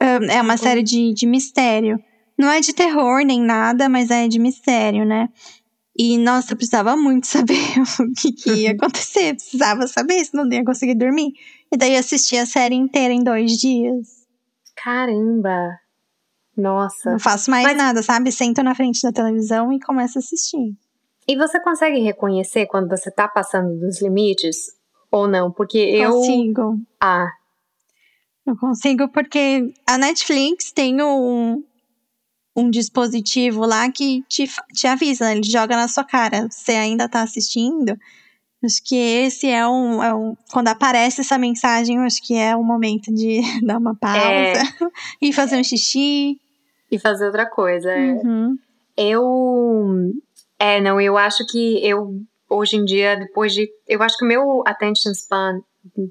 [0.00, 2.02] ahn, é uma série de, de mistério.
[2.42, 5.28] Não é de terror nem nada, mas é de mistério, né?
[5.96, 7.54] E, nossa, eu precisava muito saber
[8.00, 9.34] o que, que ia acontecer.
[9.34, 11.32] Precisava saber, senão não ia conseguir dormir.
[11.72, 14.08] E daí eu assisti a série inteira em dois dias.
[14.74, 15.78] Caramba!
[16.56, 17.12] Nossa.
[17.12, 18.32] Não faço mais Mas- nada, sabe?
[18.32, 20.74] Sento na frente da televisão e começo a assistir.
[21.28, 24.56] E você consegue reconhecer quando você tá passando dos limites
[25.10, 25.52] ou não?
[25.52, 26.10] Porque eu.
[26.10, 26.76] Consigo.
[27.00, 27.28] Ah,
[28.44, 31.62] Eu consigo porque a Netflix tem um,
[32.54, 35.32] um dispositivo lá que te, te avisa, né?
[35.32, 36.46] ele joga na sua cara.
[36.50, 37.96] Você ainda tá assistindo?
[38.64, 42.62] Acho que esse é um, é um- Quando aparece essa mensagem, acho que é o
[42.62, 44.52] momento de dar uma pausa É.
[45.20, 46.38] e fazer um xixi.
[46.90, 47.90] e fazer outra coisa.
[47.90, 48.12] é.
[48.12, 48.56] Uhum.
[48.96, 50.12] Eu.
[50.58, 53.68] É, não, eu acho que eu, hoje em dia, depois de.
[53.88, 55.60] Eu acho que o meu attention span,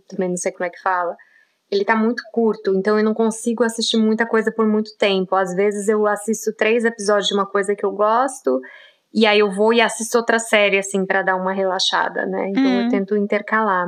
[0.09, 1.15] também não sei como é que fala,
[1.72, 5.35] ele tá muito curto, então eu não consigo assistir muita coisa por muito tempo.
[5.35, 8.60] Às vezes eu assisto três episódios de uma coisa que eu gosto,
[9.14, 12.49] e aí eu vou e assisto outra série, assim, pra dar uma relaxada, né?
[12.49, 12.81] Então Uhum.
[12.81, 13.88] eu tento intercalar.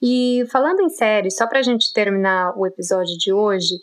[0.00, 3.74] E falando em série, só pra gente terminar o episódio de hoje,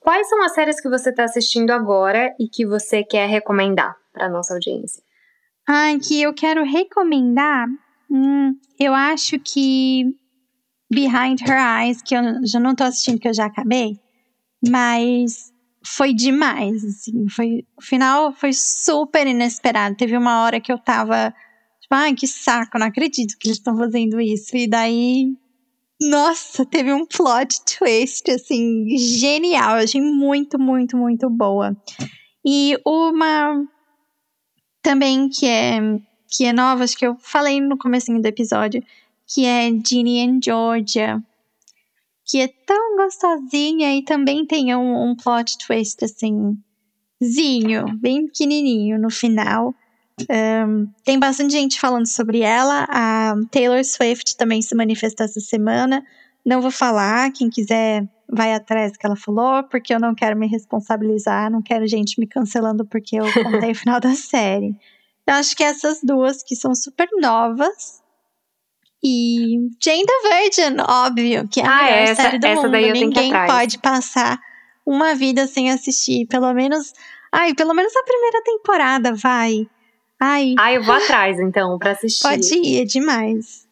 [0.00, 4.28] quais são as séries que você tá assistindo agora e que você quer recomendar pra
[4.28, 5.02] nossa audiência?
[5.68, 7.66] Ai, que eu quero recomendar.
[8.10, 10.04] Hum, eu acho que
[10.90, 13.98] Behind Her Eyes, que eu já não tô assistindo, que eu já acabei,
[14.66, 15.52] mas
[15.84, 17.28] foi demais, assim.
[17.28, 19.96] Foi, o final foi super inesperado.
[19.96, 21.32] Teve uma hora que eu tava,
[21.80, 24.56] tipo, ai, que saco, não acredito que eles estão fazendo isso.
[24.56, 25.32] E daí,
[26.00, 29.76] nossa, teve um plot twist, assim, genial.
[29.76, 31.76] Eu achei muito, muito, muito boa.
[32.44, 33.64] E uma
[34.82, 35.80] também que é
[36.28, 38.82] que é nova, acho que eu falei no comecinho do episódio,
[39.26, 41.22] que é Ginny and Georgia,
[42.24, 46.56] que é tão gostosinha e também tem um, um plot twist assim,
[47.22, 49.74] zinho, bem pequenininho no final.
[50.30, 52.86] Um, tem bastante gente falando sobre ela.
[52.88, 56.04] A Taylor Swift também se manifestou essa semana.
[56.44, 60.46] Não vou falar, quem quiser vai atrás que ela falou, porque eu não quero me
[60.46, 64.74] responsabilizar, não quero gente me cancelando porque eu contei o final da série.
[65.26, 68.02] Eu acho que essas duas que são super novas.
[69.02, 72.72] E Jane the Virgin, óbvio, que é a ah, melhor essa, série do essa mundo.
[72.72, 74.38] Daí eu Ninguém tenho que pode passar
[74.84, 76.26] uma vida sem assistir.
[76.26, 76.92] Pelo menos.
[77.32, 79.66] Ai, pelo menos a primeira temporada, vai.
[80.20, 80.54] Ai.
[80.58, 82.22] Ai, eu vou atrás, então, pra assistir.
[82.22, 83.66] Pode ir, é demais.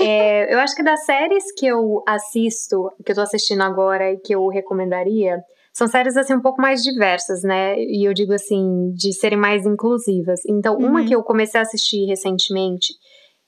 [0.00, 4.18] É, eu acho que das séries que eu assisto, que eu tô assistindo agora e
[4.18, 5.38] que eu recomendaria,
[5.72, 7.78] são séries assim um pouco mais diversas, né?
[7.78, 10.40] E eu digo assim, de serem mais inclusivas.
[10.48, 10.86] Então, uhum.
[10.86, 12.94] uma que eu comecei a assistir recentemente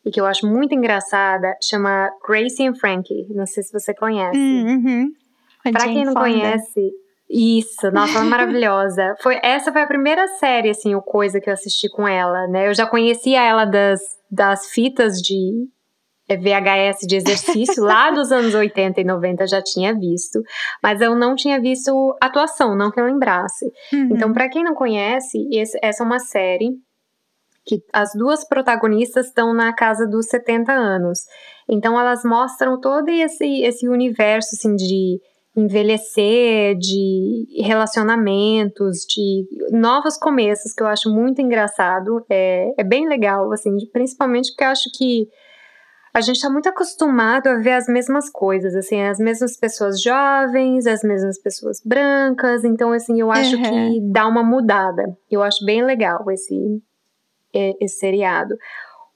[0.04, 3.26] e que eu acho muito engraçada chama Gracie and Frankie.
[3.30, 4.38] Não sei se você conhece.
[4.38, 5.08] Uhum.
[5.72, 6.20] Pra quem não Fonda.
[6.20, 6.90] conhece,
[7.28, 9.14] isso, nossa, é maravilhosa.
[9.22, 12.68] Foi, essa foi a primeira série, assim, o coisa que eu assisti com ela, né?
[12.68, 14.00] Eu já conhecia ela das,
[14.30, 15.68] das fitas de
[16.26, 20.40] é, VHS de exercício, lá dos anos 80 e 90 já tinha visto,
[20.82, 23.66] mas eu não tinha visto atuação, não que eu lembrasse.
[23.92, 24.10] Uhum.
[24.12, 26.70] Então, para quem não conhece, esse, essa é uma série
[27.68, 31.20] que as duas protagonistas estão na casa dos 70 anos.
[31.68, 35.20] Então, elas mostram todo esse, esse universo, assim, de
[35.54, 42.24] envelhecer, de relacionamentos, de novos começos, que eu acho muito engraçado.
[42.30, 45.28] É, é bem legal, assim, principalmente porque eu acho que
[46.14, 50.86] a gente está muito acostumado a ver as mesmas coisas, assim, as mesmas pessoas jovens,
[50.86, 52.64] as mesmas pessoas brancas.
[52.64, 53.62] Então, assim, eu acho uhum.
[53.62, 55.04] que dá uma mudada.
[55.30, 56.54] Eu acho bem legal esse,
[57.80, 58.54] esse seriado.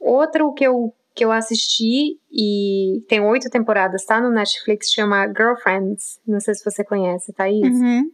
[0.01, 6.19] Outro que eu que eu assisti e tem oito temporadas, tá no Netflix, chama Girlfriends.
[6.27, 7.63] Não sei se você conhece, Thaís.
[7.63, 8.11] Uhum.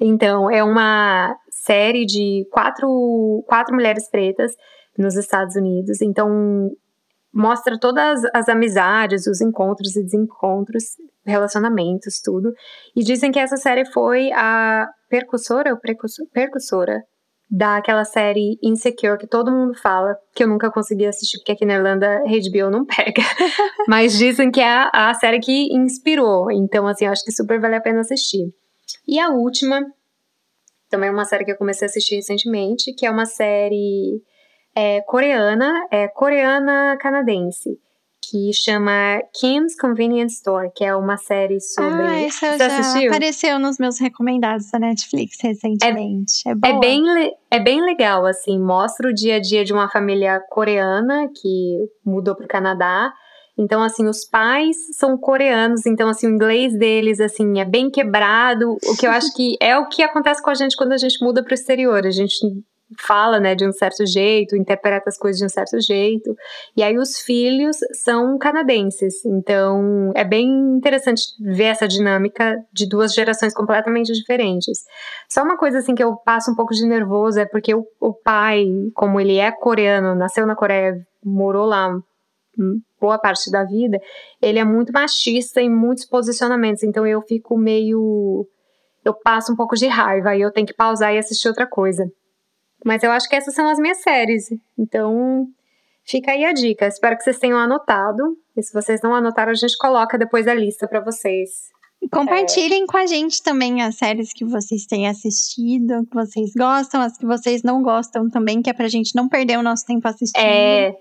[0.00, 4.52] Então, é uma série de quatro, quatro mulheres pretas
[4.98, 6.00] nos Estados Unidos.
[6.00, 6.70] Então,
[7.32, 10.84] mostra todas as amizades, os encontros e desencontros,
[11.24, 12.52] relacionamentos, tudo.
[12.96, 15.78] E dizem que essa série foi a percussora ou
[16.32, 17.04] percussora
[17.54, 21.74] daquela série Insecure que todo mundo fala, que eu nunca consegui assistir porque aqui na
[21.74, 23.20] Irlanda HBO não pega.
[23.86, 26.50] Mas dizem que é a, a série que inspirou.
[26.50, 28.46] Então, assim, acho que super vale a pena assistir.
[29.06, 29.84] E a última,
[30.88, 34.22] também é uma série que eu comecei a assistir recentemente, que é uma série
[34.74, 37.78] é, coreana, é coreana canadense
[38.28, 42.02] que chama Kim's Convenience Store, que é uma série sobre.
[42.02, 43.10] Ah, essa Você já assistiu?
[43.10, 46.42] apareceu nos meus recomendados da Netflix recentemente.
[46.46, 47.02] É, é, é, bem,
[47.50, 52.36] é bem legal, assim, mostra o dia a dia de uma família coreana que mudou
[52.36, 53.12] para o Canadá.
[53.58, 58.78] Então, assim, os pais são coreanos, então, assim, o inglês deles, assim, é bem quebrado.
[58.88, 61.22] O que eu acho que é o que acontece com a gente quando a gente
[61.22, 62.06] muda para o exterior.
[62.06, 62.34] A gente
[62.98, 66.36] fala, né, de um certo jeito, interpreta as coisas de um certo jeito.
[66.76, 69.24] E aí os filhos são canadenses.
[69.24, 74.84] Então, é bem interessante ver essa dinâmica de duas gerações completamente diferentes.
[75.28, 78.12] Só uma coisa assim que eu passo um pouco de nervoso é porque o, o
[78.12, 80.94] pai, como ele é coreano, nasceu na Coreia,
[81.24, 81.90] morou lá
[83.00, 83.98] boa parte da vida,
[84.40, 86.82] ele é muito machista em muitos posicionamentos.
[86.82, 88.46] Então eu fico meio
[89.04, 92.10] eu passo um pouco de raiva e eu tenho que pausar e assistir outra coisa.
[92.84, 94.46] Mas eu acho que essas são as minhas séries.
[94.78, 95.46] Então,
[96.04, 96.86] fica aí a dica.
[96.86, 98.36] Espero que vocês tenham anotado.
[98.56, 101.72] E se vocês não anotaram, a gente coloca depois a lista para vocês.
[102.10, 102.86] Compartilhem é...
[102.86, 107.24] com a gente também as séries que vocês têm assistido, que vocês gostam, as que
[107.24, 110.42] vocês não gostam também, que é pra gente não perder o nosso tempo assistindo.
[110.42, 110.94] É,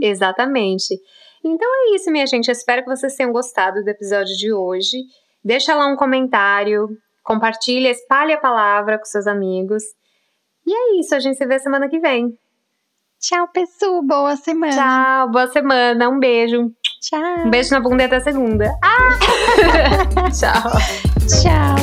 [0.00, 0.98] exatamente.
[1.44, 2.48] Então é isso, minha gente.
[2.48, 4.96] Eu espero que vocês tenham gostado do episódio de hoje.
[5.44, 6.88] Deixa lá um comentário,
[7.22, 9.82] compartilha, espalhe a palavra com seus amigos.
[10.66, 12.36] E é isso, a gente se vê semana que vem.
[13.20, 14.02] Tchau, pessoal.
[14.02, 14.72] Boa semana.
[14.72, 16.08] Tchau, boa semana.
[16.08, 16.72] Um beijo.
[17.00, 17.46] Tchau.
[17.46, 18.76] Um beijo na bunda e até segunda.
[18.82, 19.18] Ah!
[20.34, 20.72] Tchau.
[21.28, 21.76] Tchau.